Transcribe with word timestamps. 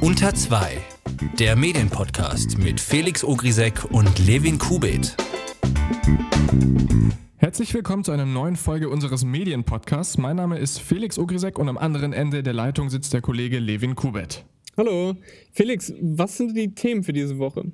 Unter 0.00 0.34
2, 0.34 0.78
der 1.38 1.56
Medienpodcast 1.56 2.58
mit 2.58 2.80
Felix 2.80 3.24
Ogrisek 3.24 3.84
und 3.90 4.18
Levin 4.26 4.58
Kubit. 4.58 5.16
Herzlich 7.36 7.74
willkommen 7.74 8.04
zu 8.04 8.12
einer 8.12 8.26
neuen 8.26 8.56
Folge 8.56 8.88
unseres 8.88 9.24
Medienpodcasts. 9.24 10.18
Mein 10.18 10.36
Name 10.36 10.58
ist 10.58 10.80
Felix 10.80 11.18
Ogrisek 11.18 11.58
und 11.58 11.68
am 11.68 11.78
anderen 11.78 12.12
Ende 12.12 12.42
der 12.42 12.52
Leitung 12.52 12.90
sitzt 12.90 13.12
der 13.12 13.20
Kollege 13.20 13.58
Levin 13.58 13.94
Kubit. 13.94 14.44
Hallo. 14.76 15.14
Felix, 15.52 15.92
was 16.00 16.36
sind 16.36 16.56
die 16.56 16.74
Themen 16.74 17.02
für 17.04 17.12
diese 17.12 17.38
Woche? 17.38 17.70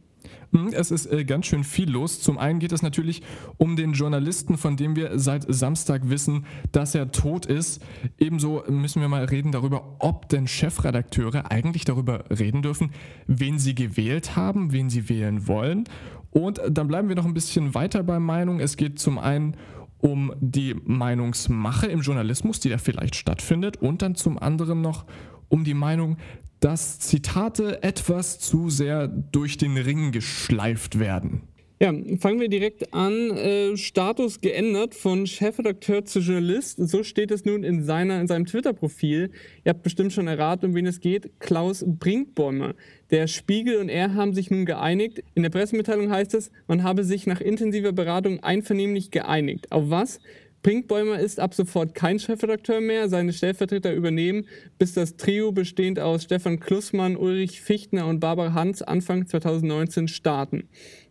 Hm, 0.53 0.71
es 0.73 0.91
ist 0.91 1.07
äh, 1.07 1.25
ganz 1.25 1.46
schön 1.46 1.62
viel 1.64 1.91
los. 1.91 2.21
Zum 2.21 2.39
einen 2.39 2.59
geht 2.59 2.73
es 2.73 2.82
natürlich 2.82 3.23
um 3.57 3.77
den 3.77 3.93
Journalisten, 3.93 4.57
von 4.57 4.77
dem 4.77 4.96
wir 4.96 5.19
seit 5.19 5.45
Samstag 5.49 6.09
wissen, 6.11 6.45
dass 6.73 6.95
er 6.95 7.12
tot 7.12 7.46
ist. 7.46 7.82
Ebenso 8.19 8.64
müssen 8.68 9.00
wir 9.00 9.09
mal 9.09 9.25
reden 9.25 9.53
darüber, 9.53 9.96
ob 10.00 10.29
denn 10.29 10.49
Chefredakteure 10.49 11.50
eigentlich 11.50 11.85
darüber 11.85 12.25
reden 12.31 12.63
dürfen, 12.63 12.90
wen 13.26 13.59
sie 13.59 13.75
gewählt 13.75 14.35
haben, 14.35 14.73
wen 14.73 14.90
sie 14.90 15.09
wählen 15.09 15.46
wollen. 15.46 15.85
Und 16.31 16.61
dann 16.68 16.89
bleiben 16.89 17.09
wir 17.09 17.17
noch 17.17 17.26
ein 17.26 17.35
bisschen 17.35 17.75
weiter 17.75 18.03
bei 18.03 18.18
Meinung. 18.18 18.61
Es 18.61 18.76
geht 18.76 18.98
zum 18.98 19.18
einen 19.18 19.57
um 19.98 20.32
die 20.40 20.75
Meinungsmache 20.85 21.87
im 21.87 22.01
Journalismus, 22.01 22.59
die 22.61 22.71
da 22.71 22.79
vielleicht 22.79 23.17
stattfindet, 23.17 23.76
und 23.76 24.03
dann 24.03 24.14
zum 24.14 24.39
anderen 24.39 24.81
noch 24.81 25.04
um 25.48 25.64
die 25.64 25.75
Meinung 25.75 26.17
dass 26.61 26.99
Zitate 26.99 27.82
etwas 27.82 28.39
zu 28.39 28.71
sehr 28.71 29.09
durch 29.09 29.57
den 29.57 29.77
Ring 29.77 30.13
geschleift 30.13 30.99
werden. 30.99 31.43
Ja, 31.82 31.95
fangen 32.19 32.41
wir 32.41 32.51
direkt 32.51 32.92
an. 32.92 33.31
Äh, 33.31 33.75
Status 33.78 34.42
geändert 34.42 34.95
von 34.95 35.27
Chefredakteur 35.27 36.05
zu 36.05 36.19
Journalist. 36.19 36.77
So 36.77 37.03
steht 37.03 37.31
es 37.31 37.47
nun 37.47 37.65
in, 37.65 37.83
seiner, 37.84 38.20
in 38.20 38.27
seinem 38.27 38.45
Twitter-Profil. 38.45 39.31
Ihr 39.65 39.70
habt 39.70 39.83
bestimmt 39.83 40.12
schon 40.12 40.28
erraten, 40.28 40.67
um 40.67 40.75
wen 40.75 40.84
es 40.84 41.01
geht. 41.01 41.31
Klaus 41.41 41.83
Brinkbäumer. 41.87 42.75
Der 43.11 43.29
Spiegel 43.29 43.79
und 43.79 43.89
er 43.89 44.12
haben 44.12 44.34
sich 44.34 44.51
nun 44.51 44.67
geeinigt. 44.67 45.25
In 45.34 45.43
der 45.43 45.49
Pressemitteilung 45.49 46.11
heißt 46.11 46.34
es, 46.34 46.51
man 46.69 46.83
habe 46.83 47.03
sich 47.03 47.27
nach 47.27 47.41
intensiver 47.41 47.93
Beratung 47.93 48.41
einvernehmlich 48.41 49.11
geeinigt. 49.11 49.73
Auf 49.73 49.89
was? 49.89 50.21
Pinkbäumer 50.62 51.19
ist 51.19 51.41
ab 51.41 51.55
sofort 51.55 51.94
kein 51.94 52.19
Chefredakteur 52.19 52.80
mehr. 52.83 53.08
Seine 53.08 53.33
Stellvertreter 53.33 53.94
übernehmen, 53.94 54.47
bis 54.78 54.92
das 54.92 55.16
Trio 55.16 55.53
bestehend 55.53 55.98
aus 55.98 56.25
Stefan 56.25 56.61
Klussmann, 56.61 57.16
Ulrich 57.16 57.62
Fichtner 57.62 58.06
und 58.06 58.20
Barbara 58.20 58.53
Hans 58.53 58.83
Anfang 58.83 59.27
2019 59.27 60.08
starten. 60.08 60.69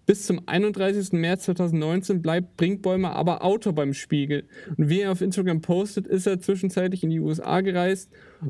Bis 0.10 0.26
zum 0.26 0.42
31. 0.48 1.12
März 1.12 1.44
2019 1.44 2.24
bleibt 2.24 2.58
Brinkbäumer 2.58 3.16
aber 3.16 3.44
Autor 3.44 3.74
beim 3.74 3.94
Spiegel. 3.94 4.48
Und 4.76 4.90
wie 4.90 5.02
er 5.02 5.12
auf 5.12 5.22
Instagram 5.22 5.62
postet, 5.62 6.08
ist 6.08 6.26
er 6.26 6.40
zwischenzeitlich 6.40 7.04
in 7.04 7.12
die 7.12 7.20
USA 7.20 7.62
gereist, 7.62 8.10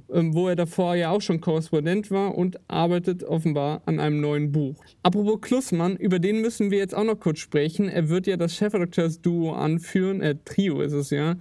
ähm, 0.10 0.34
wo 0.34 0.48
er 0.48 0.56
davor 0.56 0.96
ja 0.96 1.10
auch 1.10 1.20
schon 1.20 1.42
Korrespondent 1.42 2.12
war 2.12 2.38
und 2.38 2.62
arbeitet 2.70 3.26
offenbar 3.26 3.82
an 3.86 4.00
einem 4.00 4.22
neuen 4.22 4.54
Buch. 4.54 4.82
Apropos 5.04 5.42
Klussmann, 5.42 5.98
über 5.98 6.20
den 6.20 6.40
müssen 6.40 6.72
wir 6.72 6.78
jetzt 6.78 6.96
auch 6.96 7.04
noch 7.04 7.20
kurz 7.20 7.40
sprechen. 7.40 7.90
Er 7.90 8.08
wird 8.08 8.26
ja 8.26 8.38
das 8.38 8.56
Chefredakteursduo 8.56 9.52
anführen, 9.52 10.22
äh, 10.22 10.38
Trio 10.46 10.80
ist 10.80 10.94
es 10.94 11.10
ja. 11.10 11.36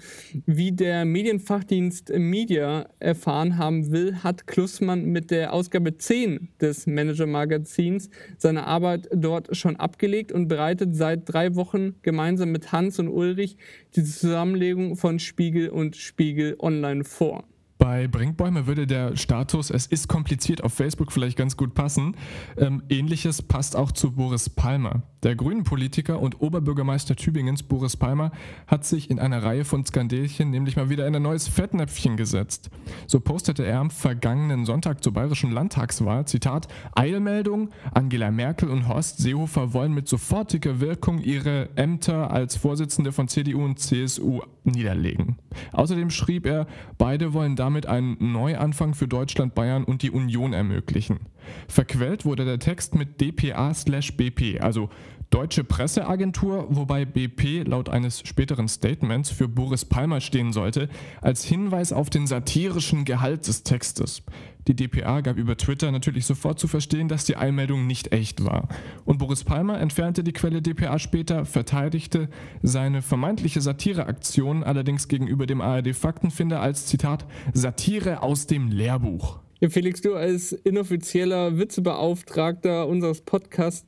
Wie 0.47 0.72
der 0.72 1.05
Medienfachdienst 1.05 2.10
Media 2.19 2.88
erfahren 2.98 3.56
haben 3.56 3.92
will, 3.92 4.16
hat 4.25 4.48
Klussmann 4.48 5.05
mit 5.05 5.30
der 5.30 5.53
Ausgabe 5.53 5.97
10 5.97 6.48
des 6.60 6.88
Manager-Magazins 6.88 8.10
seine 8.36 8.66
Arbeit 8.66 9.08
dort 9.12 9.56
schon 9.56 9.77
abgelehnt 9.77 10.07
aufgelegt 10.08 10.32
und 10.32 10.48
bereitet 10.48 10.96
seit 10.96 11.32
drei 11.32 11.54
Wochen 11.54 11.94
gemeinsam 12.02 12.50
mit 12.50 12.72
Hans 12.72 12.98
und 12.98 13.08
Ulrich 13.08 13.56
die 13.94 14.04
Zusammenlegung 14.04 14.96
von 14.96 15.18
Spiegel 15.18 15.68
und 15.68 15.96
Spiegel 15.96 16.56
Online 16.58 17.04
vor. 17.04 17.44
Bei 17.78 18.08
Brinkbäume 18.08 18.66
würde 18.66 18.88
der 18.88 19.16
Status, 19.16 19.70
es 19.70 19.86
ist 19.86 20.08
kompliziert, 20.08 20.64
auf 20.64 20.72
Facebook 20.72 21.12
vielleicht 21.12 21.38
ganz 21.38 21.56
gut 21.56 21.74
passen. 21.74 22.16
Ähm, 22.56 22.82
Ähnliches 22.88 23.40
passt 23.40 23.76
auch 23.76 23.92
zu 23.92 24.12
Boris 24.12 24.50
Palmer. 24.50 25.02
Der 25.22 25.36
Grünen-Politiker 25.36 26.20
und 26.20 26.41
Oberbürgermeister 26.41 27.16
Tübingens, 27.16 27.62
Boris 27.62 27.97
Palmer, 27.97 28.32
hat 28.66 28.84
sich 28.84 29.10
in 29.10 29.19
einer 29.19 29.42
Reihe 29.42 29.65
von 29.65 29.84
Skandelchen 29.84 30.50
nämlich 30.50 30.76
mal 30.76 30.91
wieder 30.91 31.06
in 31.06 31.16
ein 31.16 31.22
neues 31.22 31.48
Fettnäpfchen 31.48 32.16
gesetzt. 32.16 32.70
So 33.06 33.20
postete 33.20 33.65
er 33.65 33.81
am 33.81 33.91
vergangenen 33.91 34.66
Sonntag 34.66 35.03
zur 35.03 35.15
bayerischen 35.15 35.53
Landtagswahl, 35.53 36.26
Zitat, 36.26 36.69
Eilmeldung, 36.94 37.70
Angela 37.94 38.31
Merkel 38.31 38.69
und 38.69 38.87
Horst 38.87 39.19
Seehofer 39.19 39.72
wollen 39.72 39.94
mit 39.94 40.09
sofortiger 40.09 40.81
Wirkung 40.81 41.21
ihre 41.21 41.71
Ämter 41.76 42.31
als 42.31 42.56
Vorsitzende 42.56 43.12
von 43.12 43.28
CDU 43.28 43.65
und 43.65 43.78
CSU 43.78 44.41
niederlegen. 44.65 45.38
Außerdem 45.72 46.10
schrieb 46.10 46.44
er, 46.44 46.66
beide 46.98 47.32
wollen 47.32 47.56
damit 47.56 47.69
damit 47.69 47.87
einen 47.87 48.32
Neuanfang 48.32 48.94
für 48.94 49.06
Deutschland, 49.06 49.54
Bayern 49.54 49.84
und 49.84 50.03
die 50.03 50.10
Union 50.10 50.54
ermöglichen. 50.54 51.21
Verquält 51.69 52.25
wurde 52.25 52.47
der 52.47 52.59
Text 52.59 52.94
mit 52.94 53.21
dpa/bp, 53.21 54.60
also 54.60 54.88
Deutsche 55.31 55.62
Presseagentur, 55.62 56.66
wobei 56.71 57.05
BP 57.05 57.65
laut 57.66 57.91
eines 57.91 58.21
späteren 58.27 58.66
Statements 58.66 59.31
für 59.31 59.47
Boris 59.47 59.84
Palmer 59.84 60.22
stehen 60.22 60.55
sollte, 60.55 60.89
als 61.21 61.44
Hinweis 61.44 61.93
auf 61.93 62.09
den 62.09 62.27
satirischen 62.27 63.05
Gehalt 63.05 63.47
des 63.47 63.62
Textes. 63.62 64.22
Die 64.69 64.75
DPA 64.75 65.21
gab 65.21 65.37
über 65.37 65.59
Twitter 65.59 65.93
natürlich 65.93 66.25
sofort 66.25 66.59
zu 66.59 66.66
verstehen, 66.66 67.09
dass 67.09 67.27
die 67.27 67.37
Einmeldung 67.37 67.87
nicht 67.87 68.12
echt 68.12 68.43
war. 68.43 68.69
Und 69.05 69.19
Boris 69.19 69.44
Palmer 69.44 69.78
entfernte 69.78 70.25
die 70.25 70.33
Quelle 70.33 70.62
DPA 70.62 70.99
später, 70.99 71.45
verteidigte 71.45 72.31
seine 72.62 73.03
vermeintliche 73.03 73.60
Satireaktion 73.60 74.65
allerdings 74.65 75.09
gegenüber 75.09 75.47
dem 75.47 75.60
ARD-Faktenfinder 75.60 76.60
als 76.60 76.87
Zitat 76.87 77.27
Satire 77.53 78.22
aus 78.22 78.47
dem 78.47 78.69
Lehrbuch. 78.69 79.41
Felix, 79.69 80.00
du 80.00 80.15
als 80.15 80.53
inoffizieller 80.53 81.59
Witzebeauftragter 81.59 82.87
unseres 82.87 83.22
Podcasts, 83.22 83.87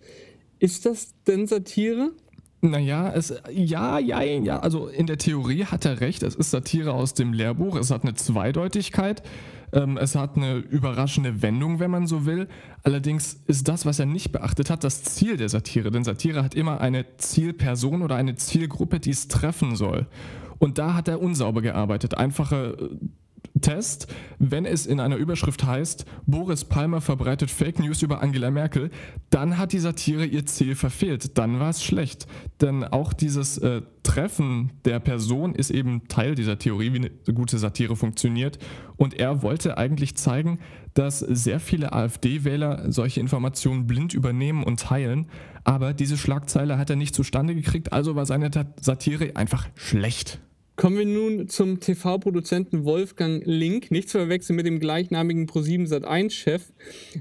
ist 0.61 0.87
das 0.87 1.15
denn 1.27 1.47
Satire? 1.47 2.13
Naja, 2.63 3.11
es, 3.15 3.35
ja, 3.51 3.99
ja, 3.99 4.21
ja. 4.21 4.61
Also 4.61 4.89
in 4.89 5.07
der 5.07 5.17
Theorie 5.17 5.65
hat 5.65 5.87
er 5.87 6.01
recht. 6.01 6.23
Es 6.23 6.35
ist 6.35 6.51
Satire 6.51 6.93
aus 6.93 7.15
dem 7.15 7.33
Lehrbuch. 7.33 7.77
Es 7.77 7.91
hat 7.91 8.03
eine 8.03 8.15
Zweideutigkeit. 8.15 9.23
Ähm, 9.73 9.97
es 9.97 10.15
hat 10.15 10.37
eine 10.37 10.57
überraschende 10.57 11.41
Wendung, 11.41 11.81
wenn 11.81 11.91
man 11.91 12.07
so 12.07 12.27
will. 12.27 12.49
Allerdings 12.83 13.41
ist 13.47 13.67
das, 13.69 13.87
was 13.87 13.99
er 13.99 14.07
nicht 14.07 14.31
beachtet 14.31 14.69
hat, 14.69 14.85
das 14.85 15.03
Ziel 15.03 15.39
der 15.39 15.49
Satire. 15.49 15.91
Denn 15.91 16.05
Satire 16.05 16.45
hat 16.45 16.55
immer 16.55 16.83
eine 16.83 17.17
Zielperson 17.17 18.03
oder 18.03 18.17
eine 18.17 18.35
Zielgruppe, 18.35 19.01
die 19.01 19.11
es 19.11 19.29
treffen 19.29 19.75
soll. 19.75 20.07
Und 20.59 20.77
da 20.77 20.93
hat 20.93 21.09
er 21.09 21.23
unsauber 21.23 21.63
gearbeitet. 21.63 22.19
Einfache 22.19 22.77
äh, 22.79 23.07
Test, 23.61 24.07
wenn 24.39 24.65
es 24.65 24.87
in 24.87 25.01
einer 25.01 25.17
Überschrift 25.17 25.65
heißt, 25.65 26.05
Boris 26.27 26.65
Palmer 26.65 27.01
verbreitet 27.01 27.51
Fake 27.51 27.79
News 27.79 28.03
über 28.03 28.23
Angela 28.23 28.51
Merkel, 28.51 28.91
dann 29.31 29.59
hat 29.59 29.73
die 29.73 29.79
Satire 29.79 30.25
ihr 30.25 30.47
Ziel 30.47 30.75
verfehlt. 30.75 31.39
Dann 31.39 31.61
war 31.61 31.71
es 31.71 31.83
schlecht. 31.83 32.27
Denn 32.61 32.85
auch 32.85 33.13
dieses 33.13 33.59
äh, 33.59 33.83
Treffen 34.03 34.73
der 34.85 34.99
Person 35.01 35.55
ist 35.55 35.71
eben 35.71 36.09
Teil 36.09 36.35
dieser 36.35 36.59
Theorie, 36.59 36.93
wie 36.93 36.99
eine 36.99 37.35
gute 37.35 37.59
Satire 37.59 37.97
funktioniert. 37.97 38.59
Und 38.97 39.15
er 39.15 39.43
wollte 39.43 39.79
eigentlich 39.79 40.17
zeigen, 40.17 40.59
dass 40.95 41.21
sehr 41.21 41.61
viele 41.61 41.93
AfD-Wähler 41.93 42.91
solche 42.91 43.21
Informationen 43.21 43.87
blind 43.87 44.15
übernehmen 44.15 44.65
und 44.65 44.81
teilen. 44.81 45.27
Aber 45.65 45.93
diese 45.93 46.17
Schlagzeile 46.17 46.79
hat 46.79 46.91
er 46.91 46.97
nicht 46.97 47.15
zustande 47.15 47.55
gekriegt, 47.55 47.93
also 47.93 48.17
war 48.17 48.27
seine 48.27 48.51
Satire 48.81 49.37
einfach 49.37 49.69
schlecht. 49.75 50.41
Kommen 50.81 50.97
wir 50.97 51.05
nun 51.05 51.47
zum 51.51 51.79
TV-Produzenten 51.79 52.87
Wolfgang 52.87 53.43
Link, 53.45 53.91
nicht 53.91 54.09
zu 54.09 54.17
verwechseln 54.17 54.57
mit 54.57 54.65
dem 54.65 54.81
gleichnamigen 54.81 55.47
Pro7 55.47 55.87
Sat1-Chef. 55.87 56.73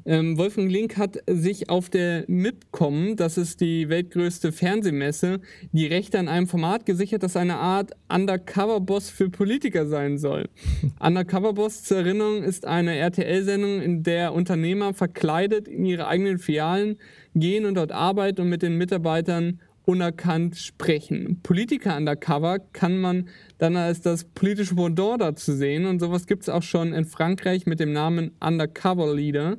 Ähm, 0.05 0.37
Wolfgang 0.37 0.71
Link 0.71 0.95
hat 0.95 1.17
sich 1.29 1.69
auf 1.69 1.89
der 1.89 2.23
MIPCOM, 2.29 3.17
das 3.17 3.37
ist 3.37 3.59
die 3.59 3.89
weltgrößte 3.89 4.53
Fernsehmesse, 4.53 5.41
die 5.73 5.87
Rechte 5.87 6.19
an 6.19 6.29
einem 6.29 6.47
Format 6.47 6.85
gesichert, 6.85 7.21
das 7.21 7.35
eine 7.35 7.57
Art 7.57 7.91
Undercover-Boss 8.07 9.09
für 9.09 9.29
Politiker 9.29 9.87
sein 9.87 10.17
soll. 10.17 10.47
Undercover-Boss 11.01 11.83
zur 11.83 11.97
Erinnerung 11.97 12.43
ist 12.43 12.65
eine 12.65 12.95
RTL-Sendung, 12.95 13.81
in 13.81 14.03
der 14.03 14.31
Unternehmer 14.31 14.93
verkleidet 14.93 15.67
in 15.67 15.83
ihre 15.83 16.07
eigenen 16.07 16.39
Filialen 16.39 16.95
gehen 17.35 17.65
und 17.65 17.75
dort 17.75 17.91
arbeiten 17.91 18.39
und 18.39 18.47
mit 18.47 18.61
den 18.61 18.77
Mitarbeitern 18.77 19.59
unerkannt 19.89 20.55
sprechen. 20.55 21.39
Politiker 21.41 21.97
undercover 21.97 22.59
kann 22.59 23.01
man 23.01 23.27
dann 23.59 23.75
als 23.75 24.01
das 24.01 24.23
politische 24.23 24.73
Pendant 24.73 25.21
dazu 25.21 25.53
sehen. 25.53 25.85
Und 25.85 25.99
sowas 25.99 26.25
gibt 26.25 26.43
es 26.43 26.49
auch 26.49 26.63
schon 26.63 26.93
in 26.93 27.05
Frankreich 27.05 27.67
mit 27.67 27.79
dem 27.79 27.91
Namen 27.91 28.31
Undercover 28.39 29.13
Leader. 29.13 29.57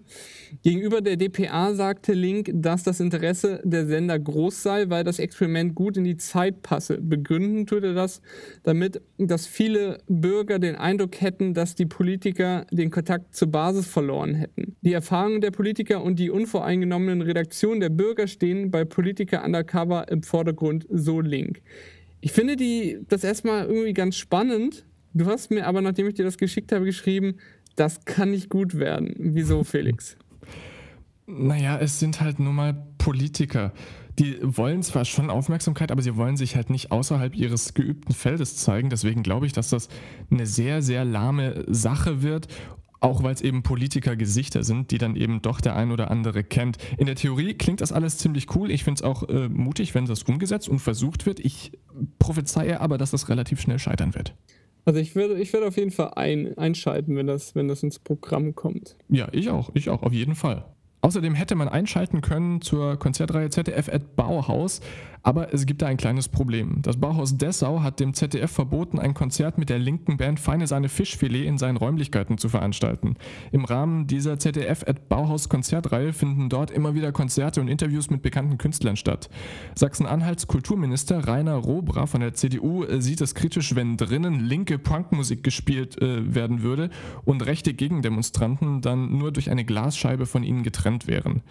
Gegenüber 0.63 1.03
der 1.03 1.17
DPA 1.17 1.75
sagte 1.75 2.15
Link, 2.15 2.51
dass 2.53 2.83
das 2.83 2.99
Interesse 2.99 3.61
der 3.63 3.87
Sender 3.87 4.19
groß 4.19 4.63
sei, 4.63 4.89
weil 4.89 5.05
das 5.05 5.19
Experiment 5.19 5.75
gut 5.75 5.97
in 5.97 6.05
die 6.05 6.17
Zeit 6.17 6.63
passe. 6.63 6.99
Begründen 7.01 7.67
tut 7.67 7.85
er 7.85 7.95
das 7.95 8.23
damit, 8.63 9.03
dass 9.19 9.47
viele 9.47 9.99
Bürger 10.09 10.59
den 10.59 10.77
Eindruck 10.77 11.21
hätten, 11.21 11.53
dass 11.53 11.75
die 11.75 11.87
Politiker 11.87 12.67
den 12.71 12.91
Kontakt 12.91 13.37
zur 13.37 13.49
Basis 13.49 13.87
verloren 13.87 14.35
hätten. 14.35 14.77
Die 14.81 14.95
Erfahrungen 14.95 15.43
der 15.43 15.51
Politiker 15.51 16.03
und 16.03 16.19
die 16.19 16.31
unvoreingenommenen 16.31 17.21
Redaktionen 17.21 17.81
der 17.81 17.91
Bürger 17.91 18.27
stehen 18.27 18.71
bei 18.71 18.87
Politiker 18.87 19.45
Undercover 19.45 20.09
im 20.09 20.23
Vordergrund, 20.23 20.87
so 20.89 21.21
Link. 21.21 21.61
Ich 22.21 22.33
finde 22.33 22.57
die, 22.57 22.99
das 23.09 23.25
erstmal 23.25 23.67
irgendwie 23.67 23.95
ganz 23.95 24.17
spannend. 24.17 24.85
Du 25.15 25.27
hast 25.27 25.51
mir 25.51 25.67
aber, 25.67 25.81
nachdem 25.81 26.07
ich 26.07 26.15
dir 26.15 26.25
das 26.25 26.39
geschickt 26.39 26.73
habe, 26.73 26.85
geschrieben, 26.85 27.37
das 27.77 28.05
kann 28.05 28.31
nicht 28.31 28.51
gut 28.51 28.79
werden. 28.79 29.15
Wieso, 29.19 29.65
Felix? 29.65 30.17
Naja, 31.27 31.79
es 31.79 32.01
sind 32.01 32.21
halt 32.21 32.39
nun 32.39 32.55
mal 32.55 32.87
Politiker. 32.99 33.73
Die 34.19 34.37
wollen 34.43 34.83
zwar 34.83 35.05
schon 35.05 35.31
Aufmerksamkeit, 35.31 35.91
aber 35.93 36.03
sie 36.03 36.17
wollen 36.17 36.37
sich 36.37 36.57
halt 36.57 36.69
nicht 36.69 36.91
außerhalb 36.91 37.35
ihres 37.35 37.73
geübten 37.73 38.13
Feldes 38.13 38.57
zeigen. 38.57 38.91
Deswegen 38.91 39.23
glaube 39.23 39.47
ich, 39.47 39.53
dass 39.53 39.71
das 39.71 39.89
eine 40.31 40.45
sehr, 40.47 40.83
sehr 40.83 41.05
lahme 41.05 41.65
Sache 41.69 42.23
wird 42.23 42.49
auch 43.01 43.23
weil 43.23 43.35
es 43.35 43.41
eben 43.41 43.63
Politiker-Gesichter 43.63 44.63
sind, 44.63 44.91
die 44.91 44.99
dann 44.99 45.17
eben 45.17 45.43
doch 45.43 45.61
der 45.61 45.75
ein 45.75 45.91
oder 45.91 46.11
andere 46.11 46.45
kennt. 46.45 46.77
In 46.99 47.07
der 47.07 47.15
Theorie 47.15 47.55
klingt 47.55 47.81
das 47.81 47.93
alles 47.93 48.19
ziemlich 48.19 48.55
cool. 48.55 48.71
Ich 48.71 48.85
finde 48.85 48.99
es 48.99 49.03
auch 49.03 49.29
äh, 49.29 49.49
mutig, 49.49 49.95
wenn 49.95 50.05
das 50.05 50.23
umgesetzt 50.25 50.69
und 50.69 50.81
versucht 50.81 51.27
wird. 51.27 51.41
Ich 51.41 51.73
prophezeie 52.21 52.81
aber, 52.81 52.99
dass 52.99 53.11
das 53.11 53.29
relativ 53.29 53.61
schnell 53.61 53.81
scheitern 53.81 54.15
wird. 54.15 54.35
Also 54.85 55.01
ich 55.01 55.17
würde 55.17 55.35
ich 55.35 55.53
würd 55.53 55.65
auf 55.65 55.77
jeden 55.77 55.91
Fall 55.91 56.13
ein, 56.15 56.57
einschalten, 56.57 57.17
wenn 57.17 57.27
das, 57.27 57.57
wenn 57.57 57.67
das 57.67 57.83
ins 57.83 57.99
Programm 57.99 58.55
kommt. 58.55 58.97
Ja, 59.09 59.29
ich 59.33 59.51
auch. 59.51 59.71
Ich 59.75 59.91
auch, 59.91 60.03
auf 60.03 60.13
jeden 60.13 60.37
Fall. 60.37 60.65
Außerdem 61.03 61.35
hätte 61.35 61.55
man 61.55 61.69
einschalten 61.69 62.21
können 62.21 62.61
zur 62.61 62.99
Konzertreihe 62.99 63.49
ZDF 63.49 63.89
at 63.89 64.17
Bauhaus, 64.17 64.81
aber 65.23 65.53
es 65.53 65.67
gibt 65.67 65.83
da 65.83 65.87
ein 65.87 65.97
kleines 65.97 66.29
Problem. 66.29 66.83
Das 66.83 66.97
Bauhaus 66.97 67.37
Dessau 67.37 67.83
hat 67.83 68.01
dem 68.01 68.15
ZDF 68.15 68.51
verboten, 68.51 68.99
ein 68.99 69.15
Konzert 69.15 69.59
mit 69.59 69.69
der 69.69 69.79
linken 69.79 70.17
Band 70.17 70.41
Feine 70.41 70.67
Sahne 70.67 70.89
Fischfilet 70.89 71.47
in 71.47 71.59
seinen 71.59 71.77
Räumlichkeiten 71.77 72.39
zu 72.39 72.49
veranstalten. 72.49 73.17
Im 73.53 73.65
Rahmen 73.65 74.07
dieser 74.07 74.39
ZDF 74.39 74.85
at 74.87 75.09
Bauhaus 75.09 75.49
Konzertreihe 75.49 76.13
finden 76.13 76.49
dort 76.49 76.71
immer 76.71 76.95
wieder 76.95 77.13
Konzerte 77.13 77.61
und 77.61 77.69
Interviews 77.69 78.11
mit 78.11 78.23
bekannten 78.23 78.59
Künstlern 78.59 78.97
statt. 78.97 79.29
Sachsen-Anhalts 79.75 80.47
Kulturminister 80.47 81.27
Rainer 81.27 81.57
Robra 81.57 82.07
von 82.07 82.21
der 82.21 82.35
CDU 82.35 82.85
äh, 82.85 83.01
sieht 83.01 83.21
es 83.21 83.35
kritisch, 83.35 83.75
wenn 83.75 83.97
drinnen 83.97 84.41
linke 84.41 84.79
Punkmusik 84.79 85.43
gespielt 85.43 86.01
äh, 86.01 86.35
werden 86.35 86.63
würde 86.63 86.91
und 87.25 87.45
rechte 87.45 87.75
Gegendemonstranten 87.75 88.81
dann 88.81 89.19
nur 89.19 89.33
durch 89.33 89.51
eine 89.51 89.65
Glasscheibe 89.65 90.27
von 90.27 90.43
ihnen 90.43 90.63
getrennt 90.63 91.07
wären. 91.07 91.43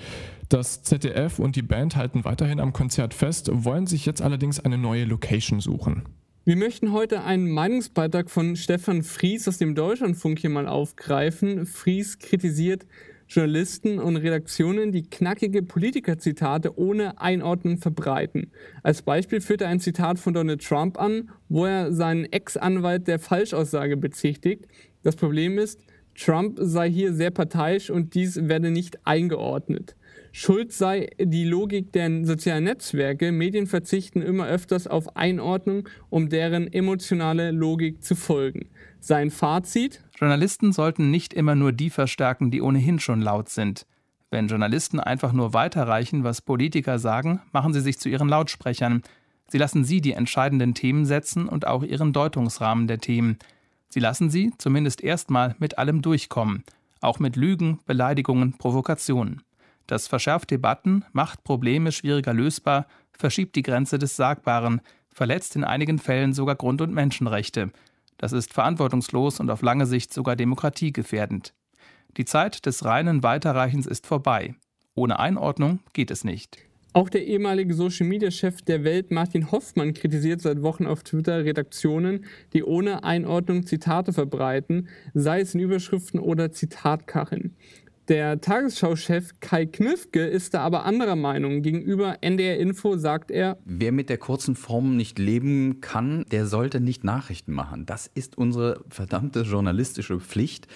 Das 0.50 0.82
ZDF 0.82 1.38
und 1.38 1.56
die 1.56 1.62
Band 1.62 1.96
halten 1.96 2.26
weiterhin 2.26 2.60
am 2.60 2.74
Konzert 2.74 3.14
fest, 3.14 3.52
wollen 3.66 3.88
sich 3.88 4.06
jetzt 4.06 4.22
allerdings 4.22 4.60
eine 4.60 4.78
neue 4.78 5.06
Location 5.06 5.60
suchen. 5.60 6.04
Wir 6.46 6.56
möchten 6.56 6.94
heute 6.94 7.24
einen 7.24 7.50
Meinungsbeitrag 7.50 8.30
von 8.30 8.56
Stefan 8.56 9.04
Fries 9.04 9.48
aus 9.48 9.58
dem 9.58 9.76
Deutschlandfunk 9.76 10.40
hier 10.40 10.50
mal 10.50 10.68
aufgreifen. 10.68 11.66
Fries 11.66 12.18
kritisiert 12.18 12.88
Journalisten 13.28 14.00
und 14.00 14.18
Redaktionen, 14.18 14.92
die 14.92 15.04
knackige 15.04 15.62
Politikerzitate 15.62 16.80
ohne 16.80 17.22
Einordnung 17.22 17.78
verbreiten. 17.78 18.52
Als 18.82 19.04
Beispiel 19.04 19.42
führt 19.42 19.62
er 19.62 19.68
ein 19.68 19.80
Zitat 19.80 20.18
von 20.18 20.34
Donald 20.34 20.66
Trump 20.66 21.00
an, 21.00 21.30
wo 21.48 21.66
er 21.66 21.94
seinen 21.94 22.26
Ex-Anwalt 22.26 23.08
der 23.08 23.20
Falschaussage 23.20 23.98
bezichtigt. 23.98 24.66
Das 25.04 25.16
Problem 25.16 25.60
ist, 25.60 25.80
Trump 26.16 26.58
sei 26.60 26.90
hier 26.90 27.14
sehr 27.14 27.32
parteiisch 27.32 27.92
und 27.92 28.16
dies 28.16 28.48
werde 28.48 28.72
nicht 28.72 29.06
eingeordnet. 29.06 29.96
Schuld 30.32 30.72
sei 30.72 31.10
die 31.20 31.46
Logik 31.46 31.92
der 31.92 32.26
sozialen 32.26 32.66
Netzwerke. 32.66 33.32
Medien 33.32 33.68
verzichten 33.68 34.22
immer 34.22 34.48
öfters 34.48 34.88
auf 34.88 35.16
Einordnung, 35.16 35.88
um 36.10 36.30
deren 36.30 36.72
emotionale 36.72 37.52
Logik 37.52 38.04
zu 38.04 38.16
folgen. 38.16 38.70
Sein 39.00 39.32
Fazit? 39.32 40.02
Journalisten 40.18 40.74
sollten 40.74 41.10
nicht 41.12 41.34
immer 41.34 41.56
nur 41.56 41.72
die 41.72 41.90
verstärken, 41.90 42.52
die 42.52 42.62
ohnehin 42.62 43.00
schon 43.00 43.22
laut 43.22 43.50
sind. 43.50 43.86
Wenn 44.32 44.48
Journalisten 44.48 45.00
einfach 45.00 45.34
nur 45.34 45.54
weiterreichen, 45.54 46.24
was 46.24 46.42
Politiker 46.42 47.00
sagen, 47.00 47.42
machen 47.52 47.74
sie 47.74 47.82
sich 47.82 47.98
zu 47.98 48.10
ihren 48.10 48.30
Lautsprechern. 48.30 49.02
Sie 49.48 49.58
lassen 49.58 49.84
sie 49.84 50.02
die 50.02 50.14
entscheidenden 50.14 50.76
Themen 50.76 51.06
setzen 51.06 51.50
und 51.50 51.66
auch 51.66 51.84
ihren 51.84 52.14
Deutungsrahmen 52.14 52.88
der 52.88 53.00
Themen. 53.00 53.40
Sie 53.88 54.00
lassen 54.00 54.30
sie, 54.30 54.54
zumindest 54.60 55.02
erstmal, 55.02 55.56
mit 55.58 55.80
allem 55.80 56.04
durchkommen, 56.04 56.64
auch 57.02 57.18
mit 57.18 57.36
Lügen, 57.36 57.80
Beleidigungen, 57.88 58.54
Provokationen. 58.58 59.42
Das 59.90 60.08
verschärft 60.08 60.52
Debatten, 60.52 61.04
macht 61.14 61.44
Probleme 61.44 61.92
schwieriger 61.92 62.32
lösbar, 62.32 62.86
verschiebt 63.12 63.56
die 63.56 63.64
Grenze 63.64 63.98
des 63.98 64.16
Sagbaren, 64.16 64.82
verletzt 65.12 65.56
in 65.56 65.64
einigen 65.64 65.98
Fällen 65.98 66.32
sogar 66.32 66.56
Grund- 66.56 66.82
und 66.82 66.94
Menschenrechte. 66.94 67.72
Das 68.18 68.32
ist 68.32 68.54
verantwortungslos 68.54 69.40
und 69.40 69.50
auf 69.50 69.64
lange 69.64 69.88
Sicht 69.88 70.14
sogar 70.14 70.36
demokratiegefährdend. 70.36 71.56
Die 72.18 72.26
Zeit 72.26 72.68
des 72.68 72.86
reinen 72.86 73.24
Weiterreichens 73.24 73.88
ist 73.88 74.06
vorbei. 74.06 74.54
Ohne 74.94 75.18
Einordnung 75.18 75.80
geht 75.94 76.12
es 76.12 76.24
nicht. 76.24 76.60
Auch 76.94 77.10
der 77.10 77.26
ehemalige 77.26 77.74
Social-Media-Chef 77.74 78.62
der 78.62 78.84
Welt, 78.84 79.10
Martin 79.10 79.52
Hoffmann, 79.52 79.96
kritisiert 79.96 80.42
seit 80.42 80.62
Wochen 80.62 80.86
auf 80.86 81.02
Twitter 81.02 81.46
Redaktionen, 81.46 82.26
die 82.54 82.64
ohne 82.64 83.04
Einordnung 83.04 83.66
Zitate 83.66 84.14
verbreiten, 84.14 84.88
sei 85.16 85.42
es 85.42 85.56
in 85.56 85.62
Überschriften 85.62 86.20
oder 86.20 86.52
Zitatkacheln. 86.52 87.56
Der 88.10 88.42
Tagesschau-Chef 88.42 89.40
Kai 89.40 89.68
Knifke 89.68 90.26
ist 90.26 90.56
da 90.56 90.62
aber 90.62 90.84
anderer 90.84 91.16
Meinung. 91.16 91.62
Gegenüber 91.62 92.18
NDR 92.22 92.58
Info 92.58 92.98
sagt 92.98 93.30
er: 93.30 93.60
Wer 93.66 93.92
mit 93.92 94.10
der 94.10 94.18
kurzen 94.18 94.56
Form 94.56 94.98
nicht 94.98 95.20
leben 95.20 95.80
kann, 95.80 96.26
der 96.32 96.48
sollte 96.48 96.80
nicht 96.80 97.04
Nachrichten 97.04 97.54
machen. 97.54 97.86
Das 97.86 98.10
ist 98.12 98.36
unsere 98.36 98.84
verdammte 98.90 99.42
journalistische 99.42 100.20
Pflicht. 100.20 100.68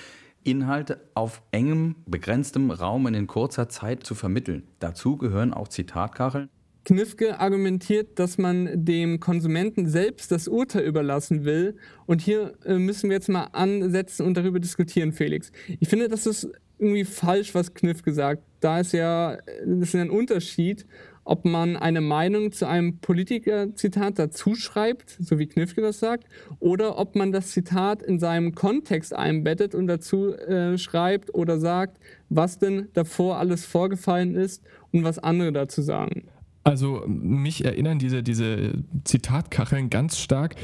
Inhalte 0.43 1.01
auf 1.15 1.41
engem, 1.49 1.95
begrenztem 2.05 2.69
Raum 2.69 3.07
in 3.07 3.25
kurzer 3.25 3.67
Zeit 3.67 4.05
zu 4.05 4.13
vermitteln. 4.13 4.67
Dazu 4.77 5.17
gehören 5.17 5.55
auch 5.55 5.69
Zitatkacheln. 5.69 6.49
Knifke 6.85 7.39
argumentiert, 7.39 8.19
dass 8.19 8.37
man 8.37 8.69
dem 8.85 9.19
Konsumenten 9.19 9.87
selbst 9.87 10.31
das 10.31 10.47
Urteil 10.47 10.83
überlassen 10.83 11.45
will. 11.45 11.77
Und 12.05 12.21
hier 12.21 12.53
äh, 12.65 12.77
müssen 12.77 13.09
wir 13.09 13.15
jetzt 13.15 13.29
mal 13.29 13.45
ansetzen 13.53 14.25
und 14.25 14.35
darüber 14.35 14.59
diskutieren, 14.59 15.13
Felix. 15.13 15.51
Ich 15.79 15.87
finde, 15.87 16.09
das 16.09 16.25
ist 16.25 16.51
irgendwie 16.83 17.05
falsch, 17.05 17.55
was 17.55 17.73
Kniff 17.73 18.03
gesagt. 18.03 18.43
Da 18.59 18.79
ist 18.79 18.93
ja, 18.93 19.37
das 19.65 19.89
ist 19.89 19.95
ein 19.95 20.09
Unterschied, 20.09 20.85
ob 21.25 21.45
man 21.45 21.77
eine 21.77 22.01
Meinung 22.01 22.51
zu 22.51 22.67
einem 22.67 22.97
Politiker-Zitat 22.97 24.19
dazu 24.19 24.55
schreibt, 24.55 25.17
so 25.19 25.39
wie 25.39 25.47
Knifke 25.47 25.81
das 25.81 25.99
sagt, 25.99 26.25
oder 26.59 26.97
ob 26.97 27.15
man 27.15 27.31
das 27.31 27.51
Zitat 27.51 28.03
in 28.03 28.19
seinem 28.19 28.55
Kontext 28.55 29.15
einbettet 29.15 29.73
und 29.73 29.87
dazu 29.87 30.33
äh, 30.33 30.77
schreibt 30.77 31.33
oder 31.33 31.59
sagt, 31.59 31.97
was 32.29 32.59
denn 32.59 32.89
davor 32.93 33.37
alles 33.37 33.65
vorgefallen 33.65 34.35
ist 34.35 34.63
und 34.91 35.03
was 35.03 35.19
andere 35.19 35.53
dazu 35.53 35.81
sagen. 35.81 36.27
Also 36.65 37.03
mich 37.07 37.63
erinnern 37.65 37.99
diese, 37.99 38.23
diese 38.23 38.83
Zitatkacheln 39.03 39.89
ganz 39.89 40.19
stark 40.19 40.55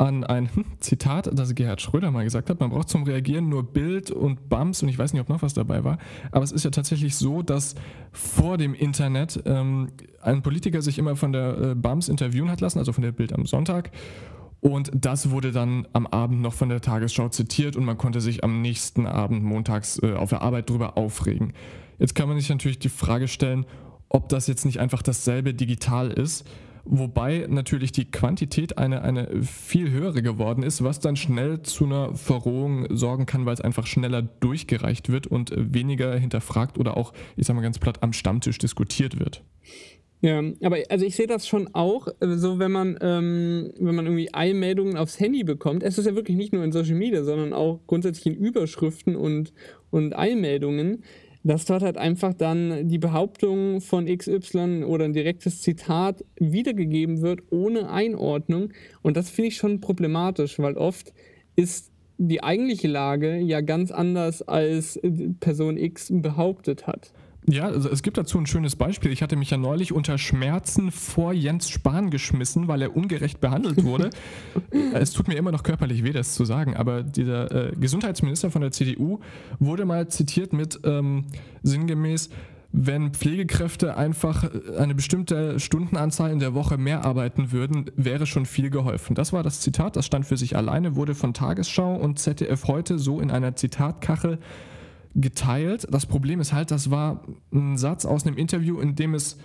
an 0.00 0.24
ein 0.24 0.48
Zitat, 0.80 1.30
das 1.32 1.54
Gerhard 1.54 1.80
Schröder 1.82 2.10
mal 2.10 2.24
gesagt 2.24 2.48
hat. 2.48 2.58
Man 2.58 2.70
braucht 2.70 2.88
zum 2.88 3.02
Reagieren 3.02 3.48
nur 3.48 3.62
Bild 3.62 4.10
und 4.10 4.48
Bums 4.48 4.82
und 4.82 4.88
ich 4.88 4.98
weiß 4.98 5.12
nicht, 5.12 5.20
ob 5.20 5.28
noch 5.28 5.42
was 5.42 5.52
dabei 5.52 5.84
war. 5.84 5.98
Aber 6.32 6.42
es 6.42 6.52
ist 6.52 6.64
ja 6.64 6.70
tatsächlich 6.70 7.16
so, 7.16 7.42
dass 7.42 7.74
vor 8.10 8.56
dem 8.56 8.74
Internet 8.74 9.42
ähm, 9.44 9.88
ein 10.22 10.42
Politiker 10.42 10.80
sich 10.80 10.98
immer 10.98 11.16
von 11.16 11.32
der 11.32 11.58
äh, 11.58 11.74
Bums 11.74 12.08
interviewen 12.08 12.50
hat 12.50 12.62
lassen, 12.62 12.78
also 12.78 12.92
von 12.92 13.02
der 13.02 13.12
Bild 13.12 13.34
am 13.34 13.44
Sonntag. 13.44 13.90
Und 14.60 14.90
das 14.94 15.30
wurde 15.30 15.52
dann 15.52 15.86
am 15.92 16.06
Abend 16.06 16.40
noch 16.40 16.54
von 16.54 16.70
der 16.70 16.80
Tagesschau 16.80 17.28
zitiert 17.28 17.76
und 17.76 17.84
man 17.84 17.98
konnte 17.98 18.20
sich 18.20 18.42
am 18.42 18.62
nächsten 18.62 19.06
Abend 19.06 19.42
montags 19.42 20.02
äh, 20.02 20.14
auf 20.14 20.30
der 20.30 20.40
Arbeit 20.40 20.70
darüber 20.70 20.96
aufregen. 20.96 21.52
Jetzt 21.98 22.14
kann 22.14 22.28
man 22.28 22.38
sich 22.38 22.48
natürlich 22.48 22.78
die 22.78 22.88
Frage 22.88 23.28
stellen, 23.28 23.66
ob 24.08 24.30
das 24.30 24.46
jetzt 24.46 24.64
nicht 24.64 24.80
einfach 24.80 25.02
dasselbe 25.02 25.52
digital 25.52 26.10
ist 26.10 26.46
Wobei 26.84 27.46
natürlich 27.48 27.92
die 27.92 28.10
Quantität 28.10 28.78
eine, 28.78 29.02
eine 29.02 29.42
viel 29.42 29.90
höhere 29.90 30.22
geworden 30.22 30.62
ist, 30.62 30.82
was 30.82 31.00
dann 31.00 31.16
schnell 31.16 31.62
zu 31.62 31.84
einer 31.84 32.14
Verrohung 32.14 32.86
sorgen 32.90 33.26
kann, 33.26 33.46
weil 33.46 33.54
es 33.54 33.60
einfach 33.60 33.86
schneller 33.86 34.22
durchgereicht 34.22 35.08
wird 35.10 35.26
und 35.26 35.52
weniger 35.56 36.16
hinterfragt 36.16 36.78
oder 36.78 36.96
auch, 36.96 37.12
ich 37.36 37.46
sag 37.46 37.56
mal 37.56 37.62
ganz 37.62 37.78
platt, 37.78 38.02
am 38.02 38.12
Stammtisch 38.12 38.58
diskutiert 38.58 39.18
wird. 39.18 39.42
Ja, 40.22 40.42
aber 40.62 40.76
also 40.90 41.06
ich 41.06 41.16
sehe 41.16 41.26
das 41.26 41.48
schon 41.48 41.70
auch, 41.72 42.08
so 42.20 42.58
wenn 42.58 42.70
man, 42.70 42.98
ähm, 43.00 43.72
wenn 43.78 43.94
man 43.94 44.04
irgendwie 44.04 44.34
Eilmeldungen 44.34 44.98
aufs 44.98 45.18
Handy 45.18 45.44
bekommt, 45.44 45.82
es 45.82 45.96
ist 45.96 46.04
ja 46.04 46.14
wirklich 46.14 46.36
nicht 46.36 46.52
nur 46.52 46.62
in 46.62 46.72
Social 46.72 46.94
Media, 46.94 47.24
sondern 47.24 47.54
auch 47.54 47.80
grundsätzlich 47.86 48.26
in 48.26 48.34
Überschriften 48.34 49.16
und, 49.16 49.54
und 49.90 50.14
Eilmeldungen, 50.14 51.04
dass 51.42 51.64
dort 51.64 51.82
halt 51.82 51.96
einfach 51.96 52.34
dann 52.34 52.88
die 52.88 52.98
Behauptung 52.98 53.80
von 53.80 54.06
XY 54.06 54.84
oder 54.84 55.06
ein 55.06 55.12
direktes 55.12 55.62
Zitat 55.62 56.24
wiedergegeben 56.36 57.22
wird 57.22 57.40
ohne 57.50 57.90
Einordnung. 57.90 58.72
Und 59.02 59.16
das 59.16 59.30
finde 59.30 59.48
ich 59.48 59.56
schon 59.56 59.80
problematisch, 59.80 60.58
weil 60.58 60.76
oft 60.76 61.12
ist 61.56 61.90
die 62.18 62.42
eigentliche 62.42 62.88
Lage 62.88 63.38
ja 63.38 63.62
ganz 63.62 63.90
anders, 63.90 64.42
als 64.42 65.00
Person 65.40 65.78
X 65.78 66.08
behauptet 66.10 66.86
hat. 66.86 67.12
Ja, 67.46 67.66
also 67.66 67.88
es 67.88 68.02
gibt 68.02 68.18
dazu 68.18 68.38
ein 68.38 68.46
schönes 68.46 68.76
Beispiel. 68.76 69.12
Ich 69.12 69.22
hatte 69.22 69.36
mich 69.36 69.50
ja 69.50 69.56
neulich 69.56 69.92
unter 69.92 70.18
Schmerzen 70.18 70.92
vor 70.92 71.32
Jens 71.32 71.70
Spahn 71.70 72.10
geschmissen, 72.10 72.68
weil 72.68 72.82
er 72.82 72.94
ungerecht 72.94 73.40
behandelt 73.40 73.82
wurde. 73.82 74.10
es 74.92 75.12
tut 75.12 75.26
mir 75.26 75.34
immer 75.34 75.50
noch 75.50 75.62
körperlich 75.62 76.04
weh, 76.04 76.12
das 76.12 76.34
zu 76.34 76.44
sagen, 76.44 76.76
aber 76.76 77.02
dieser 77.02 77.70
äh, 77.70 77.76
Gesundheitsminister 77.76 78.50
von 78.50 78.60
der 78.60 78.72
CDU 78.72 79.20
wurde 79.58 79.84
mal 79.84 80.08
zitiert 80.08 80.52
mit 80.52 80.80
ähm, 80.84 81.24
sinngemäß, 81.62 82.30
wenn 82.72 83.12
Pflegekräfte 83.12 83.96
einfach 83.96 84.48
eine 84.78 84.94
bestimmte 84.94 85.58
Stundenanzahl 85.58 86.30
in 86.30 86.38
der 86.38 86.54
Woche 86.54 86.78
mehr 86.78 87.04
arbeiten 87.04 87.50
würden, 87.50 87.90
wäre 87.96 88.26
schon 88.26 88.46
viel 88.46 88.70
geholfen. 88.70 89.16
Das 89.16 89.32
war 89.32 89.42
das 89.42 89.60
Zitat, 89.60 89.96
das 89.96 90.06
stand 90.06 90.24
für 90.26 90.36
sich 90.36 90.56
alleine, 90.56 90.94
wurde 90.94 91.16
von 91.16 91.34
Tagesschau 91.34 91.96
und 91.96 92.20
ZDF 92.20 92.68
heute 92.68 92.98
so 92.98 93.20
in 93.20 93.32
einer 93.32 93.56
Zitatkachel 93.56 94.38
geteilt. 95.14 95.86
Das 95.90 96.06
Problem 96.06 96.40
ist 96.40 96.52
halt, 96.52 96.70
das 96.70 96.90
war 96.90 97.24
ein 97.52 97.76
Satz 97.76 98.04
aus 98.04 98.26
einem 98.26 98.36
Interview, 98.36 98.80
in 98.80 98.94
dem 98.94 99.14
es 99.14 99.38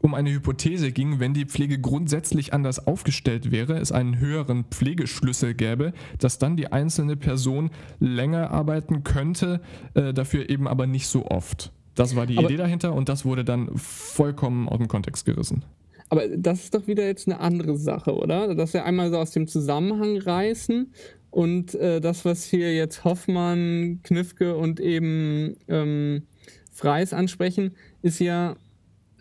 um 0.00 0.14
eine 0.14 0.30
Hypothese 0.30 0.92
ging, 0.92 1.18
wenn 1.18 1.34
die 1.34 1.44
Pflege 1.44 1.80
grundsätzlich 1.80 2.52
anders 2.52 2.86
aufgestellt 2.86 3.50
wäre, 3.50 3.78
es 3.78 3.90
einen 3.90 4.18
höheren 4.18 4.64
Pflegeschlüssel 4.64 5.54
gäbe, 5.54 5.92
dass 6.18 6.38
dann 6.38 6.56
die 6.56 6.70
einzelne 6.70 7.16
Person 7.16 7.70
länger 7.98 8.50
arbeiten 8.50 9.02
könnte, 9.02 9.60
äh, 9.94 10.14
dafür 10.14 10.48
eben 10.50 10.68
aber 10.68 10.86
nicht 10.86 11.08
so 11.08 11.26
oft. 11.26 11.72
Das 11.94 12.14
war 12.14 12.26
die 12.26 12.38
aber 12.38 12.48
Idee 12.48 12.58
dahinter 12.58 12.94
und 12.94 13.08
das 13.08 13.24
wurde 13.24 13.44
dann 13.44 13.70
vollkommen 13.76 14.68
aus 14.68 14.78
dem 14.78 14.86
Kontext 14.86 15.24
gerissen. 15.24 15.64
Aber 16.10 16.26
das 16.28 16.64
ist 16.64 16.74
doch 16.74 16.86
wieder 16.86 17.04
jetzt 17.06 17.28
eine 17.28 17.40
andere 17.40 17.76
Sache, 17.76 18.14
oder? 18.14 18.54
Dass 18.54 18.72
wir 18.72 18.84
einmal 18.84 19.10
so 19.10 19.18
aus 19.18 19.32
dem 19.32 19.46
Zusammenhang 19.46 20.16
reißen 20.16 20.92
und 21.30 21.74
äh, 21.74 22.00
das, 22.00 22.24
was 22.24 22.44
hier 22.44 22.74
jetzt 22.74 23.04
Hoffmann, 23.04 24.00
Knifke 24.02 24.56
und 24.56 24.80
eben 24.80 25.56
ähm, 25.68 26.22
Freis 26.72 27.12
ansprechen, 27.12 27.72
ist 28.02 28.18
ja, 28.18 28.56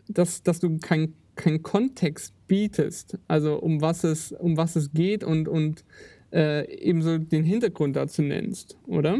dass, 0.07 0.43
dass 0.43 0.59
du 0.59 0.77
keinen 0.77 1.13
kein 1.35 1.61
Kontext 1.61 2.33
bietest, 2.47 3.17
also 3.27 3.57
um 3.57 3.79
was 3.79 4.03
es, 4.03 4.31
um 4.31 4.57
was 4.57 4.75
es 4.75 4.91
geht 4.91 5.23
und, 5.23 5.47
und 5.47 5.85
äh, 6.33 6.67
eben 6.75 7.01
so 7.01 7.17
den 7.17 7.43
Hintergrund 7.43 7.95
dazu 7.95 8.21
nennst, 8.21 8.75
oder? 8.87 9.19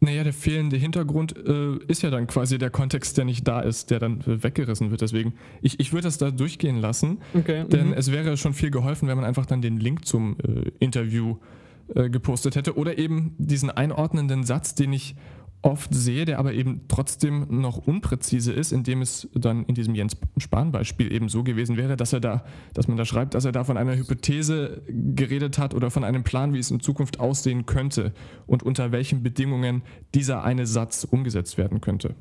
Naja, 0.00 0.24
der 0.24 0.32
fehlende 0.32 0.76
Hintergrund 0.76 1.36
äh, 1.36 1.76
ist 1.88 2.02
ja 2.02 2.10
dann 2.10 2.26
quasi 2.26 2.56
der 2.56 2.70
Kontext, 2.70 3.18
der 3.18 3.24
nicht 3.24 3.46
da 3.46 3.60
ist, 3.60 3.90
der 3.90 3.98
dann 3.98 4.20
äh, 4.22 4.42
weggerissen 4.42 4.90
wird. 4.90 5.02
Deswegen, 5.02 5.34
ich, 5.60 5.78
ich 5.78 5.92
würde 5.92 6.04
das 6.04 6.18
da 6.18 6.30
durchgehen 6.30 6.78
lassen, 6.78 7.18
okay, 7.34 7.64
denn 7.68 7.88
mhm. 7.88 7.94
es 7.94 8.10
wäre 8.10 8.36
schon 8.36 8.54
viel 8.54 8.70
geholfen, 8.70 9.08
wenn 9.08 9.16
man 9.16 9.26
einfach 9.26 9.44
dann 9.44 9.60
den 9.60 9.78
Link 9.78 10.06
zum 10.06 10.36
äh, 10.38 10.70
Interview 10.78 11.32
äh, 11.32 11.57
gepostet 11.94 12.56
hätte 12.56 12.76
oder 12.76 12.98
eben 12.98 13.34
diesen 13.38 13.70
einordnenden 13.70 14.44
Satz, 14.44 14.74
den 14.74 14.92
ich 14.92 15.16
oft 15.62 15.92
sehe, 15.92 16.24
der 16.24 16.38
aber 16.38 16.52
eben 16.52 16.82
trotzdem 16.88 17.46
noch 17.60 17.78
unpräzise 17.78 18.52
ist, 18.52 18.72
indem 18.72 19.02
es 19.02 19.28
dann 19.34 19.64
in 19.64 19.74
diesem 19.74 19.94
Jens 19.94 20.16
Spahn-Beispiel 20.36 21.12
eben 21.12 21.28
so 21.28 21.42
gewesen 21.42 21.76
wäre, 21.76 21.96
dass 21.96 22.12
er 22.12 22.20
da, 22.20 22.44
dass 22.74 22.86
man 22.86 22.96
da 22.96 23.04
schreibt, 23.04 23.34
dass 23.34 23.44
er 23.44 23.52
da 23.52 23.64
von 23.64 23.76
einer 23.76 23.96
Hypothese 23.96 24.82
geredet 24.88 25.58
hat 25.58 25.74
oder 25.74 25.90
von 25.90 26.04
einem 26.04 26.22
Plan, 26.22 26.54
wie 26.54 26.58
es 26.58 26.70
in 26.70 26.80
Zukunft 26.80 27.18
aussehen 27.18 27.66
könnte 27.66 28.12
und 28.46 28.62
unter 28.62 28.92
welchen 28.92 29.22
Bedingungen 29.22 29.82
dieser 30.14 30.44
eine 30.44 30.66
Satz 30.66 31.04
umgesetzt 31.04 31.58
werden 31.58 31.80
könnte. 31.80 32.14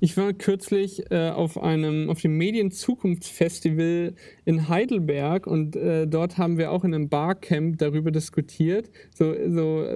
Ich 0.00 0.16
war 0.16 0.32
kürzlich 0.32 1.10
äh, 1.10 1.30
auf 1.30 1.60
einem 1.60 2.10
auf 2.10 2.20
dem 2.20 2.36
Medienzukunftsfestival 2.36 4.14
in 4.44 4.68
Heidelberg 4.68 5.46
und 5.46 5.76
äh, 5.76 6.06
dort 6.06 6.38
haben 6.38 6.58
wir 6.58 6.72
auch 6.72 6.84
in 6.84 6.94
einem 6.94 7.08
Barcamp 7.08 7.78
darüber 7.78 8.10
diskutiert. 8.10 8.90
So, 9.14 9.34
so 9.48 9.86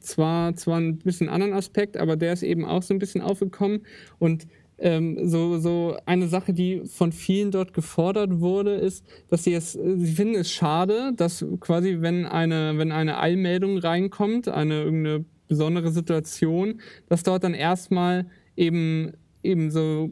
zwar 0.00 0.54
zwar 0.56 0.78
ein 0.78 0.98
bisschen 0.98 1.28
anderen 1.28 1.52
Aspekt, 1.52 1.96
aber 1.96 2.16
der 2.16 2.32
ist 2.32 2.42
eben 2.42 2.64
auch 2.64 2.82
so 2.82 2.94
ein 2.94 2.98
bisschen 2.98 3.20
aufgekommen 3.20 3.82
und 4.18 4.46
ähm, 4.80 5.28
so, 5.28 5.58
so 5.58 5.96
eine 6.06 6.26
Sache, 6.28 6.52
die 6.52 6.82
von 6.86 7.12
vielen 7.12 7.50
dort 7.50 7.74
gefordert 7.74 8.40
wurde, 8.40 8.74
ist, 8.74 9.04
dass 9.28 9.44
sie 9.44 9.52
es, 9.52 9.72
sie 9.72 10.12
finden 10.12 10.36
es 10.36 10.50
schade, 10.50 11.12
dass 11.14 11.44
quasi, 11.60 11.98
wenn 12.00 12.24
eine, 12.24 12.78
wenn 12.78 12.90
eine 12.90 13.18
Eilmeldung 13.18 13.78
reinkommt, 13.78 14.48
eine 14.48 14.82
irgendeine 14.82 15.24
besondere 15.48 15.90
Situation, 15.90 16.80
dass 17.08 17.22
dort 17.22 17.44
dann 17.44 17.54
erstmal 17.54 18.26
eben, 18.60 19.12
eben 19.42 19.70
so 19.70 20.10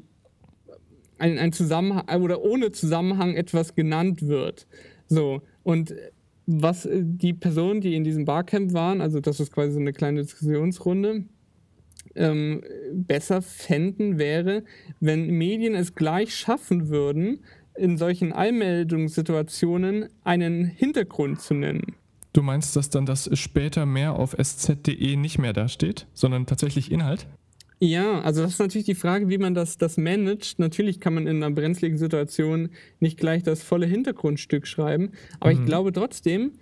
ein, 1.19 1.39
ein 1.39 1.53
Zusammenhang 1.53 2.23
oder 2.23 2.43
ohne 2.43 2.73
Zusammenhang 2.73 3.35
etwas 3.35 3.75
genannt 3.75 4.27
wird. 4.27 4.67
So, 5.07 5.43
und 5.63 5.95
was 6.47 6.89
die 6.91 7.35
Personen, 7.35 7.81
die 7.83 7.95
in 7.95 8.05
diesem 8.05 8.25
Barcamp 8.25 8.73
waren, 8.73 9.01
also 9.01 9.21
das 9.21 9.39
ist 9.39 9.53
quasi 9.53 9.73
so 9.73 9.81
eine 9.81 9.93
kleine 9.93 10.23
Diskussionsrunde, 10.23 11.25
ähm, 12.15 12.63
besser 12.93 13.43
fänden, 13.43 14.19
wäre, 14.19 14.65
wenn 14.99 15.27
Medien 15.27 15.75
es 15.75 15.95
gleich 15.95 16.35
schaffen 16.35 16.89
würden, 16.89 17.41
in 17.77 17.99
solchen 17.99 18.33
Einmeldungssituationen 18.33 20.09
einen 20.25 20.65
Hintergrund 20.65 21.41
zu 21.41 21.55
nennen. 21.55 21.95
Du 22.33 22.43
meinst, 22.43 22.77
dass 22.77 22.91
dann 22.91 23.07
das 23.07 23.31
später 23.39 23.85
mehr 23.85 24.15
auf 24.15 24.35
sz.de 24.39 25.17
nicht 25.17 25.39
mehr 25.39 25.53
dasteht, 25.53 26.07
sondern 26.15 26.47
tatsächlich 26.47 26.91
Inhalt? 26.91 27.27
Ja, 27.81 28.21
also 28.23 28.43
das 28.43 28.55
ist 28.55 28.59
natürlich 28.59 28.87
die 28.87 28.97
Frage, 28.97 29.29
wie 29.29 29.39
man 29.39 29.55
das, 29.55 29.79
das 29.79 29.97
managt. 29.97 30.59
Natürlich 30.59 30.99
kann 30.99 31.15
man 31.15 31.27
in 31.29 31.43
einer 31.43 31.55
brenzligen 31.55 31.97
Situation 31.97 32.71
nicht 32.99 33.19
gleich 33.19 33.45
das 33.45 33.63
volle 33.63 33.87
Hintergrundstück 33.87 34.67
schreiben, 34.67 35.13
aber 35.39 35.53
mhm. 35.53 35.61
ich 35.61 35.67
glaube 35.67 35.93
trotzdem, 35.93 36.53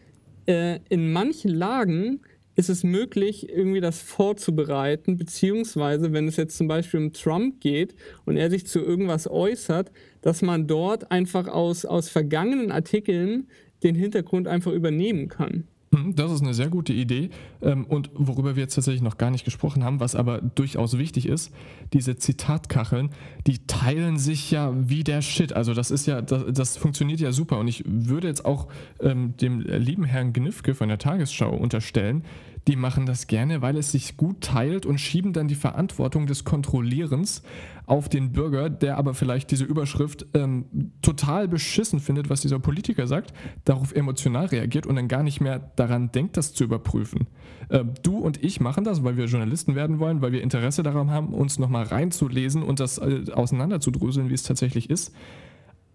äh, 0.47 0.81
in 0.91 1.13
manchen 1.13 1.51
Lagen 1.51 2.21
ist 2.55 2.71
es 2.71 2.83
möglich, 2.85 3.49
irgendwie 3.51 3.81
das 3.81 4.01
vorzubereiten, 4.01 5.17
beziehungsweise 5.17 6.13
wenn 6.13 6.27
es 6.27 6.37
jetzt 6.37 6.57
zum 6.57 6.69
Beispiel 6.69 7.01
um 7.01 7.13
Trump 7.13 7.61
geht 7.61 7.95
und 8.25 8.37
er 8.37 8.51
sich 8.51 8.67
zu 8.67 8.81
irgendwas 8.81 9.29
äußert, 9.29 9.93
dass 10.23 10.43
man 10.43 10.67
dort 10.67 11.11
einfach 11.11 11.49
aus, 11.49 11.85
aus 11.85 12.09
vergangenen 12.09 12.73
Artikeln 12.73 13.49
den 13.83 13.95
Hintergrund 13.95 14.49
einfach 14.49 14.73
übernehmen 14.73 15.29
kann. 15.29 15.69
Mhm, 15.97 16.15
das 16.15 16.33
ist 16.33 16.43
eine 16.43 16.55
sehr 16.55 16.69
gute 16.69 16.93
Idee. 16.93 17.31
Ähm, 17.63 17.85
und 17.85 18.11
worüber 18.15 18.57
wir 18.57 18.63
jetzt 18.63 18.75
tatsächlich 18.75 19.03
noch 19.03 19.19
gar 19.19 19.31
nicht 19.31 19.45
gesprochen 19.45 19.85
haben, 19.85 20.01
was 20.01 20.15
aber 20.15 20.41
durchaus 20.41 20.99
wichtig 20.99 21.27
ist, 21.27 21.53
diese 21.93 22.17
Zitatkacheln, 22.17 23.11
die 23.47 23.67
teilen 23.67 24.19
sich 24.19 24.51
ja 24.51 24.73
wie 24.77 25.05
der 25.05 25.23
Shit. 25.23 25.53
Also 25.53 25.75
das 25.75 25.91
ist 25.91 26.07
ja, 26.07 26.23
das, 26.23 26.45
das 26.53 26.77
funktioniert 26.77 27.21
ja 27.21 27.33
super. 27.33 27.59
Und 27.59 27.69
ich 27.69 27.85
würde 27.87 28.29
jetzt 28.29 28.45
auch 28.45 28.69
ähm, 29.01 29.35
dem 29.39 29.61
lieben 29.61 30.05
Herrn 30.05 30.33
Gnifke 30.33 30.75
von 30.75 30.89
der 30.89 30.99
Tagesschau 30.99 31.55
unterstellen, 31.57 32.25
die 32.67 32.77
machen 32.77 33.07
das 33.07 33.29
gerne, 33.29 33.63
weil 33.63 33.77
es 33.77 33.93
sich 33.93 34.17
gut 34.17 34.41
teilt 34.41 34.87
und 34.87 34.99
schieben 34.99 35.33
dann 35.33 35.47
die 35.47 35.55
Verantwortung 35.55 36.27
des 36.27 36.45
Kontrollierens 36.45 37.43
auf 37.87 38.09
den 38.09 38.33
Bürger, 38.33 38.69
der 38.69 38.99
aber 38.99 39.15
vielleicht 39.15 39.53
diese 39.53 39.65
Überschrift 39.65 40.27
ähm, 40.35 40.91
total 41.01 41.47
beschissen 41.47 42.01
findet, 42.01 42.29
was 42.29 42.41
dieser 42.41 42.59
Politiker 42.59 43.07
sagt, 43.07 43.33
darauf 43.65 43.93
emotional 43.93 44.47
reagiert 44.47 44.87
und 44.87 44.97
dann 44.97 45.07
gar 45.07 45.23
nicht 45.23 45.41
mehr 45.41 45.71
daran 45.77 46.11
denkt, 46.11 46.37
das 46.37 46.53
zu 46.53 46.65
überprüfen. 46.65 47.29
Äh, 47.69 47.85
du 48.03 48.19
und 48.19 48.43
ich 48.43 48.61
machen 48.61 48.83
das, 48.83 49.05
weil 49.05 49.17
wir 49.17 49.27
Journalisten 49.27 49.77
werden 49.77 50.01
wollen, 50.01 50.21
weil 50.21 50.33
wir 50.33 50.43
Interesse 50.43 50.83
daran 50.83 51.13
haben, 51.13 51.33
uns 51.33 51.61
nochmal 51.61 51.85
reinzulesen 51.85 52.65
und 52.65 52.81
das 52.81 52.99
äh, 52.99 53.25
auseinanderzudröseln, 53.33 54.29
wie 54.29 54.35
es 54.35 54.43
tatsächlich 54.43 54.91
ist. 54.91 55.15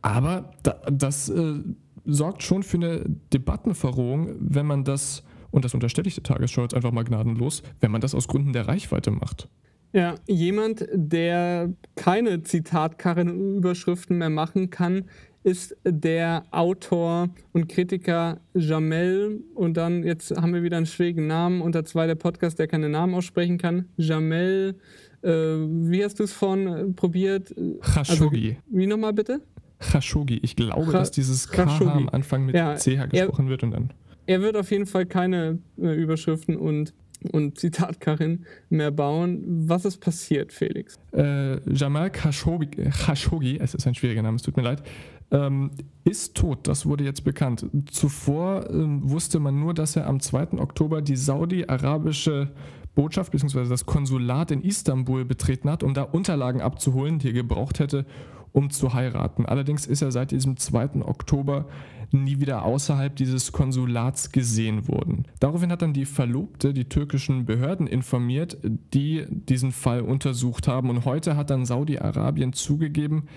Aber 0.01 0.51
da, 0.63 0.79
das 0.89 1.27
äh, 1.27 1.59
sorgt 2.05 2.43
schon 2.43 2.63
für 2.63 2.77
eine 2.77 3.03
Debattenverrohung, 3.33 4.29
wenn 4.39 4.65
man 4.65 4.85
das 4.85 5.23
und 5.51 5.65
das 5.65 5.73
unterstelle 5.73 6.07
ich 6.07 6.15
der 6.15 6.23
Tagesschau 6.23 6.63
jetzt 6.63 6.73
einfach 6.73 6.91
mal 6.91 7.03
gnadenlos, 7.03 7.63
wenn 7.79 7.91
man 7.91 8.01
das 8.01 8.15
aus 8.15 8.27
Gründen 8.27 8.53
der 8.53 8.67
Reichweite 8.67 9.11
macht. 9.11 9.47
Ja, 9.93 10.15
jemand, 10.25 10.87
der 10.93 11.73
keine 11.95 12.43
Zitatkarrenüberschriften 12.43 14.17
mehr 14.17 14.29
machen 14.29 14.69
kann, 14.69 15.05
ist 15.43 15.75
der 15.83 16.45
Autor 16.51 17.29
und 17.51 17.67
Kritiker 17.67 18.39
Jamel. 18.53 19.43
Und 19.53 19.75
dann, 19.75 20.03
jetzt 20.03 20.31
haben 20.31 20.53
wir 20.53 20.63
wieder 20.63 20.77
einen 20.77 20.85
schwierigen 20.85 21.27
Namen 21.27 21.61
unter 21.61 21.83
zwei 21.83 22.07
der 22.07 22.15
Podcast, 22.15 22.59
der 22.59 22.67
keine 22.67 22.89
Namen 22.89 23.15
aussprechen 23.15 23.57
kann. 23.57 23.85
Jamel, 23.97 24.75
äh, 25.23 25.29
wie 25.29 26.03
hast 26.03 26.19
du 26.19 26.23
es 26.23 26.31
vorhin 26.31 26.67
äh, 26.67 26.85
probiert? 26.93 27.53
Khashoggi. 27.81 28.49
Also, 28.49 28.77
wie 28.77 28.87
nochmal 28.87 29.13
bitte? 29.13 29.41
Khashoggi. 29.79 30.39
Ich 30.43 30.55
glaube, 30.55 30.91
Ch 30.91 30.93
dass 30.93 31.11
dieses 31.11 31.49
K 31.49 31.63
am 31.63 32.07
Anfang 32.09 32.45
mit 32.45 32.55
ja, 32.55 32.75
CH 32.75 33.09
gesprochen 33.09 33.47
er, 33.47 33.49
wird 33.49 33.63
und 33.63 33.71
dann 33.71 33.89
er 34.25 34.41
wird 34.41 34.55
auf 34.57 34.71
jeden 34.71 34.85
Fall 34.85 35.05
keine 35.05 35.59
äh, 35.77 35.93
Überschriften 35.93 36.57
und, 36.57 36.93
und 37.31 37.57
Zitatkarren 37.57 38.45
mehr 38.69 38.91
bauen. 38.91 39.43
Was 39.67 39.85
ist 39.85 39.97
passiert, 39.97 40.53
Felix? 40.53 40.97
Äh, 41.13 41.59
Jamal 41.71 42.09
Khashoggi, 42.09 42.89
Khashoggi, 42.89 43.59
es 43.59 43.73
ist 43.73 43.87
ein 43.87 43.95
schwieriger 43.95 44.21
Name, 44.21 44.35
es 44.35 44.43
tut 44.43 44.57
mir 44.57 44.63
leid, 44.63 44.83
ähm, 45.31 45.71
ist 46.03 46.35
tot. 46.35 46.67
Das 46.67 46.85
wurde 46.85 47.03
jetzt 47.03 47.23
bekannt. 47.23 47.65
Zuvor 47.89 48.69
ähm, 48.69 49.09
wusste 49.09 49.39
man 49.39 49.59
nur, 49.59 49.73
dass 49.73 49.95
er 49.95 50.07
am 50.07 50.19
2. 50.19 50.59
Oktober 50.59 51.01
die 51.01 51.15
saudi-arabische 51.15 52.51
Botschaft 52.95 53.31
bzw. 53.31 53.69
das 53.69 53.85
Konsulat 53.85 54.51
in 54.51 54.61
Istanbul 54.61 55.25
betreten 55.25 55.69
hat, 55.69 55.83
um 55.83 55.93
da 55.93 56.03
Unterlagen 56.03 56.61
abzuholen, 56.61 57.19
die 57.19 57.27
er 57.27 57.33
gebraucht 57.33 57.79
hätte, 57.79 58.05
um 58.51 58.69
zu 58.69 58.93
heiraten. 58.93 59.45
Allerdings 59.45 59.85
ist 59.85 60.01
er 60.01 60.11
seit 60.11 60.31
diesem 60.31 60.57
2. 60.57 61.01
Oktober 61.05 61.67
nie 62.11 62.39
wieder 62.39 62.63
außerhalb 62.63 63.15
dieses 63.15 63.51
Konsulats 63.51 64.31
gesehen 64.31 64.87
worden. 64.87 65.25
Daraufhin 65.39 65.71
hat 65.71 65.81
dann 65.81 65.93
die 65.93 66.05
Verlobte 66.05 66.73
die 66.73 66.85
türkischen 66.85 67.45
Behörden 67.45 67.87
informiert, 67.87 68.57
die 68.63 69.25
diesen 69.29 69.71
Fall 69.71 70.01
untersucht 70.01 70.67
haben. 70.67 70.89
Und 70.89 71.05
heute 71.05 71.37
hat 71.37 71.49
dann 71.49 71.65
Saudi-Arabien 71.65 72.53
zugegeben, 72.53 73.27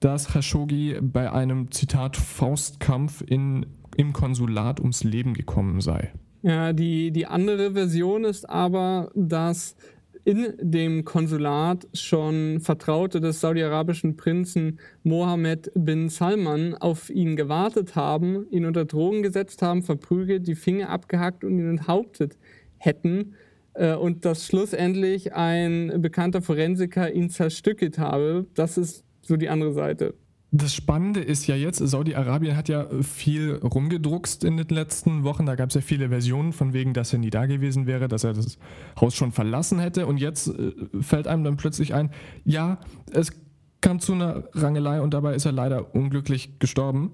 dass 0.00 0.28
Khashoggi 0.28 0.98
bei 1.00 1.32
einem 1.32 1.70
Zitat 1.70 2.16
Faustkampf 2.16 3.22
in, 3.26 3.66
im 3.96 4.12
Konsulat 4.12 4.80
ums 4.80 5.04
Leben 5.04 5.34
gekommen 5.34 5.80
sei. 5.80 6.12
Ja, 6.42 6.74
die, 6.74 7.10
die 7.10 7.26
andere 7.26 7.72
Version 7.72 8.24
ist 8.24 8.50
aber, 8.50 9.10
dass 9.14 9.76
in 10.24 10.54
dem 10.58 11.04
Konsulat 11.04 11.86
schon 11.92 12.60
Vertraute 12.60 13.20
des 13.20 13.40
saudi-arabischen 13.40 14.16
Prinzen 14.16 14.78
Mohammed 15.02 15.70
bin 15.74 16.08
Salman 16.08 16.74
auf 16.74 17.10
ihn 17.10 17.36
gewartet 17.36 17.94
haben, 17.94 18.46
ihn 18.50 18.64
unter 18.64 18.86
Drogen 18.86 19.22
gesetzt 19.22 19.60
haben, 19.60 19.82
verprügelt, 19.82 20.46
die 20.46 20.54
Finger 20.54 20.88
abgehackt 20.88 21.44
und 21.44 21.58
ihn 21.58 21.68
enthauptet 21.68 22.38
hätten 22.78 23.34
äh, 23.74 23.94
und 23.94 24.24
dass 24.24 24.46
schlussendlich 24.46 25.34
ein 25.34 26.00
bekannter 26.00 26.40
Forensiker 26.40 27.12
ihn 27.12 27.28
zerstückelt 27.28 27.98
habe. 27.98 28.46
Das 28.54 28.78
ist 28.78 29.04
so 29.20 29.36
die 29.36 29.50
andere 29.50 29.72
Seite. 29.72 30.14
Das 30.56 30.72
Spannende 30.72 31.18
ist 31.18 31.48
ja 31.48 31.56
jetzt, 31.56 31.78
Saudi-Arabien 31.78 32.56
hat 32.56 32.68
ja 32.68 32.86
viel 33.02 33.56
rumgedruckst 33.56 34.44
in 34.44 34.56
den 34.56 34.68
letzten 34.68 35.24
Wochen. 35.24 35.46
Da 35.46 35.56
gab 35.56 35.70
es 35.70 35.74
ja 35.74 35.80
viele 35.80 36.10
Versionen 36.10 36.52
von 36.52 36.72
wegen, 36.72 36.94
dass 36.94 37.12
er 37.12 37.18
nie 37.18 37.30
da 37.30 37.46
gewesen 37.46 37.88
wäre, 37.88 38.06
dass 38.06 38.22
er 38.22 38.34
das 38.34 38.56
Haus 39.00 39.16
schon 39.16 39.32
verlassen 39.32 39.80
hätte. 39.80 40.06
Und 40.06 40.18
jetzt 40.18 40.46
äh, 40.46 40.72
fällt 41.00 41.26
einem 41.26 41.42
dann 41.42 41.56
plötzlich 41.56 41.92
ein, 41.92 42.10
ja, 42.44 42.78
es 43.10 43.32
kam 43.80 43.98
zu 43.98 44.12
einer 44.12 44.44
Rangelei 44.52 45.00
und 45.00 45.12
dabei 45.12 45.34
ist 45.34 45.44
er 45.44 45.50
leider 45.50 45.92
unglücklich 45.92 46.60
gestorben. 46.60 47.10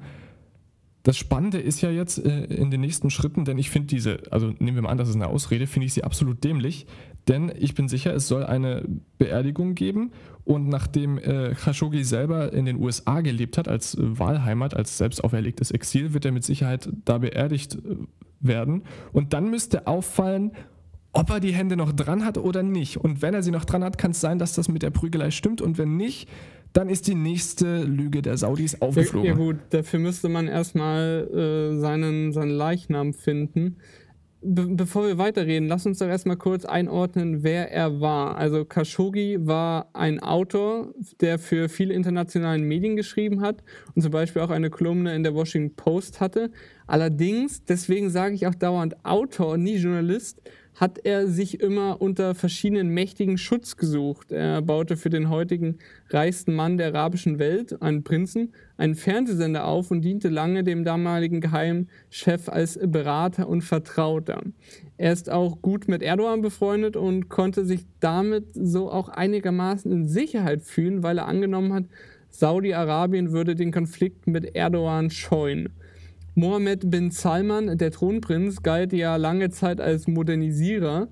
Das 1.03 1.17
Spannende 1.17 1.59
ist 1.59 1.81
ja 1.81 1.91
jetzt 1.91 2.19
äh, 2.25 2.45
in 2.45 2.71
den 2.71 2.81
nächsten 2.83 3.11
Schritten, 3.11 3.45
denn 3.45 3.57
ich 3.59 3.71
finde 3.71 3.89
diese, 3.89 4.23
also 4.31 4.53
nehmen 4.59 4.77
wir 4.77 4.83
mal 4.83 4.91
an, 4.91 4.99
das 4.99 5.09
ist 5.09 5.15
eine 5.15 5.29
Ausrede, 5.29 5.67
finde 5.67 5.87
ich 5.87 5.95
sie 5.95 6.05
absolut 6.05 6.45
dämlich, 6.45 6.87
denn 7.29 7.53
ich 7.59 7.75
bin 7.75 7.89
sicher, 7.89 8.15
es 8.15 8.29
soll 8.29 8.45
eine 8.45 8.85
Beerdigung 9.19 9.75
geben. 9.75 10.13
Und 10.45 10.69
nachdem 10.69 11.19
äh, 11.19 11.55
Khashoggi 11.55 12.03
selber 12.03 12.53
in 12.53 12.65
den 12.65 12.81
USA 12.81 13.21
gelebt 13.21 13.57
hat, 13.57 13.69
als 13.69 13.95
äh, 13.95 14.19
Wahlheimat, 14.19 14.75
als 14.75 14.99
selbst 14.99 15.23
auferlegtes 15.23 15.71
Exil, 15.71 16.13
wird 16.13 16.25
er 16.25 16.33
mit 16.33 16.45
Sicherheit 16.45 16.91
da 17.05 17.19
beerdigt 17.19 17.77
äh, 17.77 17.97
werden. 18.41 18.83
Und 19.13 19.33
dann 19.33 19.51
müsste 19.51 19.87
auffallen, 19.87 20.53
ob 21.13 21.31
er 21.31 21.41
die 21.41 21.53
Hände 21.53 21.77
noch 21.77 21.93
dran 21.93 22.25
hat 22.25 22.39
oder 22.39 22.63
nicht. 22.63 22.97
Und 22.97 23.23
wenn 23.23 23.35
er 23.35 23.43
sie 23.43 23.51
noch 23.51 23.65
dran 23.65 23.85
hat, 23.85 23.99
kann 23.99 24.13
es 24.13 24.21
sein, 24.21 24.39
dass 24.39 24.55
das 24.55 24.69
mit 24.69 24.83
der 24.83 24.91
Prügelei 24.91 25.31
stimmt. 25.31 25.61
Und 25.61 25.79
wenn 25.79 25.97
nicht, 25.97 26.29
dann 26.73 26.89
ist 26.89 27.07
die 27.09 27.15
nächste 27.15 27.83
Lüge 27.83 28.23
der 28.23 28.37
Saudis 28.37 28.81
aufgeflogen. 28.81 29.29
Ja, 29.29 29.35
gut, 29.35 29.57
dafür 29.71 29.99
müsste 29.99 30.29
man 30.29 30.47
erstmal 30.47 31.29
äh, 31.75 31.79
seinen, 31.79 32.33
seinen 32.33 32.51
Leichnam 32.51 33.13
finden. 33.13 33.77
Be 34.43 34.67
bevor 34.69 35.07
wir 35.07 35.19
weiterreden, 35.19 35.69
lass 35.69 35.85
uns 35.85 35.99
doch 35.99 36.07
erstmal 36.07 36.39
kurz 36.39 36.65
einordnen, 36.65 37.43
wer 37.43 37.71
er 37.71 38.01
war. 38.01 38.39
Also 38.39 38.65
Khashoggi 38.65 39.37
war 39.41 39.91
ein 39.93 40.21
Autor, 40.21 40.95
der 41.21 41.39
für 41.39 41.69
viele 41.69 41.93
internationalen 41.93 42.63
Medien 42.63 42.97
geschrieben 42.97 43.43
hat 43.43 43.63
und 43.95 44.01
zum 44.01 44.11
Beispiel 44.11 44.41
auch 44.41 44.49
eine 44.49 44.71
Kolumne 44.71 45.15
in 45.15 45.25
der 45.25 45.35
Washington 45.35 45.77
Post 45.77 46.21
hatte. 46.21 46.51
Allerdings, 46.87 47.65
deswegen 47.65 48.09
sage 48.09 48.35
ich 48.35 48.47
auch 48.47 48.55
dauernd 48.55 49.05
Autor, 49.05 49.59
nie 49.59 49.77
Journalist, 49.77 50.41
hat 50.81 50.99
er 51.05 51.29
sich 51.29 51.61
immer 51.61 52.01
unter 52.01 52.35
verschiedenen 52.35 52.89
mächtigen 52.89 53.37
Schutz 53.37 53.77
gesucht. 53.77 54.33
Er 54.33 54.63
baute 54.63 54.97
für 54.97 55.11
den 55.11 55.29
heutigen 55.29 55.77
reichsten 56.09 56.55
Mann 56.55 56.79
der 56.79 56.95
arabischen 56.95 57.39
Welt, 57.39 57.83
einen 57.83 58.03
Prinzen, 58.03 58.55
einen 58.79 58.95
Fernsehsender 58.95 59.67
auf 59.67 59.91
und 59.91 60.01
diente 60.01 60.31
lange 60.31 60.65
dem 60.65 60.83
damaligen 60.83 61.43
Geheimchef 61.43 62.49
als 62.49 62.79
Berater 62.83 63.47
und 63.47 63.61
Vertrauter. 63.61 64.43
Er 64.97 65.13
ist 65.13 65.29
auch 65.29 65.61
gut 65.61 65.87
mit 65.87 66.03
Erdogan 66.03 66.41
befreundet 66.41 66.97
und 66.97 67.29
konnte 67.29 67.67
sich 67.67 67.85
damit 68.01 68.47
so 68.55 68.91
auch 68.91 69.11
einigermaßen 69.11 69.93
in 69.93 70.09
Sicherheit 70.09 70.63
fühlen, 70.63 71.03
weil 71.03 71.19
er 71.19 71.29
angenommen 71.29 71.75
hat, 71.75 71.85
Saudi-Arabien 72.31 73.33
würde 73.33 73.55
den 73.55 73.71
Konflikt 73.71 74.27
mit 74.27 74.57
Erdogan 74.57 75.11
scheuen. 75.11 75.69
Mohammed 76.41 76.91
bin 76.91 77.11
Salman, 77.11 77.77
der 77.77 77.91
Thronprinz, 77.91 78.63
galt 78.63 78.95
ja 78.95 79.17
lange 79.17 79.51
Zeit 79.51 79.79
als 79.79 80.09
Modernisierer 80.09 81.09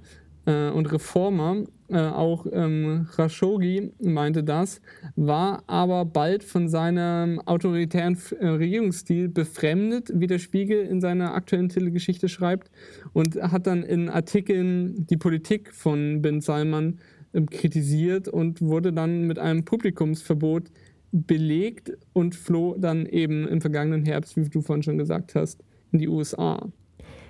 äh, 0.47 0.71
und 0.71 0.91
Reformer. 0.91 1.65
Äh, 1.91 1.99
auch 1.99 2.47
ähm, 2.51 3.07
Khashoggi 3.15 3.93
meinte 4.01 4.43
das, 4.43 4.81
war 5.17 5.63
aber 5.67 6.07
bald 6.07 6.45
von 6.45 6.71
seinem 6.71 7.41
autoritären 7.41 8.17
äh, 8.41 8.47
Regierungsstil 8.47 9.29
befremdet, 9.29 10.11
wie 10.15 10.27
der 10.27 10.39
Spiegel 10.39 10.81
in 10.87 11.03
seiner 11.03 11.35
aktuellen 11.35 11.69
Titelgeschichte 11.69 12.31
schreibt, 12.31 12.71
und 13.13 13.37
hat 13.37 13.67
dann 13.67 13.83
in 13.83 14.09
Artikeln 14.09 15.07
die 15.09 15.19
Politik 15.19 15.75
von 15.75 16.23
bin 16.23 16.41
Salman 16.41 17.01
ähm, 17.35 17.51
kritisiert 17.51 18.29
und 18.29 18.63
wurde 18.63 18.95
dann 18.95 19.27
mit 19.27 19.39
einem 19.39 19.67
Publikumsverbot 19.67 20.71
belegt 21.13 21.93
und 22.13 22.35
floh 22.35 22.77
dann 22.79 23.07
eben 23.07 23.47
im 23.49 23.61
vergangenen 23.61 24.05
Herbst, 24.05 24.37
wie 24.37 24.49
du 24.49 24.61
vorhin 24.61 24.83
schon 24.83 24.99
gesagt 24.99 25.35
hast, 25.35 25.63
in 25.93 25.99
die 25.99 26.09
USA. 26.09 26.69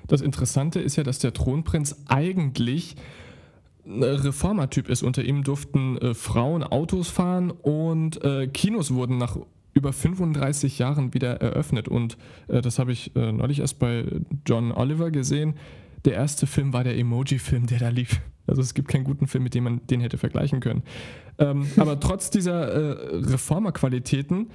Das 0.06 0.20
Interessante 0.20 0.80
ist 0.80 0.96
ja, 0.96 1.04
dass 1.04 1.18
der 1.18 1.32
Thronprinz 1.32 1.96
eigentlich 2.08 2.96
ein 3.86 4.02
Reformertyp 4.02 4.88
ist. 4.88 5.02
Unter 5.02 5.22
ihm 5.22 5.44
durften 5.44 5.98
äh, 5.98 6.14
Frauen 6.14 6.62
Autos 6.62 7.08
fahren 7.08 7.50
und 7.50 8.22
äh, 8.24 8.48
Kinos 8.48 8.92
wurden 8.92 9.18
nach 9.18 9.38
über 9.74 9.92
35 9.92 10.78
Jahren 10.78 11.14
wieder 11.14 11.40
eröffnet. 11.40 11.88
Und 11.88 12.16
äh, 12.48 12.60
das 12.60 12.78
habe 12.78 12.92
ich 12.92 13.14
äh, 13.16 13.32
neulich 13.32 13.60
erst 13.60 13.78
bei 13.78 14.04
John 14.46 14.72
Oliver 14.72 15.10
gesehen. 15.10 15.54
Der 16.04 16.14
erste 16.14 16.46
Film 16.46 16.72
war 16.72 16.84
der 16.84 16.96
Emoji-Film, 16.96 17.66
der 17.66 17.78
da 17.78 17.88
lief. 17.88 18.20
Also 18.46 18.62
es 18.62 18.74
gibt 18.74 18.88
keinen 18.88 19.04
guten 19.04 19.26
Film, 19.26 19.44
mit 19.44 19.54
dem 19.54 19.64
man 19.64 19.86
den 19.86 20.00
hätte 20.00 20.18
vergleichen 20.18 20.60
können. 20.60 20.82
Ähm, 21.38 21.66
aber 21.76 22.00
trotz 22.00 22.30
dieser 22.30 22.68
äh, 22.68 23.16
Reformerqualitäten 23.16 24.48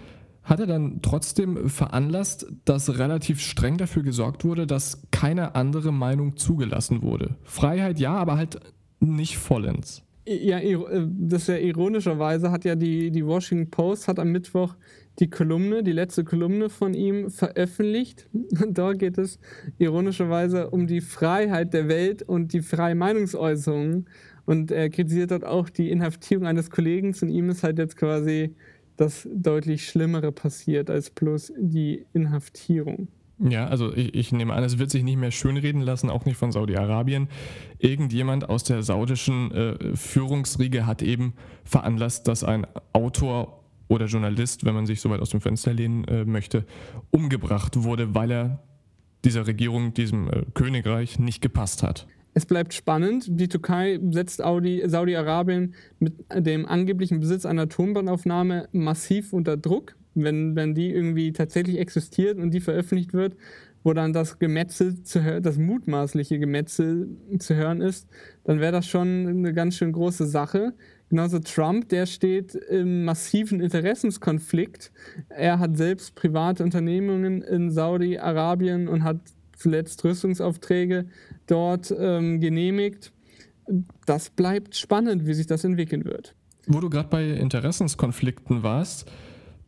hat 0.44 0.60
er 0.60 0.68
dann 0.68 1.02
trotzdem 1.02 1.70
veranlasst, 1.70 2.46
dass 2.66 2.98
relativ 2.98 3.40
streng 3.40 3.78
dafür 3.78 4.04
gesorgt 4.04 4.44
wurde, 4.44 4.68
dass 4.68 5.08
keine 5.12 5.56
andere 5.56 5.94
Meinung 5.94 6.36
zugelassen 6.36 7.02
wurde. 7.02 7.38
Freiheit 7.44 8.00
ja, 8.00 8.16
aber 8.16 8.36
halt 8.36 8.60
nicht 9.00 9.38
vollends. 9.38 10.04
Ja, 10.26 10.60
äh, 10.60 10.78
das 11.08 11.44
ist 11.44 11.48
ja 11.50 11.58
ironischerweise 11.58 12.52
hat 12.52 12.66
ja 12.66 12.76
die, 12.76 13.12
die 13.12 13.26
Washington 13.26 13.70
Post 13.70 14.08
hat 14.08 14.20
am 14.20 14.32
Mittwoch 14.32 14.76
die 15.20 15.30
Kolumne, 15.30 15.84
die 15.84 15.92
letzte 15.92 16.24
Kolumne 16.24 16.70
von 16.70 16.94
ihm 16.94 17.30
veröffentlicht. 17.30 18.28
Dort 18.68 19.00
geht 19.00 19.18
es 19.18 19.40
ironischerweise 19.78 20.70
um 20.70 20.88
die 20.88 21.02
Freiheit 21.02 21.74
der 21.74 21.88
Welt 21.88 22.24
und 22.24 22.54
die 22.54 22.62
freie 22.62 22.96
Meinungsäußerung. 22.96 24.06
Und 24.46 24.72
er 24.72 24.90
kritisiert 24.90 25.32
dort 25.32 25.46
auch 25.46 25.70
die 25.70 25.90
Inhaftierung 25.90 26.46
eines 26.46 26.70
Kollegen. 26.70 27.16
Und 27.22 27.30
ihm 27.30 27.50
ist 27.50 27.64
halt 27.64 27.78
jetzt 27.78 27.96
quasi 27.96 28.56
das 28.98 29.28
deutlich 29.34 29.88
Schlimmere 29.88 30.32
passiert 30.32 30.90
als 30.90 31.10
bloß 31.10 31.54
die 31.58 32.06
Inhaftierung. 32.14 33.08
Ja, 33.40 33.68
also 33.68 33.94
ich, 33.94 34.14
ich, 34.14 34.32
nehme 34.32 34.54
an, 34.54 34.64
es 34.64 34.78
wird 34.78 34.92
sich 34.92 35.04
nicht 35.04 35.18
mehr 35.18 35.32
schönreden 35.32 35.82
lassen, 35.82 36.10
auch 36.10 36.26
nicht 36.26 36.38
von 36.38 36.52
Saudi-Arabien. 36.52 37.28
Irgendjemand 37.80 38.48
aus 38.48 38.64
der 38.64 38.84
saudischen 38.84 39.52
äh, 39.52 39.96
Führungsriege 39.96 40.86
hat 40.86 41.02
eben 41.02 41.34
veranlasst, 41.64 42.28
dass 42.28 42.44
ein 42.44 42.68
Autor 42.94 43.63
oder 43.94 44.08
Journalist, 44.08 44.66
wenn 44.66 44.74
man 44.74 44.86
sich 44.86 45.00
so 45.00 45.10
weit 45.10 45.22
aus 45.22 45.30
dem 45.30 45.42
Fenster 45.42 45.74
lehnen 45.74 46.04
äh, 46.06 46.26
möchte, 46.26 46.66
umgebracht 47.12 47.84
wurde, 47.84 48.16
weil 48.16 48.32
er 48.32 48.64
dieser 49.24 49.48
Regierung, 49.48 49.94
diesem 49.94 50.30
äh, 50.30 50.44
Königreich 50.54 51.20
nicht 51.20 51.42
gepasst 51.42 51.84
hat. 51.84 52.08
Es 52.34 52.46
bleibt 52.46 52.74
spannend. 52.74 53.26
Die 53.30 53.48
Türkei 53.48 54.00
setzt 54.10 54.38
Saudi-Arabien 54.38 55.76
mit 56.00 56.14
dem 56.34 56.66
angeblichen 56.66 57.20
Besitz 57.20 57.46
einer 57.46 57.70
Tonbandaufnahme 57.70 58.68
massiv 58.72 59.34
unter 59.34 59.56
Druck. 59.56 59.96
Wenn, 60.16 60.56
wenn 60.56 60.74
die 60.74 60.90
irgendwie 60.90 61.32
tatsächlich 61.32 61.78
existiert 61.78 62.40
und 62.40 62.52
die 62.52 62.60
veröffentlicht 62.60 63.14
wird, 63.14 63.36
wo 63.84 63.94
dann 63.94 64.14
das 64.14 64.40
Gemetzel, 64.40 65.04
zu 65.04 65.42
das 65.42 65.58
mutmaßliche 65.58 66.40
Gemetzel 66.40 67.10
zu 67.38 67.56
hören 67.56 67.82
ist, 67.82 68.08
dann 68.44 68.60
wäre 68.60 68.72
das 68.72 68.88
schon 68.88 69.28
eine 69.28 69.54
ganz 69.54 69.76
schön 69.76 69.92
große 69.92 70.26
Sache. 70.26 70.74
Genauso 71.14 71.38
Trump, 71.38 71.90
der 71.90 72.08
steht 72.08 72.56
im 72.56 73.06
massiven 73.06 73.60
Interessenskonflikt. 73.60 74.92
Er 75.30 75.60
hat 75.60 75.78
selbst 75.78 76.16
private 76.16 76.64
Unternehmungen 76.64 77.44
in 77.44 77.70
Saudi-Arabien 77.70 78.88
und 78.88 79.04
hat 79.04 79.20
zuletzt 79.56 80.04
Rüstungsaufträge 80.04 81.06
dort 81.46 81.94
ähm, 81.96 82.40
genehmigt. 82.40 83.14
Das 84.08 84.32
bleibt 84.32 84.76
spannend, 84.76 85.28
wie 85.28 85.36
sich 85.36 85.46
das 85.46 85.64
entwickeln 85.64 86.04
wird. 86.04 86.34
Wo 86.66 86.80
du 86.80 86.90
gerade 86.90 87.10
bei 87.10 87.30
Interessenskonflikten 87.30 88.64
warst, 88.64 89.08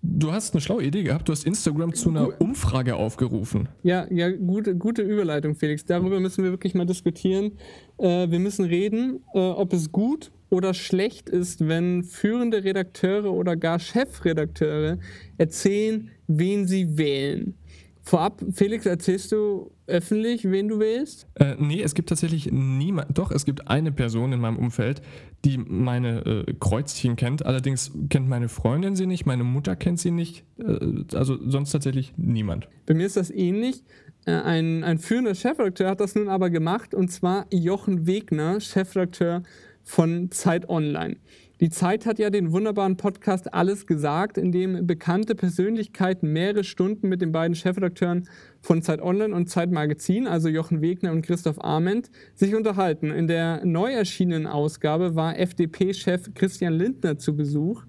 Du 0.07 0.31
hast 0.31 0.53
eine 0.53 0.61
schlaue 0.61 0.83
Idee 0.83 1.01
gehabt, 1.01 1.27
du 1.27 1.31
hast 1.31 1.47
Instagram 1.47 1.91
zu 1.95 2.09
einer 2.09 2.39
Umfrage 2.39 2.95
aufgerufen. 2.95 3.69
Ja, 3.81 4.05
ja, 4.11 4.29
gute, 4.29 4.75
gute 4.75 5.01
Überleitung, 5.01 5.55
Felix. 5.55 5.83
Darüber 5.83 6.19
müssen 6.19 6.43
wir 6.43 6.51
wirklich 6.51 6.75
mal 6.75 6.85
diskutieren. 6.85 7.53
Äh, 7.97 8.29
wir 8.29 8.37
müssen 8.37 8.65
reden, 8.65 9.21
äh, 9.33 9.39
ob 9.39 9.73
es 9.73 9.91
gut 9.91 10.31
oder 10.55 10.73
schlecht 10.73 11.29
ist, 11.29 11.67
wenn 11.67 12.03
führende 12.03 12.63
Redakteure 12.63 13.31
oder 13.31 13.55
gar 13.55 13.79
Chefredakteure 13.79 14.97
erzählen, 15.37 16.09
wen 16.27 16.65
sie 16.65 16.97
wählen. 16.97 17.55
Vorab, 18.01 18.43
Felix, 18.51 18.85
erzählst 18.85 19.31
du 19.31 19.71
öffentlich, 19.87 20.49
wen 20.49 20.67
du 20.67 20.79
wählst? 20.79 21.27
Äh, 21.35 21.55
nee, 21.57 21.81
es 21.81 21.95
gibt 21.95 22.09
tatsächlich 22.09 22.51
niemand. 22.51 23.17
Doch, 23.17 23.31
es 23.31 23.45
gibt 23.45 23.67
eine 23.67 23.91
Person 23.91 24.31
in 24.31 24.39
meinem 24.39 24.57
Umfeld, 24.57 25.01
die 25.43 25.57
meine 25.57 26.23
äh, 26.23 26.53
Kreuzchen 26.59 27.15
kennt. 27.15 27.45
Allerdings 27.45 27.91
kennt 28.09 28.29
meine 28.29 28.47
Freundin 28.47 28.95
sie 28.95 29.07
nicht, 29.07 29.25
meine 29.25 29.43
Mutter 29.43 29.75
kennt 29.75 29.99
sie 29.99 30.11
nicht. 30.11 30.43
Äh, 30.59 31.15
also 31.15 31.37
sonst 31.49 31.71
tatsächlich 31.71 32.13
niemand. 32.15 32.67
Bei 32.85 32.93
mir 32.93 33.07
ist 33.07 33.17
das 33.17 33.31
ähnlich. 33.31 33.83
Äh, 34.25 34.33
ein, 34.33 34.83
ein 34.83 34.99
führender 34.99 35.33
Chefredakteur 35.33 35.89
hat 35.89 35.99
das 35.99 36.13
nun 36.13 36.29
aber 36.29 36.51
gemacht 36.51 36.93
und 36.93 37.11
zwar 37.11 37.47
Jochen 37.51 38.05
Wegner, 38.05 38.59
Chefredakteur 38.59 39.41
von 39.85 40.31
Zeit 40.31 40.67
Online. 40.67 41.15
Die 41.61 41.69
Zeit 41.69 42.05
hat 42.05 42.19
ja 42.19 42.29
den 42.29 42.51
wunderbaren 42.51 42.97
Podcast 42.97 43.53
Alles 43.53 43.87
gesagt, 43.87 44.37
in 44.37 44.51
dem 44.51 44.85
bekannte 44.85 45.35
Persönlichkeiten 45.35 46.33
mehrere 46.33 46.65
Stunden 46.65 47.07
mit 47.07 47.21
den 47.21 47.31
beiden 47.31 47.55
Chefredakteuren 47.55 48.27
von 48.61 48.81
Zeit 48.81 49.01
Online 49.01 49.33
und 49.33 49.49
Zeit 49.49 49.71
Magazin, 49.71 50.27
also 50.27 50.49
Jochen 50.49 50.81
Wegner 50.81 51.13
und 51.13 51.21
Christoph 51.21 51.63
Arment, 51.63 52.09
sich 52.33 52.55
unterhalten. 52.55 53.09
In 53.09 53.27
der 53.27 53.63
neu 53.63 53.93
erschienenen 53.93 54.47
Ausgabe 54.47 55.15
war 55.15 55.39
FDP-Chef 55.39 56.33
Christian 56.33 56.73
Lindner 56.73 57.17
zu 57.17 57.37
Besuch. 57.37 57.83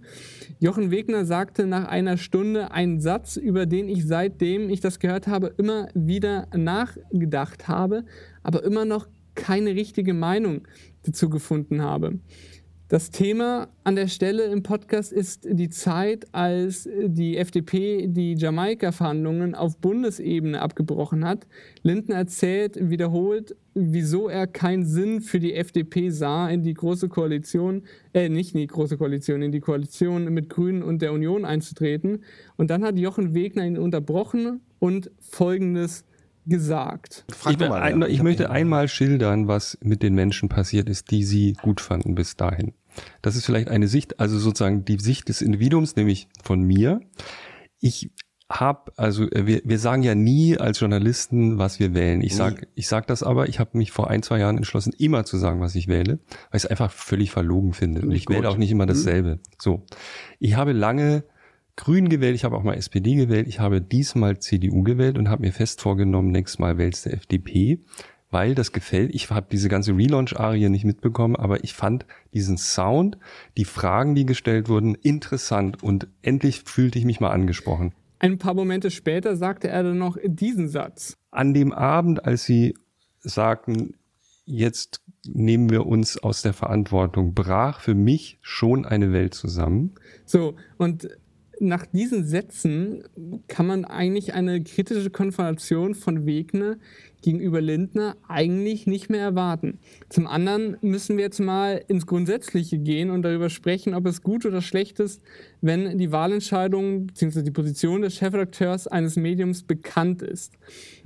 Jochen 0.60 0.92
Wegner 0.92 1.24
sagte 1.24 1.66
nach 1.66 1.88
einer 1.88 2.18
Stunde 2.18 2.70
einen 2.70 3.00
Satz, 3.00 3.36
über 3.36 3.66
den 3.66 3.88
ich 3.88 4.06
seitdem 4.06 4.70
ich 4.70 4.78
das 4.78 5.00
gehört 5.00 5.26
habe, 5.26 5.52
immer 5.56 5.88
wieder 5.92 6.46
nachgedacht 6.54 7.66
habe, 7.66 8.04
aber 8.44 8.62
immer 8.62 8.84
noch 8.84 9.08
keine 9.36 9.76
richtige 9.76 10.14
Meinung 10.14 10.62
dazu 11.04 11.30
gefunden 11.30 11.82
habe. 11.82 12.18
Das 12.88 13.10
Thema 13.10 13.66
an 13.82 13.96
der 13.96 14.06
Stelle 14.06 14.44
im 14.44 14.62
Podcast 14.62 15.12
ist 15.12 15.44
die 15.50 15.70
Zeit, 15.70 16.28
als 16.30 16.88
die 17.02 17.36
FDP 17.36 18.06
die 18.06 18.34
Jamaika-Verhandlungen 18.34 19.56
auf 19.56 19.78
Bundesebene 19.78 20.62
abgebrochen 20.62 21.24
hat. 21.24 21.48
Linden 21.82 22.12
erzählt 22.12 22.78
wiederholt, 22.80 23.56
wieso 23.74 24.28
er 24.28 24.46
keinen 24.46 24.86
Sinn 24.86 25.20
für 25.20 25.40
die 25.40 25.54
FDP 25.54 26.10
sah, 26.10 26.48
in 26.48 26.62
die 26.62 26.74
große 26.74 27.08
Koalition, 27.08 27.82
äh, 28.14 28.28
nicht 28.28 28.54
in 28.54 28.60
die 28.60 28.68
große 28.68 28.96
Koalition, 28.96 29.42
in 29.42 29.50
die 29.50 29.58
Koalition 29.58 30.32
mit 30.32 30.48
Grünen 30.48 30.84
und 30.84 31.02
der 31.02 31.12
Union 31.12 31.44
einzutreten. 31.44 32.22
Und 32.56 32.70
dann 32.70 32.84
hat 32.84 32.96
Jochen 33.00 33.34
Wegner 33.34 33.66
ihn 33.66 33.78
unterbrochen 33.78 34.60
und 34.78 35.10
Folgendes 35.18 36.04
gesagt. 36.46 37.24
Ich, 37.48 37.60
ein, 37.60 38.02
ich, 38.02 38.22
möchte 38.22 38.50
einmal 38.50 38.88
schildern, 38.88 39.48
was 39.48 39.78
mit 39.82 40.02
den 40.02 40.14
Menschen 40.14 40.48
passiert 40.48 40.88
ist, 40.88 41.10
die 41.10 41.24
sie 41.24 41.54
gut 41.54 41.80
fanden 41.80 42.14
bis 42.14 42.36
dahin. 42.36 42.72
Das 43.22 43.36
ist 43.36 43.44
vielleicht 43.44 43.68
eine 43.68 43.88
Sicht, 43.88 44.20
also 44.20 44.38
sozusagen 44.38 44.84
die 44.84 44.98
Sicht 44.98 45.28
des 45.28 45.42
Individuums, 45.42 45.96
nämlich 45.96 46.28
von 46.42 46.62
mir. 46.62 47.00
Ich 47.80 48.10
habe, 48.50 48.92
also 48.96 49.24
äh, 49.30 49.46
wir, 49.46 49.62
wir 49.64 49.78
sagen 49.78 50.02
ja 50.02 50.14
nie 50.14 50.56
als 50.56 50.78
Journalisten, 50.80 51.58
was 51.58 51.80
wir 51.80 51.94
wählen. 51.94 52.22
Ich 52.22 52.36
sag, 52.36 52.68
ich 52.74 52.86
sag 52.86 53.06
das 53.08 53.22
aber, 53.22 53.48
ich 53.48 53.58
habe 53.58 53.76
mich 53.76 53.90
vor 53.90 54.08
ein, 54.08 54.22
zwei 54.22 54.38
Jahren 54.38 54.56
entschlossen, 54.56 54.92
immer 54.96 55.24
zu 55.24 55.36
sagen, 55.36 55.60
was 55.60 55.74
ich 55.74 55.88
wähle, 55.88 56.20
weil 56.50 56.58
ich 56.58 56.64
es 56.64 56.66
einfach 56.66 56.92
völlig 56.92 57.32
verlogen 57.32 57.72
finde. 57.72 58.02
Und 58.02 58.12
ich 58.12 58.28
wähle 58.28 58.48
auch 58.48 58.56
nicht 58.56 58.70
immer 58.70 58.84
mhm. 58.84 58.88
dasselbe. 58.88 59.40
So. 59.58 59.84
Ich 60.38 60.54
habe 60.54 60.72
lange 60.72 61.24
Grün 61.76 62.08
gewählt, 62.08 62.34
ich 62.34 62.44
habe 62.44 62.56
auch 62.56 62.62
mal 62.62 62.74
SPD 62.74 63.14
gewählt, 63.14 63.46
ich 63.46 63.60
habe 63.60 63.82
diesmal 63.82 64.38
CDU 64.38 64.82
gewählt 64.82 65.18
und 65.18 65.28
habe 65.28 65.42
mir 65.42 65.52
fest 65.52 65.82
vorgenommen, 65.82 66.30
nächstes 66.30 66.58
Mal 66.58 66.78
wählst 66.78 67.04
du 67.04 67.12
FDP, 67.12 67.80
weil 68.30 68.54
das 68.54 68.72
gefällt. 68.72 69.14
Ich 69.14 69.30
habe 69.30 69.46
diese 69.52 69.68
ganze 69.68 69.92
Relaunch-Arie 69.92 70.70
nicht 70.70 70.84
mitbekommen, 70.84 71.36
aber 71.36 71.64
ich 71.64 71.74
fand 71.74 72.06
diesen 72.32 72.56
Sound, 72.56 73.18
die 73.56 73.66
Fragen, 73.66 74.14
die 74.14 74.24
gestellt 74.24 74.68
wurden, 74.68 74.94
interessant 74.94 75.82
und 75.82 76.08
endlich 76.22 76.62
fühlte 76.62 76.98
ich 76.98 77.04
mich 77.04 77.20
mal 77.20 77.30
angesprochen. 77.30 77.92
Ein 78.18 78.38
paar 78.38 78.54
Momente 78.54 78.90
später 78.90 79.36
sagte 79.36 79.68
er 79.68 79.82
dann 79.82 79.98
noch 79.98 80.16
diesen 80.24 80.68
Satz. 80.68 81.14
An 81.30 81.52
dem 81.52 81.72
Abend, 81.72 82.24
als 82.24 82.44
sie 82.44 82.74
sagten, 83.20 83.94
jetzt 84.46 85.02
nehmen 85.26 85.68
wir 85.68 85.86
uns 85.86 86.16
aus 86.16 86.40
der 86.40 86.54
Verantwortung, 86.54 87.34
brach 87.34 87.80
für 87.80 87.94
mich 87.94 88.38
schon 88.40 88.86
eine 88.86 89.12
Welt 89.12 89.34
zusammen. 89.34 89.94
So, 90.24 90.54
und 90.78 91.08
nach 91.60 91.86
diesen 91.86 92.26
Sätzen 92.26 93.04
kann 93.48 93.66
man 93.66 93.84
eigentlich 93.84 94.34
eine 94.34 94.62
kritische 94.62 95.10
Konfrontation 95.10 95.94
von 95.94 96.26
Wegner 96.26 96.76
gegenüber 97.22 97.60
Lindner 97.60 98.16
eigentlich 98.28 98.86
nicht 98.86 99.10
mehr 99.10 99.22
erwarten. 99.22 99.78
Zum 100.08 100.26
anderen 100.26 100.76
müssen 100.80 101.16
wir 101.16 101.24
jetzt 101.24 101.40
mal 101.40 101.82
ins 101.88 102.06
Grundsätzliche 102.06 102.78
gehen 102.78 103.10
und 103.10 103.22
darüber 103.22 103.50
sprechen, 103.50 103.94
ob 103.94 104.06
es 104.06 104.22
gut 104.22 104.46
oder 104.46 104.62
schlecht 104.62 105.00
ist, 105.00 105.22
wenn 105.60 105.98
die 105.98 106.12
Wahlentscheidung 106.12 107.08
bzw. 107.08 107.42
die 107.42 107.50
Position 107.50 108.02
des 108.02 108.14
Chefredakteurs 108.14 108.86
eines 108.86 109.16
Mediums 109.16 109.62
bekannt 109.62 110.22
ist. 110.22 110.52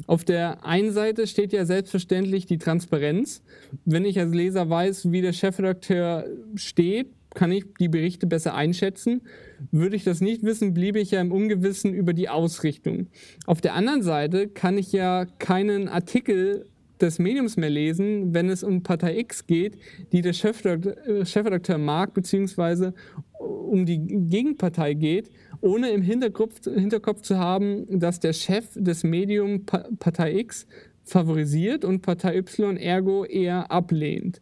Auf 0.07 0.25
der 0.25 0.65
einen 0.65 0.93
Seite 0.93 1.27
steht 1.27 1.53
ja 1.53 1.65
selbstverständlich 1.65 2.45
die 2.45 2.59
Transparenz. 2.59 3.43
Wenn 3.85 4.05
ich 4.05 4.19
als 4.19 4.35
Leser 4.35 4.69
weiß, 4.69 5.11
wie 5.13 5.23
der 5.23 5.33
Chefredakteur 5.33 6.27
steht, 6.55 7.09
kann 7.35 7.53
ich 7.53 7.65
die 7.79 7.89
Berichte 7.89 8.27
besser 8.27 8.55
einschätzen. 8.55 9.23
Würde 9.71 9.97
ich 9.97 10.05
das 10.05 10.21
nicht 10.21 10.43
wissen, 10.43 10.75
bliebe 10.75 10.99
ich 10.99 11.11
ja 11.11 11.21
im 11.21 11.33
Ungewissen 11.33 11.95
über 11.95 12.13
die 12.13 12.29
Ausrichtung. 12.29 13.09
Auf 13.47 13.61
der 13.61 13.75
anderen 13.75 14.03
Seite 14.03 14.49
kann 14.49 14.79
ich 14.79 14.93
ja 14.93 15.27
keinen 15.39 15.89
Artikel 15.89 16.67
des 17.01 17.19
Mediums 17.19 17.57
mehr 17.57 17.71
lesen, 17.71 18.35
wenn 18.35 18.49
es 18.49 18.63
um 18.63 18.83
Partei 18.83 19.19
X 19.19 19.47
geht, 19.47 19.79
die 20.13 20.21
der 20.21 20.33
Chefredakteur, 20.33 21.25
Chefredakteur 21.25 21.79
mag, 21.79 22.15
beziehungsweise 22.15 22.95
um 23.39 23.87
die 23.87 23.99
Gegenpartei 23.99 24.95
geht, 24.95 25.31
ohne 25.61 25.91
im 25.91 26.03
Hinterkopf, 26.03 26.61
Hinterkopf 26.65 27.23
zu 27.23 27.39
haben, 27.39 27.87
dass 28.01 28.21
der 28.21 28.33
Chef 28.33 28.67
des 28.75 29.03
Mediums 29.03 29.63
Partei 29.99 30.39
X 30.39 30.67
favorisiert 31.05 31.85
und 31.85 32.03
Partei 32.03 32.37
Y 32.37 32.77
ergo 32.77 33.25
eher 33.25 33.71
ablehnt. 33.71 34.41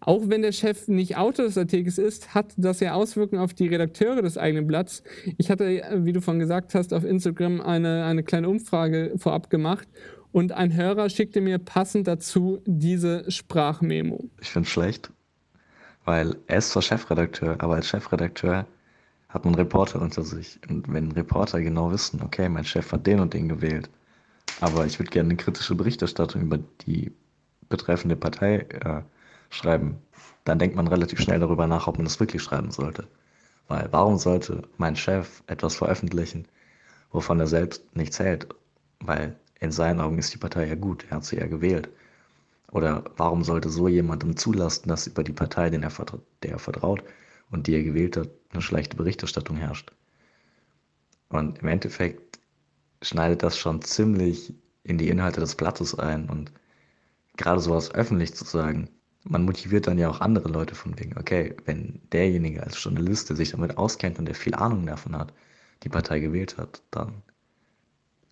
Auch 0.00 0.22
wenn 0.28 0.40
der 0.40 0.52
Chef 0.52 0.88
nicht 0.88 1.18
Autor 1.18 1.44
des 1.44 1.58
Artikels 1.58 1.98
ist, 1.98 2.34
hat 2.34 2.54
das 2.56 2.80
ja 2.80 2.94
Auswirkungen 2.94 3.42
auf 3.42 3.52
die 3.52 3.68
Redakteure 3.68 4.22
des 4.22 4.38
eigenen 4.38 4.66
Blatts. 4.66 5.02
Ich 5.36 5.50
hatte, 5.50 5.82
wie 5.96 6.12
du 6.12 6.22
von 6.22 6.38
gesagt 6.38 6.74
hast, 6.74 6.94
auf 6.94 7.04
Instagram 7.04 7.60
eine, 7.60 8.04
eine 8.04 8.22
kleine 8.22 8.48
Umfrage 8.48 9.12
vorab 9.16 9.50
gemacht 9.50 9.86
und 10.32 10.52
ein 10.52 10.74
Hörer 10.74 11.10
schickte 11.10 11.42
mir 11.42 11.58
passend 11.58 12.06
dazu 12.06 12.62
diese 12.64 13.30
Sprachmemo. 13.30 14.30
Ich 14.40 14.48
finde 14.48 14.66
es 14.66 14.72
schlecht, 14.72 15.10
weil 16.06 16.36
er 16.46 16.58
ist 16.58 16.70
zwar 16.70 16.82
Chefredakteur, 16.82 17.56
aber 17.58 17.74
als 17.74 17.88
Chefredakteur 17.88 18.66
hat 19.28 19.44
man 19.44 19.54
Reporter 19.54 20.00
unter 20.00 20.22
sich. 20.22 20.58
Und 20.68 20.92
wenn 20.92 21.12
Reporter 21.12 21.60
genau 21.60 21.92
wissen, 21.92 22.22
okay, 22.22 22.48
mein 22.48 22.64
Chef 22.64 22.90
hat 22.90 23.06
den 23.06 23.20
und 23.20 23.34
den 23.34 23.48
gewählt, 23.48 23.90
aber 24.60 24.86
ich 24.86 24.98
würde 24.98 25.10
gerne 25.10 25.28
eine 25.28 25.36
kritische 25.36 25.74
Berichterstattung 25.74 26.42
über 26.42 26.58
die 26.86 27.12
betreffende 27.68 28.16
Partei 28.16 28.66
äh, 28.70 29.02
schreiben, 29.50 29.98
dann 30.44 30.58
denkt 30.58 30.76
man 30.76 30.88
relativ 30.88 31.20
schnell 31.20 31.40
darüber 31.40 31.66
nach, 31.66 31.86
ob 31.86 31.96
man 31.98 32.04
das 32.04 32.18
wirklich 32.18 32.42
schreiben 32.42 32.70
sollte. 32.70 33.06
Weil 33.68 33.88
warum 33.92 34.16
sollte 34.16 34.62
mein 34.78 34.96
Chef 34.96 35.42
etwas 35.46 35.76
veröffentlichen, 35.76 36.48
wovon 37.12 37.38
er 37.40 37.46
selbst 37.46 37.94
nichts 37.94 38.18
hält? 38.18 38.48
Weil 39.00 39.36
in 39.60 39.72
seinen 39.72 40.00
Augen 40.00 40.18
ist 40.18 40.32
die 40.34 40.38
Partei 40.38 40.66
ja 40.66 40.74
gut, 40.74 41.06
er 41.10 41.18
hat 41.18 41.24
sie 41.24 41.36
ja 41.36 41.46
gewählt. 41.46 41.88
Oder 42.72 43.04
warum 43.16 43.44
sollte 43.44 43.68
so 43.68 43.88
jemandem 43.88 44.36
zulassen, 44.36 44.88
dass 44.88 45.06
über 45.06 45.24
die 45.24 45.32
Partei, 45.32 45.70
den 45.70 45.82
er 45.82 45.92
der 46.42 46.52
er 46.52 46.58
vertraut 46.58 47.02
und 47.50 47.66
die 47.66 47.74
er 47.74 47.82
gewählt 47.82 48.16
hat, 48.16 48.28
eine 48.52 48.62
schlechte 48.62 48.96
Berichterstattung 48.96 49.56
herrscht? 49.56 49.92
Und 51.28 51.58
im 51.60 51.68
Endeffekt 51.68 52.38
schneidet 53.02 53.42
das 53.42 53.58
schon 53.58 53.82
ziemlich 53.82 54.54
in 54.82 54.98
die 54.98 55.08
Inhalte 55.08 55.40
des 55.40 55.54
Blattes 55.54 55.98
ein. 55.98 56.28
Und 56.28 56.52
gerade 57.36 57.60
sowas 57.60 57.94
öffentlich 57.94 58.34
zu 58.34 58.44
sagen, 58.44 58.88
man 59.24 59.44
motiviert 59.44 59.86
dann 59.86 59.98
ja 59.98 60.08
auch 60.08 60.20
andere 60.20 60.48
Leute 60.48 60.74
von 60.74 60.98
wegen, 60.98 61.16
okay, 61.18 61.54
wenn 61.66 62.00
derjenige 62.12 62.62
als 62.62 62.82
Journalist, 62.82 63.28
der 63.28 63.36
sich 63.36 63.50
damit 63.50 63.76
auskennt 63.78 64.18
und 64.18 64.26
der 64.26 64.34
viel 64.34 64.54
Ahnung 64.54 64.86
davon 64.86 65.16
hat, 65.16 65.32
die 65.82 65.88
Partei 65.88 66.20
gewählt 66.20 66.58
hat, 66.58 66.82
dann 66.90 67.22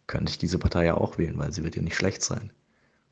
könnte 0.07 0.31
ich 0.31 0.38
diese 0.38 0.59
Partei 0.59 0.87
ja 0.87 0.94
auch 0.94 1.18
wählen, 1.18 1.38
weil 1.38 1.53
sie 1.53 1.64
wird 1.64 1.77
ja 1.77 1.83
nicht 1.83 1.96
schlecht 1.96 2.22
sein. 2.22 2.53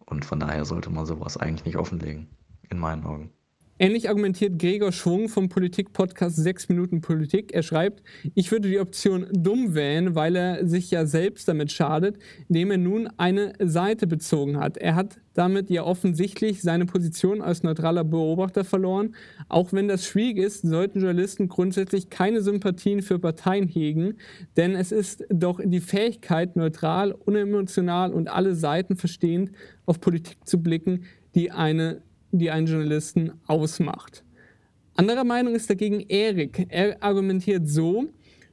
Und 0.07 0.25
von 0.25 0.41
daher 0.41 0.65
sollte 0.65 0.91
man 0.91 1.07
sowas 1.07 1.37
eigentlich 1.37 1.65
nicht 1.65 1.77
offenlegen, 1.77 2.29
in 2.71 2.79
meinen 2.79 3.05
Augen. 3.05 3.31
Ähnlich 3.79 4.09
argumentiert 4.09 4.59
Gregor 4.59 4.91
Schwung 4.91 5.29
vom 5.29 5.51
Politik-Podcast 5.51 6.37
6 6.37 6.71
Minuten 6.71 7.03
Politik. 7.03 7.53
Er 7.53 7.62
schreibt, 7.62 8.03
ich 8.35 8.51
würde 8.51 8.71
die 8.71 8.81
Option 8.81 9.27
dumm 9.33 9.75
wählen, 9.75 10.15
weil 10.15 10.35
er 10.35 10.67
sich 10.67 10.91
ja 10.91 11.05
selbst 11.05 11.47
damit 11.47 11.71
schadet, 11.71 12.17
indem 12.49 12.71
er 12.71 12.79
nun 12.79 13.07
eine 13.19 13.53
Seite 13.59 14.07
bezogen 14.07 14.57
hat. 14.57 14.79
Er 14.79 14.95
hat 14.95 15.21
damit 15.35 15.69
ja 15.69 15.83
offensichtlich 15.83 16.62
seine 16.62 16.87
Position 16.87 17.43
als 17.43 17.65
neutraler 17.65 18.05
Beobachter 18.05 18.65
verloren. 18.65 19.15
Auch 19.51 19.75
wenn 19.75 19.89
das 19.89 20.07
schwierig 20.07 20.39
ist, 20.39 20.62
sollten 20.62 21.01
Journalisten 21.01 21.49
grundsätzlich 21.49 22.09
keine 22.09 22.41
Sympathien 22.41 23.03
für 23.03 23.19
Parteien 23.19 23.69
hegen, 23.69 24.15
denn 24.57 24.75
es 24.75 24.91
ist 24.91 25.27
doch 25.29 25.61
die 25.62 25.81
Fähigkeit, 25.81 26.57
neutral, 26.57 27.12
unemotional 27.12 28.15
und 28.15 28.29
alle 28.29 28.55
Seiten 28.55 28.97
verstehend 28.97 29.51
auf 29.85 30.01
Politik 30.01 30.39
zu 30.47 30.62
blicken, 30.62 31.05
die 31.35 31.51
eine 31.51 32.01
die 32.33 32.51
einen 32.51 32.67
Journalisten 32.67 33.33
ausmacht. 33.47 34.25
Anderer 34.95 35.25
Meinung 35.25 35.55
ist 35.55 35.69
dagegen 35.69 36.01
Erik. 36.01 36.67
Er 36.71 37.03
argumentiert 37.03 37.69
so, 37.69 38.09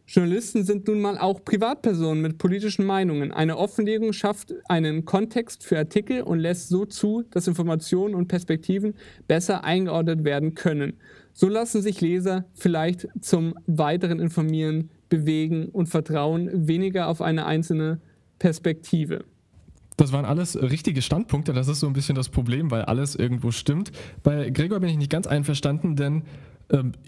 Journalisten 0.06 0.64
sind 0.64 0.88
nun 0.88 1.00
mal 1.00 1.18
auch 1.18 1.46
Privatpersonen 1.46 2.22
mit 2.22 2.38
politischen 2.38 2.86
Meinungen. 2.86 3.32
Eine 3.32 3.58
Offenlegung 3.58 4.12
schafft 4.12 4.54
einen 4.68 5.06
Kontext 5.06 5.64
für 5.64 5.78
Artikel 5.78 6.22
und 6.22 6.40
lässt 6.40 6.68
so 6.68 6.86
zu, 6.86 7.24
dass 7.32 7.48
Informationen 7.48 8.14
und 8.14 8.28
Perspektiven 8.28 8.96
besser 9.28 9.64
eingeordnet 9.64 10.26
werden 10.26 10.56
können. 10.56 11.00
So 11.32 11.48
lassen 11.48 11.82
sich 11.82 12.02
Leser 12.02 12.46
vielleicht 12.54 13.08
zum 13.22 13.56
weiteren 13.66 14.20
Informieren 14.20 14.90
bewegen 15.08 15.70
und 15.70 15.88
vertrauen 15.88 16.68
weniger 16.68 17.08
auf 17.08 17.22
eine 17.22 17.46
einzelne 17.46 18.02
Perspektive. 18.40 19.24
Das 19.98 20.12
waren 20.12 20.26
alles 20.26 20.60
richtige 20.60 21.02
Standpunkte. 21.02 21.54
Das 21.54 21.68
ist 21.68 21.80
so 21.80 21.88
ein 21.88 21.94
bisschen 21.94 22.16
das 22.16 22.30
Problem, 22.30 22.72
weil 22.72 22.84
alles 22.84 23.16
irgendwo 23.16 23.52
stimmt. 23.52 23.92
Bei 24.24 24.50
Gregor 24.50 24.80
bin 24.80 24.90
ich 24.90 24.98
nicht 24.98 25.12
ganz 25.12 25.28
einverstanden, 25.28 25.96
denn 25.96 26.24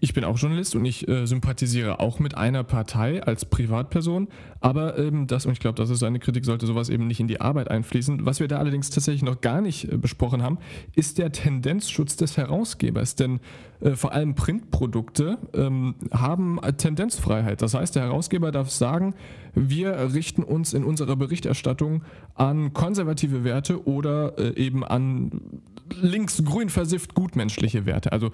ich 0.02 0.13
bin 0.13 0.24
auch 0.24 0.38
Journalist 0.38 0.76
und 0.76 0.86
ich 0.86 1.08
äh, 1.08 1.26
sympathisiere 1.26 2.00
auch 2.00 2.20
mit 2.20 2.36
einer 2.36 2.63
Partei 2.63 3.24
als 3.24 3.46
Privatperson, 3.46 4.28
aber 4.60 4.98
ähm, 4.98 5.28
das, 5.28 5.46
und 5.46 5.54
ich 5.54 5.60
glaube, 5.60 5.76
das 5.76 5.89
ist 5.89 6.04
eine 6.04 6.20
Kritik, 6.20 6.46
sollte 6.46 6.68
sowas 6.68 6.89
eben 6.89 7.08
nicht 7.08 7.20
in 7.20 7.28
die 7.28 7.41
Arbeit 7.41 7.72
einfließen. 7.72 8.26
Was 8.26 8.39
wir 8.39 8.48
da 8.48 8.58
allerdings 8.60 8.89
tatsächlich 8.89 9.24
noch 9.24 9.41
gar 9.41 9.62
nicht 9.62 9.91
äh, 9.91 9.98
besprochen 9.98 10.44
haben, 10.44 10.60
ist 10.94 11.18
der 11.18 11.32
Tendenzschutz 11.32 12.15
des 12.15 12.38
Herausgebers, 12.38 13.15
denn 13.15 13.39
äh, 13.80 13.91
vor 13.91 14.12
allem 14.12 14.36
Printprodukte 14.36 15.38
ähm, 15.54 15.96
haben 16.12 16.60
Tendenzfreiheit. 16.78 17.62
Das 17.62 17.74
heißt, 17.74 17.96
der 17.96 18.04
Herausgeber 18.04 18.52
darf 18.52 18.70
sagen, 18.70 19.15
wir 19.54 20.13
richten 20.13 20.44
uns 20.44 20.74
in 20.74 20.84
unserer 20.84 21.15
Berichterstattung 21.15 22.04
an 22.36 22.74
konservative 22.74 23.44
Werte 23.44 23.88
oder 23.88 24.38
äh, 24.38 24.56
eben 24.62 24.84
an 24.84 25.62
links-grün 26.02 26.70
versifft 26.70 27.13
gutmenschliche 27.13 27.86
Werte. 27.86 28.12
Also 28.12 28.32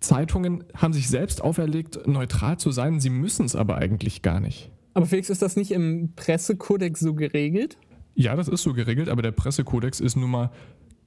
Zeitungen 0.00 0.64
haben 0.74 0.92
sich 0.92 1.08
selbst 1.08 1.42
auferlegt, 1.42 2.06
neutral 2.06 2.58
zu 2.58 2.70
sein, 2.70 3.00
sie 3.00 3.10
müssen 3.10 3.46
es 3.46 3.56
aber 3.56 3.76
eigentlich 3.76 4.22
gar 4.22 4.40
nicht. 4.40 4.70
Aber 4.94 5.06
Felix, 5.06 5.30
ist 5.30 5.42
das 5.42 5.56
nicht 5.56 5.70
im 5.70 6.12
Pressekodex 6.16 7.00
so 7.00 7.14
geregelt? 7.14 7.78
Ja, 8.14 8.34
das 8.34 8.48
ist 8.48 8.62
so 8.62 8.72
geregelt, 8.72 9.08
aber 9.08 9.22
der 9.22 9.30
Pressekodex 9.30 10.00
ist 10.00 10.16
nun 10.16 10.30
mal 10.30 10.50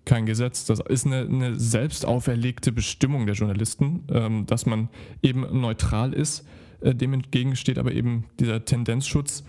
kein 0.06 0.26
Gesetz. 0.26 0.66
Das 0.66 0.80
ist 0.80 1.06
eine, 1.06 1.22
eine 1.22 1.60
selbst 1.60 2.06
auferlegte 2.06 2.72
Bestimmung 2.72 3.26
der 3.26 3.36
Journalisten, 3.36 4.04
ähm, 4.10 4.46
dass 4.46 4.66
man 4.66 4.90
eben 5.22 5.60
neutral 5.60 6.14
ist. 6.14 6.46
Äh, 6.82 6.96
dem 6.96 7.14
entgegen 7.14 7.56
steht 7.56 7.78
aber 7.78 7.92
eben 7.92 8.26
dieser 8.40 8.66
Tendenzschutz, 8.66 9.44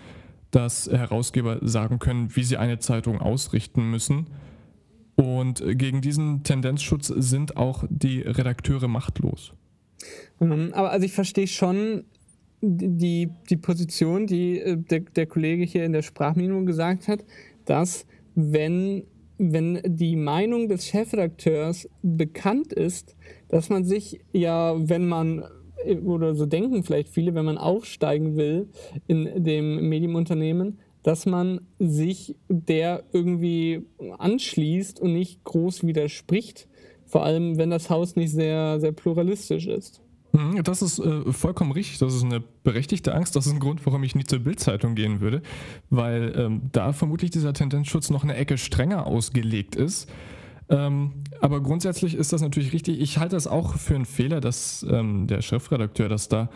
dass 0.51 0.87
Herausgeber 0.87 1.59
sagen 1.61 1.99
können, 1.99 2.35
wie 2.35 2.43
sie 2.43 2.57
eine 2.57 2.79
Zeitung 2.79 3.19
ausrichten 3.21 3.89
müssen 3.89 4.27
und 5.15 5.63
gegen 5.77 6.01
diesen 6.01 6.43
Tendenzschutz 6.43 7.07
sind 7.07 7.57
auch 7.57 7.83
die 7.89 8.21
Redakteure 8.21 8.87
machtlos. 8.87 9.53
Mhm, 10.39 10.71
aber 10.73 10.91
also 10.91 11.05
ich 11.05 11.13
verstehe 11.13 11.47
schon 11.47 12.05
die, 12.61 13.29
die 13.49 13.57
Position, 13.57 14.25
die 14.25 14.59
äh, 14.59 14.77
der, 14.77 15.01
der 15.01 15.25
Kollege 15.27 15.63
hier 15.63 15.85
in 15.85 15.93
der 15.93 16.01
Sprachminimum 16.01 16.65
gesagt 16.65 17.07
hat, 17.07 17.23
dass 17.65 18.05
wenn, 18.35 19.03
wenn 19.37 19.81
die 19.85 20.15
Meinung 20.15 20.69
des 20.69 20.87
Chefredakteurs 20.87 21.89
bekannt 22.01 22.73
ist, 22.73 23.15
dass 23.49 23.69
man 23.69 23.83
sich 23.83 24.21
ja, 24.31 24.75
wenn 24.77 25.07
man 25.07 25.43
äh, 25.85 25.97
oder 25.97 26.35
so 26.35 26.45
denken 26.45 26.83
vielleicht 26.83 27.09
viele, 27.09 27.35
wenn 27.35 27.45
man 27.45 27.57
aufsteigen 27.57 28.37
will 28.37 28.69
in 29.07 29.43
dem 29.43 29.89
Medienunternehmen, 29.89 30.79
dass 31.03 31.25
man 31.25 31.61
sich 31.79 32.35
der 32.47 33.03
irgendwie 33.11 33.85
anschließt 34.17 34.99
und 34.99 35.13
nicht 35.13 35.43
groß 35.43 35.85
widerspricht. 35.85 36.67
Vor 37.05 37.23
allem, 37.23 37.57
wenn 37.57 37.69
das 37.69 37.89
Haus 37.89 38.15
nicht 38.15 38.31
sehr, 38.31 38.79
sehr 38.79 38.91
pluralistisch 38.91 39.67
ist. 39.67 40.01
Mhm, 40.31 40.63
das 40.63 40.81
ist 40.81 40.97
äh, 40.97 41.31
vollkommen 41.31 41.71
richtig. 41.71 41.99
Das 41.99 42.15
ist 42.15 42.23
eine 42.23 42.41
berechtigte 42.63 43.13
Angst. 43.13 43.35
Das 43.35 43.45
ist 43.45 43.53
ein 43.53 43.59
Grund, 43.59 43.85
warum 43.85 44.01
ich 44.03 44.15
nie 44.15 44.23
zur 44.23 44.39
Bildzeitung 44.39 44.95
gehen 44.95 45.21
würde, 45.21 45.43
weil 45.91 46.33
ähm, 46.35 46.61
da 46.71 46.91
vermutlich 46.91 47.29
dieser 47.29 47.53
Tendenzschutz 47.53 48.09
noch 48.09 48.23
eine 48.23 48.35
Ecke 48.35 48.57
strenger 48.57 49.05
ausgelegt 49.05 49.75
ist. 49.75 50.09
Ähm, 50.69 51.11
aber 51.39 51.61
grundsätzlich 51.61 52.15
ist 52.15 52.33
das 52.33 52.41
natürlich 52.41 52.73
richtig. 52.73 52.99
Ich 52.99 53.19
halte 53.19 53.35
es 53.35 53.45
auch 53.45 53.75
für 53.75 53.95
einen 53.95 54.05
Fehler, 54.05 54.41
dass 54.41 54.83
ähm, 54.89 55.27
der 55.27 55.41
Chefredakteur 55.41 56.09
das 56.09 56.29
da 56.29 56.49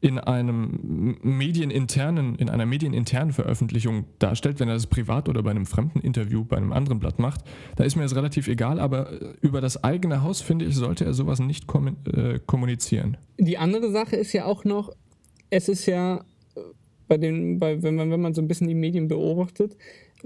in 0.00 0.18
einem 0.18 1.18
medieninternen, 1.22 2.36
in 2.36 2.50
einer 2.50 2.66
medieninternen 2.66 3.32
Veröffentlichung 3.32 4.04
darstellt, 4.18 4.60
wenn 4.60 4.68
er 4.68 4.74
das 4.74 4.86
privat 4.86 5.28
oder 5.28 5.42
bei 5.42 5.50
einem 5.50 5.66
fremden 5.66 6.00
Interview 6.00 6.44
bei 6.44 6.56
einem 6.56 6.72
anderen 6.72 6.98
Blatt 6.98 7.18
macht, 7.18 7.40
da 7.76 7.84
ist 7.84 7.96
mir 7.96 8.02
das 8.02 8.14
relativ 8.14 8.48
egal, 8.48 8.78
aber 8.78 9.10
über 9.40 9.60
das 9.60 9.82
eigene 9.82 10.22
Haus, 10.22 10.40
finde 10.40 10.66
ich, 10.66 10.74
sollte 10.74 11.04
er 11.04 11.14
sowas 11.14 11.40
nicht 11.40 11.66
äh, 12.12 12.38
kommunizieren. 12.46 13.16
Die 13.38 13.58
andere 13.58 13.90
Sache 13.90 14.16
ist 14.16 14.32
ja 14.32 14.44
auch 14.44 14.64
noch, 14.64 14.92
es 15.50 15.68
ist 15.68 15.86
ja 15.86 16.24
äh, 16.54 16.60
bei 17.08 17.18
den, 17.18 17.58
bei, 17.58 17.82
wenn, 17.82 17.94
man, 17.94 18.10
wenn 18.10 18.20
man 18.20 18.34
so 18.34 18.42
ein 18.42 18.48
bisschen 18.48 18.68
die 18.68 18.74
Medien 18.74 19.08
beobachtet, 19.08 19.76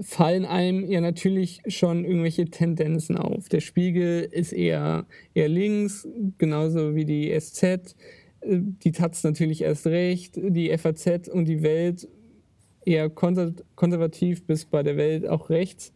fallen 0.01 0.45
einem 0.45 0.89
ja 0.89 1.01
natürlich 1.01 1.61
schon 1.67 2.05
irgendwelche 2.05 2.45
Tendenzen 2.45 3.17
auf. 3.17 3.49
Der 3.49 3.59
Spiegel 3.59 4.27
ist 4.31 4.53
eher, 4.53 5.05
eher 5.33 5.49
links, 5.49 6.07
genauso 6.37 6.95
wie 6.95 7.05
die 7.05 7.37
SZ 7.37 7.95
die 8.43 8.91
Taz 8.91 9.23
natürlich 9.23 9.61
erst 9.61 9.87
recht, 9.87 10.35
die 10.35 10.75
FAZ 10.77 11.27
und 11.27 11.45
die 11.45 11.61
Welt 11.61 12.07
eher 12.85 13.09
konservativ 13.09 14.45
bis 14.45 14.65
bei 14.65 14.83
der 14.83 14.97
Welt 14.97 15.27
auch 15.27 15.49
rechts. 15.49 15.93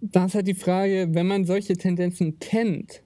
Da 0.00 0.26
ist 0.26 0.34
halt 0.34 0.46
die 0.46 0.54
Frage, 0.54 1.08
wenn 1.10 1.26
man 1.26 1.44
solche 1.44 1.76
Tendenzen 1.76 2.38
kennt, 2.38 3.02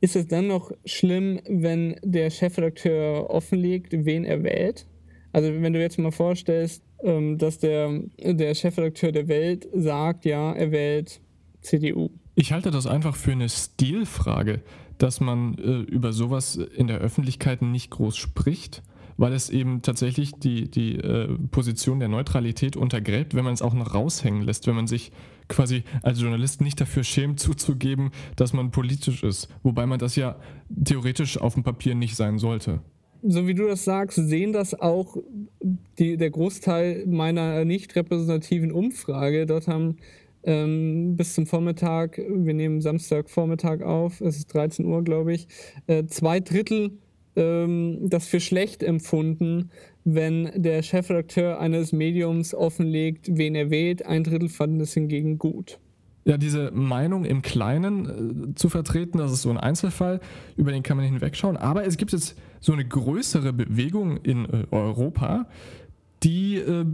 ist 0.00 0.16
es 0.16 0.28
dann 0.28 0.46
noch 0.46 0.72
schlimm, 0.84 1.40
wenn 1.48 1.96
der 2.02 2.30
Chefredakteur 2.30 3.28
offenlegt, 3.30 3.92
wen 3.92 4.24
er 4.24 4.42
wählt? 4.42 4.86
Also 5.32 5.48
wenn 5.60 5.72
du 5.72 5.80
jetzt 5.80 5.98
mal 5.98 6.10
vorstellst, 6.10 6.82
ähm, 7.02 7.38
dass 7.38 7.58
der, 7.58 8.00
der 8.18 8.54
Chefredakteur 8.54 9.12
der 9.12 9.28
Welt 9.28 9.68
sagt, 9.72 10.24
ja, 10.24 10.52
er 10.52 10.72
wählt 10.72 11.20
CDU. 11.62 12.10
Ich 12.34 12.52
halte 12.52 12.70
das 12.70 12.86
einfach 12.86 13.16
für 13.16 13.32
eine 13.32 13.48
Stilfrage 13.48 14.62
dass 15.00 15.20
man 15.20 15.56
äh, 15.56 15.80
über 15.80 16.12
sowas 16.12 16.56
in 16.56 16.86
der 16.86 16.98
Öffentlichkeit 16.98 17.62
nicht 17.62 17.90
groß 17.90 18.16
spricht, 18.16 18.82
weil 19.16 19.32
es 19.32 19.48
eben 19.50 19.82
tatsächlich 19.82 20.32
die, 20.34 20.70
die 20.70 20.96
äh, 20.96 21.28
Position 21.50 22.00
der 22.00 22.08
Neutralität 22.08 22.76
untergräbt, 22.76 23.34
wenn 23.34 23.44
man 23.44 23.54
es 23.54 23.62
auch 23.62 23.74
noch 23.74 23.94
raushängen 23.94 24.42
lässt, 24.42 24.66
wenn 24.66 24.76
man 24.76 24.86
sich 24.86 25.10
quasi 25.48 25.84
als 26.02 26.20
Journalist 26.20 26.60
nicht 26.60 26.80
dafür 26.80 27.02
schämt 27.02 27.40
zuzugeben, 27.40 28.10
dass 28.36 28.52
man 28.52 28.70
politisch 28.70 29.24
ist, 29.24 29.48
wobei 29.62 29.86
man 29.86 29.98
das 29.98 30.16
ja 30.16 30.36
theoretisch 30.84 31.38
auf 31.38 31.54
dem 31.54 31.62
Papier 31.62 31.94
nicht 31.94 32.14
sein 32.14 32.38
sollte. 32.38 32.80
So 33.22 33.46
wie 33.46 33.54
du 33.54 33.66
das 33.66 33.84
sagst, 33.84 34.16
sehen 34.16 34.52
das 34.52 34.78
auch 34.78 35.16
die, 35.98 36.16
der 36.16 36.30
Großteil 36.30 37.04
meiner 37.06 37.64
nicht 37.64 37.96
repräsentativen 37.96 38.72
Umfrage. 38.72 39.44
Dort 39.44 39.68
haben 39.68 39.96
ähm, 40.44 41.16
bis 41.16 41.34
zum 41.34 41.46
Vormittag, 41.46 42.18
wir 42.18 42.54
nehmen 42.54 42.80
Samstagvormittag 42.80 43.82
auf, 43.82 44.20
es 44.20 44.36
ist 44.36 44.54
13 44.54 44.84
Uhr, 44.86 45.02
glaube 45.04 45.32
ich, 45.32 45.48
äh, 45.86 46.06
zwei 46.06 46.40
Drittel 46.40 46.98
ähm, 47.36 47.98
das 48.02 48.26
für 48.26 48.40
schlecht 48.40 48.82
empfunden, 48.82 49.70
wenn 50.04 50.50
der 50.54 50.82
Chefredakteur 50.82 51.60
eines 51.60 51.92
Mediums 51.92 52.54
offenlegt, 52.54 53.28
wen 53.30 53.54
er 53.54 53.70
wählt. 53.70 54.04
Ein 54.04 54.24
Drittel 54.24 54.48
fanden 54.48 54.80
es 54.80 54.94
hingegen 54.94 55.38
gut. 55.38 55.78
Ja, 56.24 56.36
diese 56.36 56.70
Meinung 56.72 57.24
im 57.24 57.42
Kleinen 57.42 58.50
äh, 58.50 58.54
zu 58.54 58.68
vertreten, 58.68 59.18
das 59.18 59.32
ist 59.32 59.42
so 59.42 59.50
ein 59.50 59.56
Einzelfall, 59.56 60.20
über 60.56 60.70
den 60.70 60.82
kann 60.82 60.96
man 60.96 61.06
hinwegschauen. 61.06 61.56
Aber 61.56 61.86
es 61.86 61.96
gibt 61.96 62.12
jetzt 62.12 62.36
so 62.60 62.72
eine 62.72 62.84
größere 62.84 63.52
Bewegung 63.52 64.18
in 64.18 64.44
äh, 64.44 64.66
Europa, 64.70 65.46
die 66.22 66.56
äh, 66.56 66.84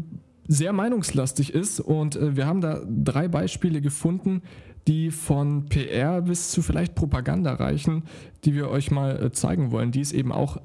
sehr 0.48 0.72
meinungslastig 0.72 1.52
ist 1.54 1.80
und 1.80 2.16
äh, 2.16 2.36
wir 2.36 2.46
haben 2.46 2.60
da 2.60 2.82
drei 2.86 3.28
Beispiele 3.28 3.80
gefunden, 3.80 4.42
die 4.86 5.10
von 5.10 5.66
PR 5.66 6.22
bis 6.22 6.50
zu 6.50 6.62
vielleicht 6.62 6.94
Propaganda 6.94 7.54
reichen, 7.54 8.04
die 8.44 8.54
wir 8.54 8.70
euch 8.70 8.90
mal 8.90 9.22
äh, 9.22 9.32
zeigen 9.32 9.72
wollen, 9.72 9.90
die 9.90 10.00
es 10.00 10.12
eben 10.12 10.32
auch 10.32 10.58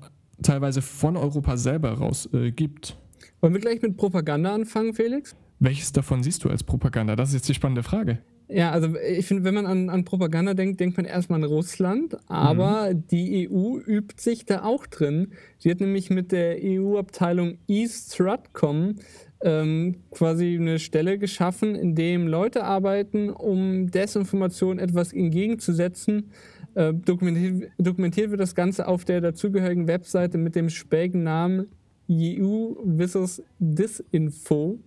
teilweise 0.44 0.82
von 0.82 1.18
Europa 1.18 1.58
selber 1.58 1.94
raus 1.94 2.30
äh, 2.34 2.52
gibt. 2.52 2.98
Wollen 3.42 3.54
wir 3.54 3.62
gleich 3.62 3.82
mit 3.82 3.98
Propaganda 3.98 4.54
anfangen, 4.54 4.94
Felix? 4.94 5.36
Welches 5.60 5.92
davon 5.92 6.24
siehst 6.24 6.44
du 6.44 6.50
als 6.50 6.64
Propaganda? 6.64 7.16
Das 7.16 7.30
ist 7.30 7.36
jetzt 7.36 7.50
die 7.50 7.54
spannende 7.54 7.84
Frage. 7.84 8.20
Ja, 8.48 8.72
also 8.72 8.96
ich 8.98 9.26
finde, 9.26 9.46
wenn 9.46 9.54
man 9.54 9.66
an, 9.66 9.90
an, 9.90 10.04
Propaganda 10.04 10.54
denkt, 10.54 10.80
denkt 10.82 10.98
man 10.98 11.06
erstmal 11.06 11.42
an 11.42 11.50
Russland, 11.50 12.18
aber 12.30 12.94
mhm. 12.94 13.08
die 13.08 13.50
EU 13.50 13.78
übt 13.80 14.16
sich 14.18 14.46
da 14.46 14.64
auch 14.64 14.86
drin. 14.88 15.32
Sie 15.58 15.72
hat 15.72 15.80
nämlich 15.80 16.10
mit 16.10 16.34
der 16.34 16.58
EU-Abteilung 16.62 17.60
East 17.68 18.14
Stratcom 18.14 18.96
ähm, 19.44 19.96
quasi 20.12 20.58
eine 20.60 20.80
Stelle 20.80 21.18
geschaffen, 21.18 21.76
in 21.76 21.96
dem 21.96 22.28
Leute 22.28 22.64
arbeiten, 22.64 23.30
um 23.30 23.90
Desinformation 23.90 24.80
etwas 24.80 25.14
entgegenzusetzen. 25.14 26.32
Äh, 26.76 26.94
dokumentiert, 26.94 27.72
dokumentiert, 27.78 28.32
wird 28.32 28.42
das 28.42 28.56
Ganze 28.56 28.88
auf 28.88 29.06
der 29.06 29.22
dazugehörigen 29.22 29.88
Webseite 29.88 30.38
mit 30.38 30.56
dem 30.56 30.70
spägen 30.70 31.24
Namen 31.24 31.68
EU 32.10 32.74
vs. 32.98 33.44
Disinfo. 33.60 34.80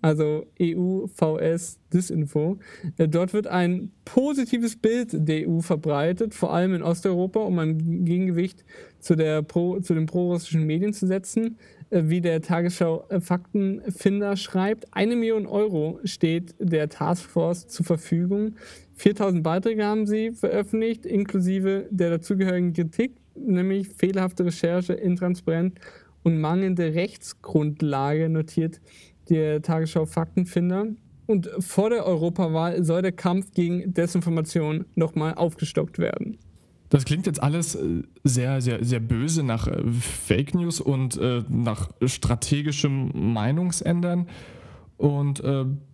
Also 0.00 0.46
EU-VS 0.60 1.80
Disinfo. 1.92 2.58
Äh, 2.98 3.08
dort 3.08 3.32
wird 3.32 3.48
ein 3.48 3.90
positives 4.04 4.76
Bild 4.76 5.08
der 5.12 5.48
EU 5.48 5.60
verbreitet, 5.60 6.34
vor 6.34 6.54
allem 6.54 6.74
in 6.74 6.82
Osteuropa, 6.82 7.40
um 7.40 7.58
ein 7.58 8.04
Gegengewicht 8.04 8.64
zu, 9.00 9.16
der 9.16 9.42
Pro, 9.42 9.80
zu 9.80 9.94
den 9.94 10.06
prorussischen 10.06 10.64
Medien 10.64 10.92
zu 10.92 11.06
setzen. 11.06 11.58
Äh, 11.90 12.02
wie 12.06 12.20
der 12.20 12.42
Tagesschau 12.42 13.06
äh, 13.08 14.36
schreibt. 14.36 14.86
Eine 14.90 15.16
Million 15.16 15.46
Euro 15.46 16.00
steht 16.04 16.54
der 16.58 16.88
Taskforce 16.88 17.68
zur 17.68 17.86
Verfügung. 17.86 18.56
4000 18.94 19.42
Beiträge 19.42 19.84
haben 19.84 20.06
sie 20.06 20.32
veröffentlicht, 20.32 21.06
inklusive 21.06 21.86
der 21.90 22.10
dazugehörigen 22.10 22.72
Kritik, 22.72 23.12
nämlich 23.34 23.88
fehlerhafte 23.88 24.44
Recherche, 24.44 24.92
intransparent 24.92 25.78
und 26.24 26.40
mangelnde 26.40 26.94
Rechtsgrundlage, 26.94 28.28
notiert 28.28 28.80
der 29.30 29.62
Tagesschau 29.62 30.04
Faktenfinder. 30.04 30.88
Und 31.26 31.50
vor 31.60 31.90
der 31.90 32.06
Europawahl 32.06 32.82
soll 32.84 33.02
der 33.02 33.12
Kampf 33.12 33.52
gegen 33.52 33.94
Desinformation 33.94 34.86
nochmal 34.94 35.34
aufgestockt 35.34 35.98
werden. 35.98 36.38
Das 36.88 37.04
klingt 37.04 37.26
jetzt 37.26 37.42
alles 37.42 37.74
äh, 37.74 38.02
sehr, 38.24 38.60
sehr, 38.60 38.84
sehr 38.84 39.00
böse 39.00 39.42
nach 39.42 39.66
äh, 39.66 39.82
Fake 39.92 40.54
News 40.54 40.80
und 40.80 41.18
äh, 41.18 41.42
nach 41.48 41.90
strategischem 42.04 43.32
Meinungsändern. 43.32 44.26
Und 44.96 45.40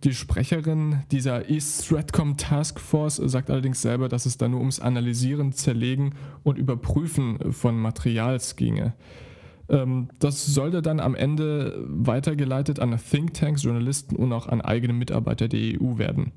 die 0.03 0.15
Sprecherin 0.15 1.03
dieser 1.11 1.47
East 1.47 1.85
Stratcom 1.85 2.37
Task 2.37 2.79
Force 2.79 3.17
sagt 3.17 3.51
allerdings 3.51 3.83
selber, 3.83 4.09
dass 4.09 4.25
es 4.25 4.39
da 4.39 4.47
nur 4.47 4.61
ums 4.61 4.79
Analysieren, 4.79 5.51
Zerlegen 5.51 6.15
und 6.41 6.57
Überprüfen 6.57 7.53
von 7.53 7.77
Materials 7.77 8.55
ginge. 8.55 8.95
Ähm, 9.69 10.09
das 10.17 10.47
sollte 10.47 10.81
dann 10.81 10.99
am 10.99 11.13
Ende 11.13 11.85
weitergeleitet 11.87 12.79
an 12.79 12.97
Thinktanks, 12.97 13.61
Journalisten 13.61 14.15
und 14.15 14.33
auch 14.33 14.47
an 14.47 14.61
eigene 14.61 14.93
Mitarbeiter 14.93 15.47
der 15.47 15.79
EU 15.79 15.99
werden. 15.99 16.31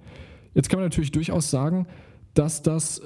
Jetzt 0.53 0.69
kann 0.69 0.79
man 0.79 0.85
natürlich 0.87 1.13
durchaus 1.13 1.51
sagen, 1.51 1.87
dass 2.35 2.61
das 2.61 3.01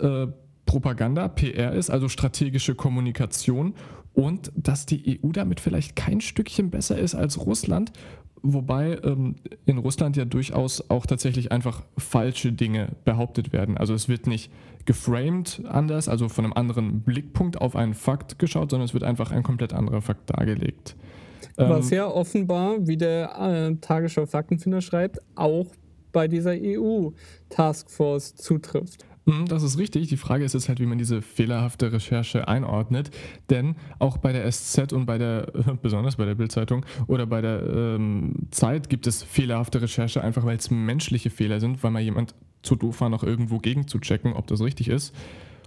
Propaganda, 0.73 1.29
PR 1.29 1.75
ist, 1.75 1.91
also 1.91 2.09
strategische 2.09 2.75
Kommunikation 2.75 3.75
und 4.15 4.51
dass 4.57 4.87
die 4.87 5.21
EU 5.23 5.29
damit 5.31 5.61
vielleicht 5.61 5.97
kein 5.97 6.23
Stückchen 6.23 6.71
besser 6.71 6.99
ist 6.99 7.15
als 7.15 7.45
Russland, 7.45 7.93
wobei 8.43 8.99
ähm, 9.05 9.35
in 9.67 9.77
Russland 9.77 10.17
ja 10.17 10.25
durchaus 10.25 10.89
auch 10.89 11.05
tatsächlich 11.05 11.53
einfach 11.53 11.83
falsche 11.99 12.53
Dinge 12.53 12.89
behauptet 13.05 13.53
werden. 13.53 13.77
Also 13.77 13.93
es 13.93 14.09
wird 14.09 14.27
nicht 14.27 14.51
geframed 14.87 15.61
anders, 15.69 16.09
also 16.09 16.31
von 16.31 16.47
einem 16.47 16.55
anderen 16.55 17.03
Blickpunkt 17.03 17.61
auf 17.61 17.77
einen 17.77 17.93
Fakt 17.93 18.39
geschaut, 18.39 18.71
sondern 18.71 18.87
es 18.87 18.95
wird 18.95 19.05
einfach 19.05 19.31
ein 19.31 19.43
komplett 19.43 19.75
anderer 19.75 20.01
Fakt 20.01 20.31
dargelegt. 20.31 20.97
Was 21.57 21.93
ähm, 21.93 21.99
ja 21.99 22.07
offenbar, 22.07 22.87
wie 22.87 22.97
der 22.97 23.39
äh, 23.39 23.75
Tagesschau 23.77 24.25
Faktenfinder 24.25 24.81
schreibt, 24.81 25.19
auch 25.35 25.67
bei 26.13 26.29
dieser 26.29 26.55
EU-Taskforce 26.59 28.37
zutrifft. 28.37 29.05
Mhm, 29.25 29.47
das 29.47 29.63
ist 29.63 29.79
richtig. 29.79 30.09
Die 30.09 30.17
Frage 30.17 30.45
ist 30.45 30.53
jetzt 30.53 30.69
halt, 30.69 30.81
wie 30.81 30.87
man 30.87 30.99
diese 30.99 31.23
fehlerhafte 31.23 31.93
Recherche 31.93 32.49
einordnet. 32.49 33.11
Denn 33.51 33.77
auch 33.99 34.19
bei 34.19 34.33
der 34.33 34.51
SZ 34.51 34.93
und 34.93 35.07
bei 35.07 35.19
der, 35.19 35.53
besonders 35.83 36.17
bei 36.17 36.25
der 36.25 36.35
Bildzeitung 36.35 36.85
oder 37.07 37.27
bei 37.27 37.41
der 37.41 37.63
ähm, 37.63 38.35
Zeit 38.51 38.89
gibt 38.89 39.07
es 39.07 39.23
fehlerhafte 39.23 39.81
Recherche, 39.81 40.23
einfach 40.23 40.45
weil 40.45 40.57
es 40.57 40.71
menschliche 40.71 41.31
Fehler 41.31 41.61
sind, 41.61 41.83
weil 41.83 41.93
mal 41.93 42.03
jemand 42.03 42.35
zu 42.63 42.77
doof 42.77 43.01
war, 43.01 43.09
noch 43.09 43.23
irgendwo 43.23 43.59
gegen 43.59 43.87
zu 43.89 43.99
checken, 43.99 44.33
ob 44.33 44.47
das 44.47 44.61
richtig 44.61 44.89
ist. 44.89 45.15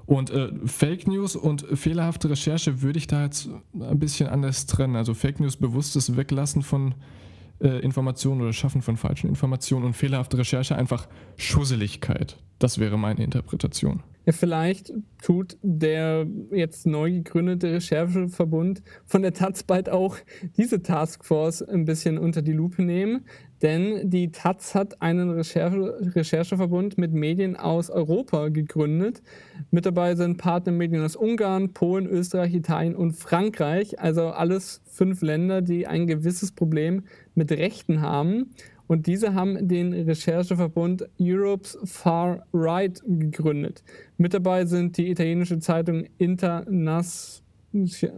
Und 0.05 0.29
äh, 0.29 0.49
Fake 0.65 1.07
News 1.07 1.35
und 1.35 1.65
fehlerhafte 1.73 2.29
Recherche 2.29 2.81
würde 2.81 2.99
ich 2.99 3.07
da 3.07 3.23
jetzt 3.23 3.49
ein 3.73 3.99
bisschen 3.99 4.27
anders 4.27 4.65
trennen. 4.67 4.95
Also 4.95 5.13
Fake 5.13 5.39
News 5.39 5.55
bewusstes 5.55 6.15
Weglassen 6.15 6.61
von 6.61 6.93
äh, 7.61 7.79
Informationen 7.79 8.41
oder 8.41 8.53
Schaffen 8.53 8.81
von 8.81 8.97
falschen 8.97 9.27
Informationen 9.27 9.85
und 9.85 9.93
fehlerhafte 9.93 10.37
Recherche 10.37 10.75
einfach 10.75 11.07
Schusseligkeit. 11.37 12.37
Das 12.59 12.79
wäre 12.79 12.97
meine 12.97 13.23
Interpretation. 13.23 14.03
Vielleicht 14.27 14.91
tut 15.21 15.57
der 15.61 16.25
jetzt 16.51 16.87
neu 16.87 17.11
gegründete 17.11 17.73
Rechercheverbund 17.73 18.81
von 19.05 19.21
der 19.21 19.33
Taz 19.33 19.63
bald 19.63 19.89
auch 19.89 20.17
diese 20.57 20.81
Taskforce 20.81 21.61
ein 21.61 21.85
bisschen 21.85 22.17
unter 22.17 22.41
die 22.41 22.53
Lupe 22.53 22.83
nehmen, 22.83 23.25
denn 23.61 24.09
die 24.09 24.31
Taz 24.31 24.75
hat 24.75 25.01
einen 25.01 25.29
Recherche 25.29 25.97
Rechercheverbund 26.15 26.97
mit 26.97 27.13
Medien 27.13 27.55
aus 27.55 27.89
Europa 27.89 28.49
gegründet. 28.49 29.21
Mit 29.71 29.85
dabei 29.85 30.15
sind 30.15 30.37
Partnermedien 30.37 31.03
aus 31.03 31.15
Ungarn, 31.15 31.73
Polen, 31.73 32.07
Österreich, 32.07 32.53
Italien 32.53 32.95
und 32.95 33.13
Frankreich, 33.13 33.99
also 33.99 34.27
alles 34.27 34.81
fünf 34.85 35.21
Länder, 35.21 35.61
die 35.61 35.87
ein 35.87 36.07
gewisses 36.07 36.51
Problem 36.51 37.03
mit 37.33 37.51
Rechten 37.51 38.01
haben. 38.01 38.51
Und 38.87 39.07
diese 39.07 39.33
haben 39.33 39.67
den 39.67 39.93
Rechercheverbund 39.93 41.07
Europe's 41.19 41.77
Far 41.83 42.45
Right 42.53 43.01
gegründet. 43.05 43.83
Mit 44.17 44.33
dabei 44.33 44.65
sind 44.65 44.97
die 44.97 45.09
italienische 45.09 45.59
Zeitung 45.59 46.05
Internas 46.17 47.43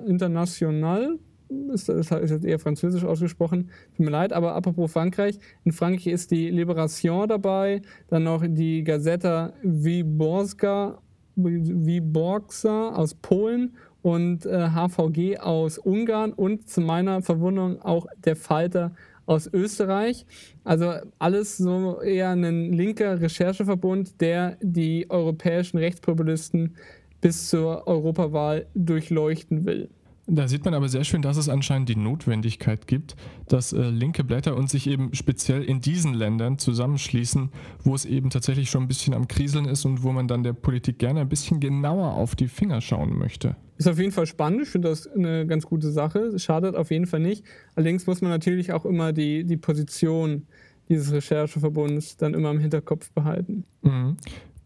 International. 0.05 1.17
Das 1.49 1.87
ist 1.87 2.11
jetzt 2.11 2.45
eher 2.45 2.59
französisch 2.59 3.05
ausgesprochen. 3.05 3.69
Tut 3.95 4.05
mir 4.05 4.11
leid, 4.11 4.33
aber 4.33 4.53
apropos 4.53 4.91
Frankreich. 4.91 5.39
In 5.63 5.71
Frankreich 5.71 6.07
ist 6.07 6.31
die 6.31 6.49
Liberation 6.49 7.27
dabei, 7.27 7.81
dann 8.09 8.23
noch 8.23 8.43
die 8.45 8.83
Gazeta 8.83 9.53
Wyborska, 9.63 11.01
Wyborgsa 11.35 12.89
aus 12.89 13.15
Polen 13.15 13.75
und 14.01 14.45
äh, 14.45 14.69
HVG 14.69 15.37
aus 15.39 15.77
Ungarn 15.77 16.33
und 16.33 16.67
zu 16.67 16.81
meiner 16.81 17.21
Verwunderung 17.21 17.81
auch 17.81 18.07
der 18.25 18.35
Falter 18.35 18.91
aus 19.27 19.47
Österreich. 19.53 20.25
Also 20.63 20.93
alles 21.19 21.57
so 21.57 22.01
eher 22.01 22.31
ein 22.31 22.73
linker 22.73 23.21
Rechercheverbund, 23.21 24.19
der 24.19 24.57
die 24.61 25.05
europäischen 25.09 25.77
Rechtspopulisten 25.77 26.75
bis 27.21 27.49
zur 27.49 27.87
Europawahl 27.87 28.65
durchleuchten 28.73 29.65
will. 29.65 29.89
Da 30.29 30.49
sieht 30.49 30.65
man 30.65 30.73
aber 30.73 30.89
sehr 30.89 31.05
schön, 31.05 31.21
dass 31.21 31.37
es 31.37 31.47
anscheinend 31.47 31.87
die 31.87 31.95
Notwendigkeit 31.95 32.85
gibt, 32.85 33.15
dass 33.47 33.71
äh, 33.71 33.89
linke 33.89 34.25
Blätter 34.25 34.57
und 34.57 34.69
sich 34.69 34.87
eben 34.87 35.13
speziell 35.13 35.63
in 35.63 35.79
diesen 35.79 36.13
Ländern 36.13 36.57
zusammenschließen, 36.57 37.49
wo 37.83 37.95
es 37.95 38.03
eben 38.03 38.29
tatsächlich 38.29 38.69
schon 38.69 38.83
ein 38.83 38.87
bisschen 38.89 39.13
am 39.13 39.29
Kriseln 39.29 39.65
ist 39.65 39.85
und 39.85 40.03
wo 40.03 40.11
man 40.11 40.27
dann 40.27 40.43
der 40.43 40.51
Politik 40.51 40.99
gerne 40.99 41.21
ein 41.21 41.29
bisschen 41.29 41.61
genauer 41.61 42.11
auf 42.11 42.35
die 42.35 42.49
Finger 42.49 42.81
schauen 42.81 43.17
möchte. 43.17 43.55
Ist 43.77 43.87
auf 43.87 43.99
jeden 43.99 44.11
Fall 44.11 44.25
spannend. 44.25 44.63
Ich 44.63 44.69
finde 44.69 44.89
das 44.89 45.07
eine 45.07 45.45
ganz 45.45 45.65
gute 45.65 45.91
Sache. 45.91 46.37
Schadet 46.39 46.75
auf 46.75 46.89
jeden 46.89 47.05
Fall 47.05 47.19
nicht. 47.19 47.43
Allerdings 47.75 48.07
muss 48.07 48.21
man 48.21 48.31
natürlich 48.31 48.73
auch 48.73 48.85
immer 48.85 49.13
die, 49.13 49.43
die 49.43 49.57
Position 49.57 50.47
dieses 50.89 51.11
Rechercheverbunds 51.11 52.17
dann 52.17 52.33
immer 52.33 52.51
im 52.51 52.59
Hinterkopf 52.59 53.11
behalten. 53.11 53.65
Mhm. 53.81 54.17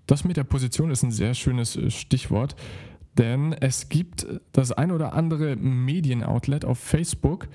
Das 0.08 0.24
mit 0.24 0.38
der 0.38 0.44
Position 0.44 0.92
ist 0.92 1.04
ein 1.04 1.12
sehr 1.12 1.34
schönes 1.34 1.76
äh, 1.76 1.90
Stichwort. 1.90 2.56
Denn 3.18 3.54
es 3.54 3.90
gibt 3.90 4.26
das 4.54 4.72
ein 4.72 4.92
oder 4.92 5.14
andere 5.14 5.58
Medienoutlet 5.58 6.64
auf 6.64 6.80
Facebook, 6.80 7.50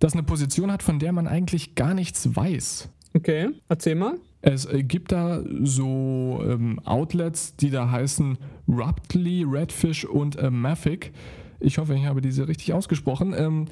das 0.00 0.14
eine 0.14 0.24
Position 0.24 0.72
hat, 0.72 0.82
von 0.82 0.98
der 0.98 1.12
man 1.12 1.28
eigentlich 1.28 1.76
gar 1.76 1.94
nichts 1.94 2.34
weiß. 2.34 2.88
Okay, 3.14 3.48
erzähl 3.68 3.94
mal. 3.94 4.18
Es 4.40 4.68
gibt 4.72 5.12
da 5.12 5.42
so 5.62 6.40
ähm, 6.46 6.80
Outlets, 6.84 7.56
die 7.56 7.70
da 7.70 7.90
heißen 7.90 8.38
Ruptly, 8.68 9.44
Redfish 9.44 10.04
und 10.04 10.36
äh, 10.36 10.50
Mafic. 10.50 11.12
Ich 11.60 11.78
hoffe, 11.78 11.94
ich 11.94 12.06
habe 12.06 12.20
diese 12.20 12.46
richtig 12.46 12.72
ausgesprochen. 12.72 13.34
Ähm, 13.36 13.66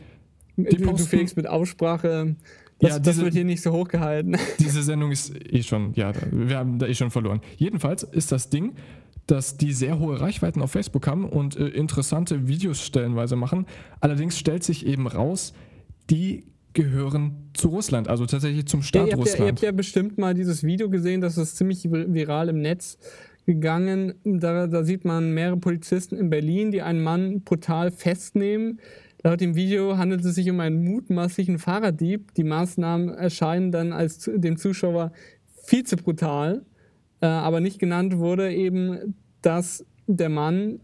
die 0.56 0.76
du, 0.76 0.84
posten, 0.84 1.08
Felix, 1.08 1.36
mit 1.36 1.46
Aussprache, 1.46 2.34
das, 2.78 2.90
ja, 2.90 2.98
diese, 2.98 3.16
das 3.16 3.24
wird 3.24 3.34
hier 3.34 3.44
nicht 3.44 3.62
so 3.62 3.72
hochgehalten. 3.72 4.36
Diese 4.58 4.82
Sendung 4.82 5.10
ist 5.10 5.34
eh 5.34 5.62
schon, 5.62 5.94
ja, 5.94 6.12
wir 6.30 6.58
haben 6.58 6.78
da 6.78 6.86
eh 6.86 6.94
schon 6.94 7.10
verloren. 7.10 7.40
Jedenfalls 7.56 8.02
ist 8.02 8.32
das 8.32 8.50
Ding, 8.50 8.74
dass 9.26 9.56
die 9.56 9.72
sehr 9.72 9.98
hohe 9.98 10.20
Reichweiten 10.20 10.60
auf 10.62 10.72
Facebook 10.72 11.06
haben 11.06 11.24
und 11.24 11.56
äh, 11.56 11.68
interessante 11.68 12.48
Videos 12.48 12.84
stellenweise 12.84 13.34
machen. 13.34 13.66
Allerdings 14.00 14.38
stellt 14.38 14.62
sich 14.62 14.86
eben 14.86 15.06
raus, 15.06 15.54
die 16.10 16.44
gehören 16.76 17.50
zu 17.54 17.68
Russland, 17.68 18.08
also 18.08 18.26
tatsächlich 18.26 18.66
zum 18.66 18.82
Staat 18.82 19.08
ja, 19.08 19.14
ihr 19.14 19.16
Russland. 19.16 19.38
Ja, 19.38 19.44
ihr 19.44 19.50
habt 19.50 19.62
ja 19.62 19.72
bestimmt 19.72 20.18
mal 20.18 20.34
dieses 20.34 20.62
Video 20.62 20.88
gesehen, 20.88 21.20
das 21.20 21.36
ist 21.36 21.56
ziemlich 21.56 21.90
viral 21.90 22.48
im 22.48 22.60
Netz 22.60 22.98
gegangen. 23.46 24.14
Da, 24.24 24.68
da 24.68 24.84
sieht 24.84 25.04
man 25.04 25.32
mehrere 25.32 25.56
Polizisten 25.56 26.16
in 26.16 26.30
Berlin, 26.30 26.70
die 26.70 26.82
einen 26.82 27.02
Mann 27.02 27.40
brutal 27.42 27.90
festnehmen. 27.90 28.80
Laut 29.24 29.40
dem 29.40 29.56
Video 29.56 29.98
handelt 29.98 30.24
es 30.24 30.36
sich 30.36 30.48
um 30.50 30.60
einen 30.60 30.84
mutmaßlichen 30.84 31.58
Fahrraddieb. 31.58 32.34
Die 32.34 32.44
Maßnahmen 32.44 33.08
erscheinen 33.08 33.72
dann 33.72 33.92
als 33.92 34.30
dem 34.32 34.56
Zuschauer 34.56 35.12
viel 35.64 35.84
zu 35.84 35.96
brutal 35.96 36.62
äh, 37.20 37.26
aber 37.26 37.60
nicht 37.60 37.78
genannt 37.78 38.18
wurde 38.18 38.52
eben, 38.52 39.14
dass 39.42 39.84
der 40.06 40.28
Mann 40.28 40.80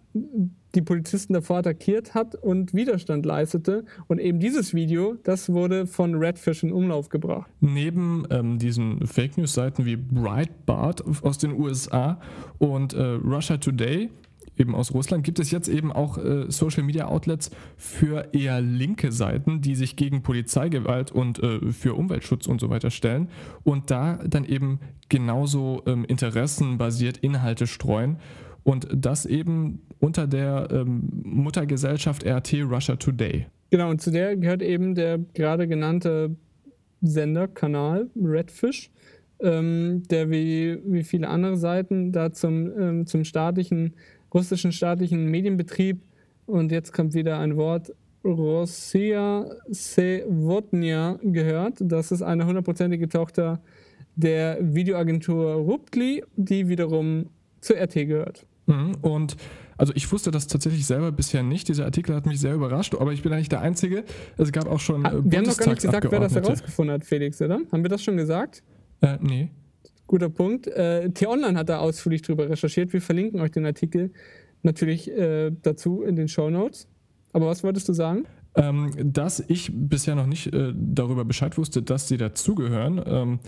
die 0.75 0.83
Polizisten 0.83 1.33
davor 1.35 1.59
attackiert 1.59 2.15
hat 2.15 2.35
und 2.35 2.75
Widerstand 2.75 3.27
leistete. 3.27 3.85
Und 4.09 4.19
eben 4.19 4.41
dieses 4.41 4.75
Video, 4.75 5.17
das 5.23 5.51
wurde 5.51 5.87
von 5.87 6.15
Redfish 6.15 6.63
in 6.63 6.73
Umlauf 6.73 7.09
gebracht. 7.09 7.51
Neben 7.61 8.25
ähm, 8.31 8.59
diesen 8.59 9.07
Fake 9.07 9.37
News-Seiten 9.37 9.85
wie 9.85 9.97
Breitbart 9.97 11.05
aus 11.23 11.39
den 11.39 11.53
USA 11.53 12.21
und 12.59 12.95
äh, 12.95 13.03
Russia 13.03 13.57
Today 13.57 14.11
eben 14.57 14.75
aus 14.75 14.93
Russland, 14.93 15.25
gibt 15.25 15.39
es 15.39 15.51
jetzt 15.51 15.69
eben 15.69 15.93
auch 15.93 16.19
äh, 16.19 16.45
Social 16.49 16.83
Media 16.83 17.07
Outlets 17.07 17.51
für 17.77 18.29
eher 18.33 18.61
linke 18.61 19.13
Seiten, 19.13 19.61
die 19.61 19.75
sich 19.75 19.97
gegen 19.97 20.23
Polizeigewalt 20.23 21.11
und 21.11 21.43
äh, 21.43 21.73
für 21.73 21.95
Umweltschutz 21.95 22.47
und 22.47 22.61
so 22.61 22.69
weiter 22.71 22.91
stellen 22.91 23.29
und 23.65 23.91
da 23.91 24.21
dann 24.27 24.45
eben 24.45 24.81
genauso 25.09 25.83
ähm, 25.87 26.05
interessenbasiert 26.05 27.19
Inhalte 27.19 27.67
streuen 27.67 28.19
und 28.65 28.89
das 28.95 29.27
eben 29.27 29.83
unter 29.99 30.27
der 30.27 30.69
ähm, 30.71 31.09
Muttergesellschaft 31.25 32.27
RT 32.27 32.65
Russia 32.65 32.97
Today. 32.97 33.47
Genau, 33.71 33.91
und 33.91 34.01
zu 34.01 34.11
der 34.11 34.37
gehört 34.37 34.63
eben 34.63 34.95
der 34.95 35.19
gerade 35.35 35.67
genannte 35.67 36.37
Senderkanal 37.01 38.09
Redfish, 38.17 38.91
ähm, 39.41 40.03
der 40.11 40.31
wie, 40.31 40.79
wie 40.85 41.03
viele 41.03 41.29
andere 41.29 41.57
Seiten 41.57 42.13
da 42.13 42.33
zum, 42.33 42.71
ähm, 42.79 43.07
zum 43.07 43.25
staatlichen 43.25 43.95
russischen 44.33 44.73
staatlichen 44.73 45.27
Medienbetrieb, 45.27 46.01
und 46.47 46.73
jetzt 46.73 46.93
kommt 46.93 47.15
wieder 47.15 47.39
ein 47.39 47.57
Wort, 47.57 47.93
Rossiya 48.25 49.47
Sevotnia 49.69 51.19
gehört. 51.23 51.79
Das 51.81 52.13
ist 52.13 52.23
eine 52.23 52.47
hundertprozentige 52.47 53.09
Tochter 53.09 53.61
der 54.15 54.59
Videoagentur 54.61 55.55
Ruptli, 55.55 56.23
die 56.37 56.69
wiederum 56.69 57.27
zur 57.61 57.77
RT 57.77 57.95
gehört. 58.07 58.47
Mhm. 58.67 58.97
Und 59.03 59.37
also 59.77 59.93
ich 59.97 60.11
wusste 60.13 60.31
das 60.31 60.47
tatsächlich 60.47 60.87
selber 60.87 61.13
bisher 61.13 61.43
nicht. 61.43 61.69
Dieser 61.69 61.85
Artikel 61.85 62.15
hat 62.15 62.27
mich 62.27 62.41
sehr 62.41 62.55
überrascht, 62.55 62.95
aber 62.95 63.13
ich 63.13 63.23
bin 63.23 63.33
eigentlich 63.33 63.49
der 63.49 63.61
Einzige. 63.61 64.05
Es 64.37 64.53
gab 64.53 64.67
auch 64.67 64.81
schon. 64.81 65.05
Äh, 65.05 65.11
wir 65.25 65.39
haben 65.39 65.47
noch 65.47 65.57
gar 65.57 65.69
nicht 65.69 65.83
gesagt, 65.83 66.07
wer 66.11 66.21
das 66.21 66.35
herausgefunden 66.35 66.95
hat, 66.95 67.05
Felix, 67.05 67.41
oder? 67.41 67.61
Haben 67.73 67.83
wir 67.83 67.89
das 67.89 68.03
schon 68.03 68.17
gesagt? 68.17 68.63
Äh, 69.01 69.19
nee. 69.21 69.51
Guter 70.07 70.29
Punkt. 70.29 70.67
Äh, 70.67 71.11
T-Online 71.11 71.59
hat 71.59 71.69
da 71.69 71.79
ausführlich 71.79 72.23
drüber 72.23 72.49
recherchiert. 72.49 72.93
Wir 72.93 73.01
verlinken 73.01 73.41
euch 73.41 73.51
den 73.51 73.65
Artikel 73.65 74.13
natürlich 74.63 75.11
äh, 75.11 75.51
dazu 75.63 76.03
in 76.03 76.17
den 76.17 76.29
Show 76.29 76.51
Notes. 76.51 76.87
Aber 77.33 77.47
was 77.47 77.65
wolltest 77.65 77.89
du 77.89 77.93
sagen? 77.93 78.25
Ähm, 78.55 78.93
dass 79.03 79.41
ich 79.41 79.71
bisher 79.73 80.15
noch 80.15 80.27
nicht 80.27 80.53
äh, 80.53 80.75
darüber 80.77 81.25
Bescheid 81.25 81.57
wusste, 81.57 81.83
dass 81.83 82.09
sie 82.09 82.19
dazugehören. 82.19 83.03
Ähm, 83.07 83.39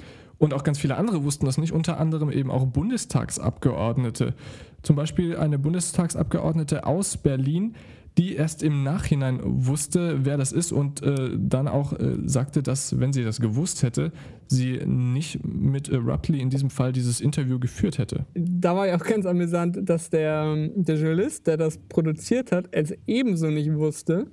und 0.45 0.53
auch 0.53 0.63
ganz 0.63 0.79
viele 0.79 0.97
andere 0.99 1.25
wussten 1.25 1.47
das 1.47 1.57
nicht, 1.57 1.73
unter 1.73 1.99
anderem 1.99 2.31
eben 2.31 2.51
auch 2.51 2.67
Bundestagsabgeordnete. 2.67 4.35
Zum 4.83 4.95
Beispiel 4.95 5.39
eine 5.39 5.59
Bundestagsabgeordnete 5.59 6.85
aus 6.85 7.17
Berlin, 7.17 7.77
die 8.19 8.35
erst 8.35 8.63
im 8.63 8.83
Nachhinein 8.83 9.41
wusste, 9.43 10.27
wer 10.27 10.37
das 10.37 10.53
ist 10.53 10.71
und 10.71 11.03
äh, 11.03 11.31
dann 11.39 11.67
auch 11.67 11.95
äh, 11.95 12.19
sagte, 12.27 12.63
dass, 12.63 13.01
wenn 13.01 13.15
sie 13.15 13.25
das 13.25 13.41
gewusst 13.41 13.83
hätte, 13.83 14.13
sie 14.47 14.83
nicht 14.85 15.43
mit 15.43 15.89
äh, 15.89 15.97
Rupley 15.97 16.41
in 16.41 16.51
diesem 16.51 16.69
Fall 16.69 16.93
dieses 16.93 17.23
Interview 17.23 17.59
geführt 17.59 17.97
hätte. 17.97 18.27
Da 18.35 18.77
war 18.77 18.87
ja 18.87 18.97
auch 18.97 19.05
ganz 19.05 19.25
amüsant, 19.25 19.89
dass 19.89 20.11
der, 20.11 20.69
der 20.77 20.97
Journalist, 20.97 21.47
der 21.47 21.57
das 21.57 21.79
produziert 21.89 22.53
hat, 22.53 22.69
es 22.71 22.93
ebenso 23.07 23.47
nicht 23.47 23.73
wusste. 23.73 24.27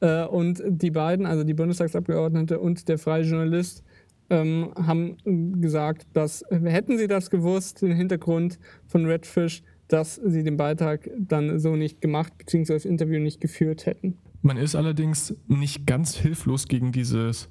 Äh, 0.00 0.24
und 0.26 0.62
die 0.66 0.90
beiden, 0.90 1.24
also 1.24 1.42
die 1.42 1.54
Bundestagsabgeordnete 1.54 2.58
und 2.58 2.86
der 2.86 2.98
freie 2.98 3.24
Journalist, 3.24 3.82
ähm, 4.30 4.72
haben 4.76 5.16
gesagt, 5.60 6.06
dass 6.12 6.44
hätten 6.50 6.98
sie 6.98 7.06
das 7.06 7.30
gewusst, 7.30 7.82
den 7.82 7.92
Hintergrund 7.92 8.58
von 8.86 9.06
Redfish, 9.06 9.62
dass 9.88 10.16
sie 10.16 10.42
den 10.42 10.56
Beitrag 10.56 11.08
dann 11.18 11.58
so 11.58 11.76
nicht 11.76 12.00
gemacht 12.00 12.32
bzw. 12.38 12.74
das 12.74 12.84
Interview 12.84 13.20
nicht 13.20 13.40
geführt 13.40 13.86
hätten. 13.86 14.18
Man 14.42 14.56
ist 14.56 14.74
allerdings 14.74 15.34
nicht 15.48 15.86
ganz 15.86 16.16
hilflos 16.16 16.68
gegen 16.68 16.92
dieses 16.92 17.48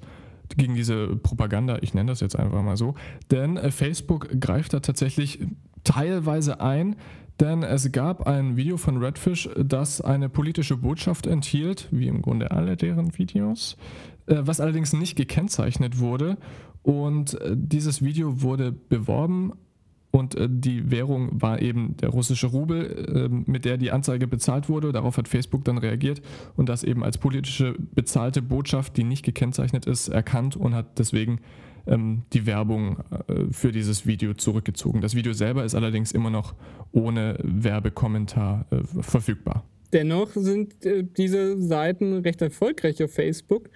gegen 0.56 0.74
diese 0.74 1.14
Propaganda, 1.16 1.78
ich 1.82 1.92
nenne 1.92 2.10
das 2.10 2.20
jetzt 2.20 2.34
einfach 2.34 2.62
mal 2.62 2.78
so, 2.78 2.94
denn 3.30 3.58
äh, 3.58 3.70
Facebook 3.70 4.40
greift 4.40 4.72
da 4.72 4.80
tatsächlich 4.80 5.40
teilweise 5.84 6.60
ein, 6.62 6.96
denn 7.40 7.62
es 7.62 7.92
gab 7.92 8.26
ein 8.26 8.56
Video 8.56 8.78
von 8.78 8.96
Redfish, 8.96 9.48
das 9.56 10.00
eine 10.00 10.28
politische 10.28 10.76
Botschaft 10.76 11.26
enthielt, 11.26 11.88
wie 11.90 12.08
im 12.08 12.22
Grunde 12.22 12.50
alle 12.50 12.76
deren 12.76 13.16
Videos, 13.16 13.76
was 14.28 14.60
allerdings 14.60 14.92
nicht 14.92 15.16
gekennzeichnet 15.16 15.98
wurde 15.98 16.36
und 16.82 17.40
äh, 17.40 17.54
dieses 17.54 18.02
Video 18.02 18.40
wurde 18.40 18.72
beworben 18.72 19.52
und 20.10 20.34
äh, 20.36 20.48
die 20.50 20.90
Währung 20.90 21.28
war 21.32 21.60
eben 21.60 21.96
der 21.98 22.08
russische 22.08 22.46
Rubel, 22.46 23.06
ähm, 23.14 23.44
mit 23.46 23.64
der 23.64 23.76
die 23.76 23.90
Anzeige 23.90 24.26
bezahlt 24.26 24.68
wurde. 24.68 24.92
Darauf 24.92 25.18
hat 25.18 25.28
Facebook 25.28 25.64
dann 25.64 25.78
reagiert 25.78 26.22
und 26.56 26.68
das 26.70 26.84
eben 26.84 27.04
als 27.04 27.18
politische 27.18 27.74
bezahlte 27.94 28.40
Botschaft, 28.40 28.96
die 28.96 29.04
nicht 29.04 29.22
gekennzeichnet 29.22 29.86
ist, 29.86 30.08
erkannt 30.08 30.56
und 30.56 30.74
hat 30.74 30.98
deswegen 30.98 31.40
ähm, 31.86 32.22
die 32.32 32.46
Werbung 32.46 33.00
äh, 33.26 33.44
für 33.50 33.70
dieses 33.70 34.06
Video 34.06 34.32
zurückgezogen. 34.32 35.02
Das 35.02 35.14
Video 35.14 35.34
selber 35.34 35.64
ist 35.64 35.74
allerdings 35.74 36.12
immer 36.12 36.30
noch 36.30 36.54
ohne 36.92 37.38
Werbekommentar 37.42 38.64
verfügbar. 39.00 39.64
Dennoch 39.92 40.30
sind 40.34 40.84
äh, 40.84 41.04
diese 41.04 41.60
Seiten 41.60 42.18
recht 42.18 42.42
erfolgreich 42.42 43.02
auf 43.02 43.12
Facebook. 43.12 43.70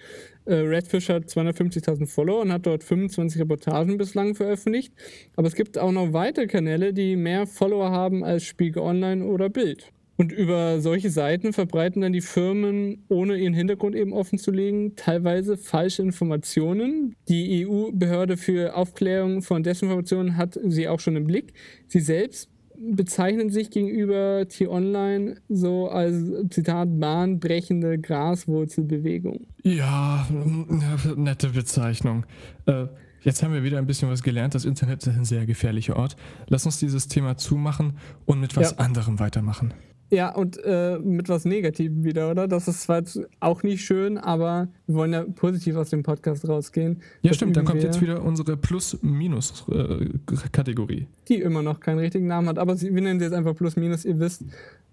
Äh, 0.45 0.55
Redfish 0.55 1.09
hat 1.09 1.25
250.000 1.25 2.05
Follower 2.07 2.41
und 2.41 2.51
hat 2.51 2.65
dort 2.65 2.83
25 2.83 3.41
Reportagen 3.41 3.97
bislang 3.97 4.35
veröffentlicht. 4.35 4.93
Aber 5.35 5.47
es 5.47 5.55
gibt 5.55 5.77
auch 5.77 5.91
noch 5.91 6.13
weitere 6.13 6.47
Kanäle, 6.47 6.93
die 6.93 7.15
mehr 7.15 7.47
Follower 7.47 7.91
haben 7.91 8.23
als 8.23 8.43
Spiegel 8.43 8.83
Online 8.83 9.25
oder 9.25 9.49
Bild. 9.49 9.91
Und 10.15 10.31
über 10.31 10.79
solche 10.79 11.09
Seiten 11.09 11.53
verbreiten 11.53 12.01
dann 12.01 12.13
die 12.13 12.21
Firmen, 12.21 13.03
ohne 13.09 13.35
ihren 13.35 13.55
Hintergrund 13.55 13.95
eben 13.95 14.13
offen 14.13 14.37
zu 14.37 14.51
legen, 14.51 14.95
teilweise 14.95 15.57
falsche 15.57 16.03
Informationen. 16.03 17.15
Die 17.27 17.65
EU-Behörde 17.65 18.37
für 18.37 18.75
Aufklärung 18.75 19.41
von 19.41 19.63
Desinformationen 19.63 20.37
hat 20.37 20.59
sie 20.63 20.87
auch 20.87 20.99
schon 20.99 21.15
im 21.15 21.25
Blick. 21.25 21.53
Sie 21.87 21.99
selbst 21.99 22.49
bezeichnen 22.91 23.49
sich 23.49 23.69
gegenüber 23.69 24.47
T-Online 24.47 25.35
so 25.49 25.87
als, 25.89 26.15
Zitat, 26.49 26.99
bahnbrechende 26.99 27.99
Graswurzelbewegung. 27.99 29.47
Ja, 29.63 30.27
nette 31.15 31.49
Bezeichnung. 31.49 32.25
Äh, 32.65 32.87
jetzt 33.21 33.43
haben 33.43 33.53
wir 33.53 33.63
wieder 33.63 33.77
ein 33.77 33.87
bisschen 33.87 34.09
was 34.09 34.23
gelernt. 34.23 34.55
Das 34.55 34.65
Internet 34.65 35.05
ist 35.05 35.15
ein 35.15 35.25
sehr 35.25 35.45
gefährlicher 35.45 35.95
Ort. 35.95 36.15
Lass 36.47 36.65
uns 36.65 36.79
dieses 36.79 37.07
Thema 37.07 37.37
zumachen 37.37 37.97
und 38.25 38.39
mit 38.39 38.55
was 38.55 38.71
ja. 38.71 38.77
anderem 38.77 39.19
weitermachen. 39.19 39.73
Ja, 40.13 40.29
und 40.29 40.63
äh, 40.63 40.99
mit 40.99 41.27
was 41.27 41.43
Negativem 41.43 42.03
wieder, 42.03 42.29
oder? 42.29 42.47
Das 42.47 42.67
ist 42.67 42.83
zwar 42.83 43.01
auch 43.39 43.63
nicht 43.63 43.83
schön, 43.83 44.19
aber 44.19 44.67
wir 44.85 44.95
wollen 44.95 45.11
ja 45.11 45.23
positiv 45.23 45.75
aus 45.75 45.89
dem 45.89 46.03
Podcast 46.03 46.47
rausgehen. 46.47 47.01
Ja, 47.23 47.33
stimmt. 47.33 47.57
Dann 47.57 47.65
kommt 47.65 47.81
jetzt 47.81 47.99
wieder 47.99 48.23
unsere 48.23 48.55
Plus-Minus-Kategorie. 48.55 51.07
Die 51.29 51.41
immer 51.41 51.63
noch 51.63 51.79
keinen 51.79 51.97
richtigen 51.97 52.27
Namen 52.27 52.47
hat, 52.47 52.59
aber 52.59 52.79
wir 52.79 52.91
nennen 52.91 53.19
sie 53.19 53.25
jetzt 53.25 53.33
einfach 53.33 53.55
Plus-Minus. 53.55 54.05
Ihr 54.05 54.19
wisst, 54.19 54.43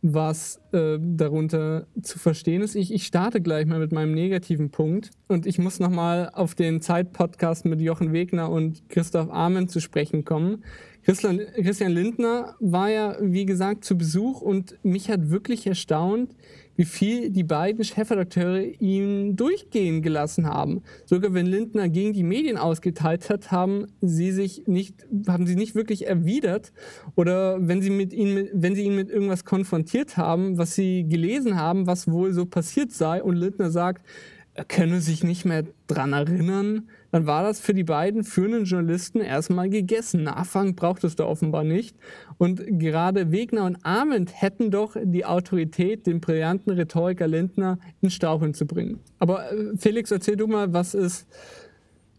was 0.00 0.58
äh, 0.72 0.98
darunter 0.98 1.86
zu 2.00 2.18
verstehen 2.18 2.62
ist. 2.62 2.74
Ich, 2.74 2.90
ich 2.90 3.04
starte 3.04 3.42
gleich 3.42 3.66
mal 3.66 3.78
mit 3.78 3.92
meinem 3.92 4.14
negativen 4.14 4.70
Punkt 4.70 5.10
und 5.28 5.44
ich 5.44 5.58
muss 5.58 5.80
nochmal 5.80 6.30
auf 6.32 6.54
den 6.54 6.80
Zeit-Podcast 6.80 7.66
mit 7.66 7.82
Jochen 7.82 8.14
Wegner 8.14 8.50
und 8.50 8.88
Christoph 8.88 9.30
Ahmen 9.30 9.68
zu 9.68 9.80
sprechen 9.80 10.24
kommen. 10.24 10.64
Christian 11.10 11.92
Lindner 11.92 12.54
war 12.60 12.90
ja, 12.90 13.16
wie 13.20 13.46
gesagt, 13.46 13.84
zu 13.84 13.98
Besuch 13.98 14.40
und 14.40 14.78
mich 14.84 15.10
hat 15.10 15.30
wirklich 15.30 15.66
erstaunt, 15.66 16.34
wie 16.76 16.84
viel 16.84 17.30
die 17.30 17.44
beiden 17.44 17.84
Chefredakteure 17.84 18.62
ihm 18.80 19.36
durchgehen 19.36 20.00
gelassen 20.00 20.46
haben. 20.46 20.82
Sogar 21.04 21.34
wenn 21.34 21.44
Lindner 21.44 21.88
gegen 21.88 22.12
die 22.12 22.22
Medien 22.22 22.56
ausgeteilt 22.56 23.28
hat, 23.28 23.50
haben 23.50 23.88
sie 24.00 24.32
sich 24.32 24.66
nicht, 24.66 25.06
haben 25.26 25.46
sie 25.46 25.56
nicht 25.56 25.74
wirklich 25.74 26.06
erwidert. 26.06 26.72
Oder 27.16 27.58
wenn 27.60 27.82
sie 27.82 27.90
mit 27.90 28.12
ihm, 28.12 28.48
wenn 28.54 28.74
sie 28.74 28.84
ihn 28.84 28.96
mit 28.96 29.10
irgendwas 29.10 29.44
konfrontiert 29.44 30.16
haben, 30.16 30.56
was 30.56 30.74
sie 30.74 31.06
gelesen 31.06 31.56
haben, 31.56 31.86
was 31.86 32.10
wohl 32.10 32.32
so 32.32 32.46
passiert 32.46 32.92
sei, 32.92 33.22
und 33.22 33.36
Lindner 33.36 33.70
sagt, 33.70 34.06
er 34.54 34.64
könne 34.64 35.00
sich 35.00 35.22
nicht 35.22 35.44
mehr 35.44 35.64
dran 35.86 36.12
erinnern, 36.12 36.88
dann 37.10 37.26
war 37.26 37.42
das 37.42 37.60
für 37.60 37.74
die 37.74 37.84
beiden 37.84 38.24
führenden 38.24 38.64
Journalisten 38.64 39.20
erstmal 39.20 39.68
gegessen. 39.68 40.22
Nachfang 40.22 40.74
braucht 40.74 41.04
es 41.04 41.16
da 41.16 41.24
offenbar 41.24 41.64
nicht. 41.64 41.96
Und 42.38 42.62
gerade 42.78 43.32
Wegner 43.32 43.64
und 43.64 43.78
Arment 43.84 44.40
hätten 44.40 44.70
doch 44.70 44.96
die 45.02 45.24
Autorität, 45.24 46.06
den 46.06 46.20
brillanten 46.20 46.72
Rhetoriker 46.72 47.26
Lindner 47.26 47.78
ins 48.00 48.14
Stauchen 48.14 48.54
zu 48.54 48.66
bringen. 48.66 49.00
Aber 49.18 49.52
äh, 49.52 49.76
Felix, 49.76 50.10
erzähl 50.10 50.36
du 50.36 50.46
mal, 50.46 50.72
was 50.72 50.94
ist, 50.94 51.26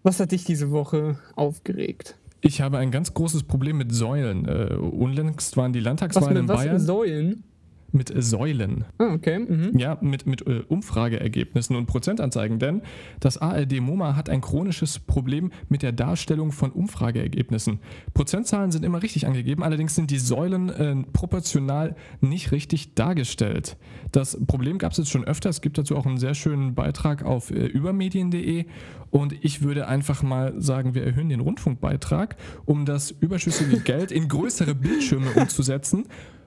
was 0.04 0.20
hat 0.20 0.32
dich 0.32 0.44
diese 0.44 0.72
Woche 0.72 1.18
aufgeregt? 1.36 2.16
Ich 2.42 2.60
habe 2.60 2.80
ein 2.80 2.92
ganz 2.92 3.14
großes 3.14 3.44
Problem 3.44 3.78
mit 3.78 3.94
Säulen. 3.94 4.48
Äh, 4.48 4.74
unlängst 4.74 5.56
waren 5.58 5.74
die 5.74 5.80
Landtagswahlen 5.80 6.28
was 6.28 6.34
mit, 6.34 6.42
in 6.42 6.48
Bayern. 6.48 6.76
Was 6.76 6.82
mit 6.82 6.88
Säulen? 6.88 7.44
Mit 7.92 8.12
Säulen. 8.16 8.86
Ah, 8.98 9.14
okay. 9.14 9.39
Mhm. 9.39 9.78
Ja, 9.78 9.98
mit, 10.02 10.26
mit 10.26 10.46
äh, 10.48 10.64
Umfrageergebnissen 10.68 11.76
und 11.76 11.86
Prozentanzeigen. 11.86 12.60
Denn 12.60 12.82
das 13.20 13.38
ARD 13.38 13.80
MoMA 13.82 14.16
hat 14.16 14.30
ein 14.30 14.42
chronisches 14.42 15.00
Problem 15.00 15.52
mit 15.70 15.84
der 15.84 15.92
Darstellung 15.92 16.52
von 16.52 16.72
Umfrageergebnissen. 16.72 17.80
Prozentzahlen 18.14 18.72
sind 18.72 18.86
immer 18.86 19.04
richtig 19.04 19.28
angegeben, 19.28 19.64
allerdings 19.64 19.96
sind 19.96 20.12
die 20.12 20.20
Säulen 20.20 20.70
äh, 20.70 20.96
proportional 21.14 21.96
nicht 22.22 22.52
richtig 22.52 22.96
dargestellt. 22.96 23.78
Das 24.12 24.38
Problem 24.46 24.78
gab 24.78 24.92
es 24.92 24.98
jetzt 24.98 25.10
schon 25.10 25.24
öfter. 25.24 25.50
Es 25.50 25.62
gibt 25.62 25.78
dazu 25.78 25.96
auch 25.96 26.06
einen 26.06 26.18
sehr 26.18 26.34
schönen 26.34 26.76
Beitrag 26.76 27.24
auf 27.24 27.52
äh, 27.52 27.66
übermedien.de. 27.66 28.66
Und 29.10 29.34
ich 29.44 29.62
würde 29.62 29.88
einfach 29.88 30.24
mal 30.24 30.54
sagen, 30.60 30.96
wir 30.96 31.04
erhöhen 31.04 31.30
den 31.30 31.42
Rundfunkbeitrag, 31.42 32.38
um 32.66 32.86
das 32.86 33.12
überschüssige 33.12 33.80
Geld 33.84 34.12
in 34.12 34.28
größere 34.28 34.74
Bildschirme 34.74 35.32
umzusetzen, 35.32 36.06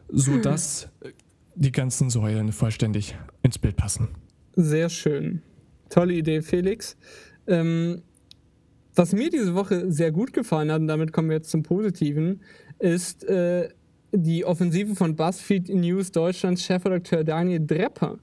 sodass 0.08 0.88
äh, 1.00 1.10
die 1.54 1.72
ganzen 1.72 2.10
Säulen 2.10 2.52
vollständig 2.52 3.16
ins 3.42 3.58
Bild 3.58 3.76
passen. 3.76 4.08
Sehr 4.56 4.88
schön. 4.88 5.42
Tolle 5.88 6.14
Idee, 6.14 6.42
Felix. 6.42 6.96
Ähm, 7.46 8.02
was 8.94 9.12
mir 9.12 9.30
diese 9.30 9.54
Woche 9.54 9.90
sehr 9.90 10.12
gut 10.12 10.32
gefallen 10.32 10.70
hat, 10.70 10.80
und 10.80 10.88
damit 10.88 11.12
kommen 11.12 11.28
wir 11.28 11.36
jetzt 11.36 11.50
zum 11.50 11.62
Positiven, 11.62 12.40
ist 12.78 13.24
äh, 13.24 13.68
die 14.16 14.44
Offensive 14.44 14.94
von 14.94 15.16
BuzzFeed 15.16 15.68
News 15.70 16.12
Deutschlands 16.12 16.62
Chefredakteur 16.62 17.24
Daniel 17.24 17.64
Drepper, 17.66 18.18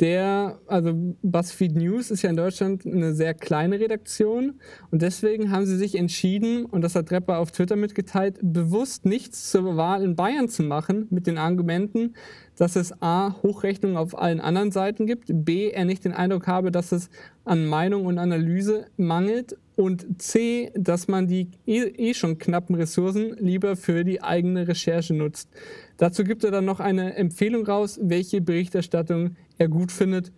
der, 0.00 0.58
also 0.66 0.92
BuzzFeed 1.22 1.76
News 1.76 2.10
ist 2.10 2.22
ja 2.22 2.30
in 2.30 2.36
Deutschland 2.36 2.84
eine 2.84 3.14
sehr 3.14 3.34
kleine 3.34 3.78
Redaktion 3.78 4.54
und 4.90 5.02
deswegen 5.02 5.50
haben 5.50 5.66
sie 5.66 5.76
sich 5.76 5.96
entschieden, 5.96 6.64
und 6.64 6.82
das 6.82 6.94
hat 6.94 7.08
Trepper 7.08 7.38
auf 7.38 7.52
Twitter 7.52 7.76
mitgeteilt, 7.76 8.38
bewusst 8.42 9.06
nichts 9.06 9.50
zur 9.50 9.76
Wahl 9.76 10.02
in 10.02 10.16
Bayern 10.16 10.48
zu 10.48 10.62
machen 10.62 11.06
mit 11.10 11.26
den 11.26 11.38
Argumenten, 11.38 12.14
dass 12.56 12.74
es 12.74 13.00
A, 13.00 13.36
Hochrechnungen 13.42 13.96
auf 13.96 14.18
allen 14.18 14.40
anderen 14.40 14.72
Seiten 14.72 15.06
gibt, 15.06 15.26
B, 15.28 15.70
er 15.70 15.84
nicht 15.84 16.04
den 16.04 16.12
Eindruck 16.12 16.46
habe, 16.46 16.72
dass 16.72 16.92
es 16.92 17.10
an 17.44 17.66
Meinung 17.66 18.06
und 18.06 18.18
Analyse 18.18 18.86
mangelt 18.96 19.56
Und 19.78 20.20
C, 20.20 20.72
dass 20.74 21.06
man 21.06 21.28
die 21.28 21.52
eh, 21.64 21.84
eh 21.84 22.12
schon 22.12 22.38
knappen 22.38 22.74
Ressourcen 22.74 23.36
lieber 23.38 23.76
für 23.76 24.02
die 24.02 24.20
eigene 24.20 24.66
Recherche 24.66 25.14
nutzt. 25.14 25.48
Dazu 25.98 26.24
gibt 26.24 26.42
er 26.42 26.50
dann 26.50 26.64
noch 26.64 26.80
eine 26.80 27.14
Empfehlung 27.14 27.64
raus, 27.64 27.96
welche 28.02 28.40
Berichterstattung 28.40 29.36
er 29.56 29.68
gut 29.68 29.92
findet. 29.92 30.32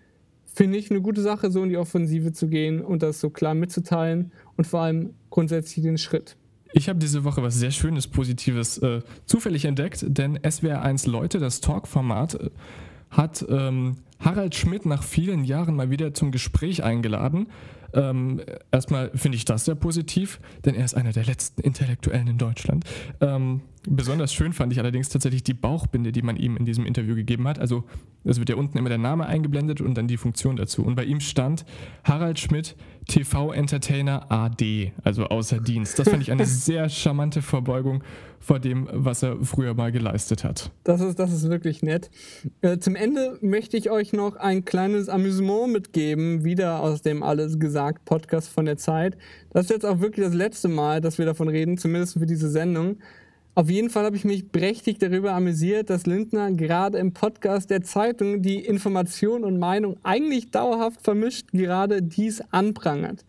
Finde 0.45 0.77
ich 0.77 0.91
eine 0.91 1.01
gute 1.01 1.23
Sache, 1.23 1.51
so 1.51 1.63
in 1.63 1.71
die 1.71 1.79
Offensive 1.79 2.33
zu 2.35 2.49
gehen 2.49 2.83
und 2.83 3.03
das 3.03 3.19
so 3.19 3.31
klar 3.31 3.55
mitzuteilen 3.55 4.31
und 4.59 4.67
vor 4.67 4.81
allem 4.81 5.15
grundsätzlich 5.31 5.87
den 5.87 5.97
Schritt. 5.97 6.37
Ich 6.75 6.91
habe 6.91 6.99
diese 6.99 7.25
Woche 7.25 7.43
was 7.43 7.55
sehr 7.55 7.71
Schönes, 7.71 8.09
Positives 8.09 8.77
äh, 8.77 9.01
zufällig 9.25 9.65
entdeckt, 9.65 10.05
denn 10.07 10.37
SWR1 10.41 11.09
Leute, 11.09 11.39
das 11.39 11.63
Talk-Format, 11.63 12.35
äh, 12.35 12.51
hat 13.09 13.43
ähm, 13.49 13.97
Harald 14.19 14.55
Schmidt 14.55 14.85
nach 14.85 15.03
vielen 15.03 15.45
Jahren 15.45 15.77
mal 15.77 15.89
wieder 15.89 16.13
zum 16.13 16.31
Gespräch 16.31 16.83
eingeladen. 16.85 17.47
Ähm, 17.95 18.41
erstmal 18.71 19.11
finde 19.15 19.37
ich 19.37 19.45
das 19.45 19.65
sehr 19.65 19.75
positiv, 19.75 20.41
denn 20.65 20.75
er 20.75 20.85
ist 20.85 20.95
einer 20.95 21.13
der 21.13 21.25
letzten 21.25 21.61
Intellektuellen 21.63 22.29
in 22.29 22.39
Deutschland. 22.39 22.85
Ähm, 23.21 23.63
besonders 23.89 24.33
schön 24.33 24.53
fand 24.53 24.73
ich 24.73 24.79
allerdings 24.79 25.09
tatsächlich 25.09 25.43
die 25.43 25.55
Bauchbinde, 25.55 26.13
die 26.13 26.23
man 26.23 26.37
ihm 26.37 26.57
in 26.57 26.65
diesem 26.65 26.87
Interview 26.87 27.15
gegeben 27.15 27.49
hat. 27.49 27.59
Also 27.59 27.85
es 28.25 28.39
wird 28.39 28.49
ja 28.49 28.57
unten 28.57 28.79
immer 28.79 28.89
der 28.89 28.99
Name 28.99 29.27
eingeblendet 29.27 29.81
und 29.81 29.95
dann 29.95 30.07
die 30.07 30.17
Funktion 30.17 30.57
dazu. 30.57 30.85
Und 30.85 30.95
bei 30.95 31.05
ihm 31.05 31.21
stand 31.21 31.65
Harald 32.05 32.39
Schmidt, 32.39 32.77
TV-Entertainer 33.11 34.31
AD, 34.31 34.93
also 35.03 35.25
außer 35.25 35.59
Dienst. 35.59 35.99
Das 35.99 36.09
fand 36.09 36.23
ich 36.23 36.31
eine 36.31 36.47
sehr 36.47 36.89
charmante 36.89 37.43
Verbeugung 37.43 38.05
vor 38.39 38.61
dem, 38.61 38.89
was 38.93 39.23
er 39.23 39.37
früher 39.45 39.75
mal 39.75 39.91
geleistet 39.91 40.45
hat. 40.45 40.71
Das 40.85 41.01
ist, 41.01 41.19
das 41.19 41.33
ist 41.33 41.51
wirklich 41.51 41.83
nett. 41.83 42.09
Äh, 42.63 42.79
zum 42.79 42.95
Ende 42.95 43.37
möchte 43.43 43.77
ich 43.77 43.91
euch 43.91 44.13
noch 44.13 44.37
ein 44.37 44.65
kleines 44.65 45.09
Amüsement 45.09 45.73
mitgeben, 45.73 46.45
wieder 46.45 46.81
aus 46.81 47.03
dem 47.03 47.23
Alles 47.23 47.59
gesagt 47.59 48.05
Podcast 48.05 48.49
von 48.49 48.65
der 48.65 48.77
Zeit. 48.77 49.19
Das 49.51 49.65
ist 49.65 49.71
jetzt 49.71 49.85
auch 49.85 50.01
wirklich 50.01 50.25
das 50.25 50.35
letzte 50.35 50.69
Mal, 50.69 51.01
dass 51.01 51.19
wir 51.19 51.27
davon 51.27 51.49
reden, 51.49 51.79
zumindest 51.79 52.15
für 52.15 52.27
diese 52.27 52.49
Sendung. 52.49 52.99
Auf 53.55 53.69
jeden 53.69 53.91
Fall 53.91 54.05
habe 54.05 54.17
ich 54.17 54.25
mich 54.25 54.53
prächtig 54.53 54.99
darüber 54.99 55.33
amüsiert, 55.33 55.91
dass 55.91 56.07
Lindner 56.07 56.53
gerade 56.53 56.99
im 56.99 57.13
Podcast 57.13 57.71
der 57.71 57.83
Zeitung 57.83 58.43
die 58.43 58.65
Information 58.65 59.45
und 59.45 59.59
Meinung 59.59 59.97
eigentlich 60.05 60.51
dauerhaft 60.51 61.03
vermischt 61.03 61.49
gerade 61.53 62.01
dies 62.01 62.41
anprangert. 62.53 63.25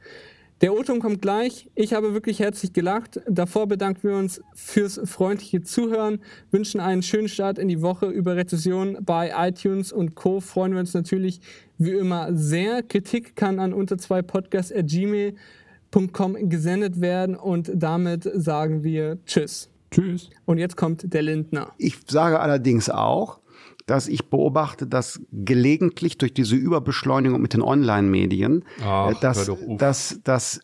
Der 0.62 0.74
O-Ton 0.74 1.00
kommt 1.00 1.22
gleich. 1.24 1.72
Ich 1.74 1.94
habe 1.94 2.14
wirklich 2.14 2.40
herzlich 2.40 2.72
gelacht. 2.72 3.20
Davor 3.28 3.66
bedanken 3.66 4.10
wir 4.10 4.16
uns 4.16 4.44
fürs 4.54 5.02
freundliche 5.06 5.64
Zuhören, 5.64 6.20
wünschen 6.52 6.80
einen 6.80 7.02
schönen 7.02 7.30
Start 7.30 7.58
in 7.58 7.68
die 7.68 7.82
Woche 7.82 8.06
über 8.06 8.36
Rezession 8.36 9.00
bei 9.02 9.34
iTunes 9.36 9.92
und 9.92 10.14
Co. 10.14 10.40
Freuen 10.40 10.74
wir 10.74 10.82
uns 10.82 10.94
natürlich 10.94 11.42
wie 11.80 11.94
immer 11.94 12.32
sehr. 12.36 12.84
Kritik 12.84 13.36
kann 13.36 13.60
an 13.60 13.74
unter 13.74 13.98
zwei 13.98 14.22
podcast.gmail.com 14.22 16.48
gesendet 16.48 17.02
werden 17.02 17.36
und 17.36 17.72
damit 17.74 18.30
sagen 18.36 18.84
wir 18.84 19.18
Tschüss. 19.26 19.71
Tschüss. 19.92 20.30
Und 20.46 20.58
jetzt 20.58 20.78
kommt 20.78 21.14
der 21.14 21.22
Lindner. 21.22 21.74
Ich 21.78 21.98
sage 22.08 22.40
allerdings 22.40 22.90
auch, 22.90 23.40
dass 23.88 24.08
ich 24.08 24.30
beobachte, 24.30 24.88
dass 24.88 25.20
gelegentlich 25.32 26.18
durch 26.18 26.34
diese 26.34 26.56
Überbeschleunigung 26.56 27.42
mit 27.42 27.54
den 27.54 27.62
Online-Medien, 27.62 28.64
äh, 28.80 29.14
dass, 29.20 29.52
dass, 29.78 30.22
dass 30.24 30.62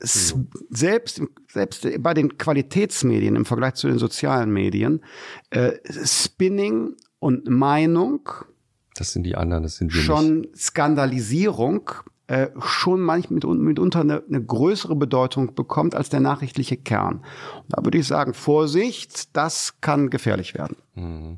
selbst, 0.69 1.21
selbst 1.51 1.87
bei 1.99 2.13
den 2.13 2.37
Qualitätsmedien 2.37 3.35
im 3.35 3.43
Vergleich 3.45 3.73
zu 3.73 3.87
den 3.87 3.97
sozialen 3.97 4.51
Medien, 4.51 5.03
äh, 5.49 5.73
Spinning 6.05 6.95
und 7.19 7.49
Meinung, 7.49 8.29
Das 8.95 9.11
sind 9.11 9.23
die 9.23 9.35
anderen, 9.35 9.63
das 9.63 9.75
sind 9.77 9.91
wir 9.93 9.97
nicht. 9.97 10.05
schon 10.05 10.47
Skandalisierung, 10.55 11.89
äh, 12.27 12.47
schon 12.59 13.01
manchmal 13.01 13.35
mit, 13.35 13.59
mitunter 13.59 14.01
eine, 14.01 14.23
eine 14.27 14.43
größere 14.43 14.95
Bedeutung 14.95 15.55
bekommt 15.55 15.95
als 15.95 16.09
der 16.09 16.19
nachrichtliche 16.19 16.77
Kern. 16.77 17.23
Und 17.55 17.65
da 17.69 17.83
würde 17.83 17.97
ich 17.97 18.07
sagen, 18.07 18.33
Vorsicht, 18.33 19.35
das 19.35 19.79
kann 19.81 20.09
gefährlich 20.09 20.53
werden. 20.53 20.77
Mhm. 20.95 21.37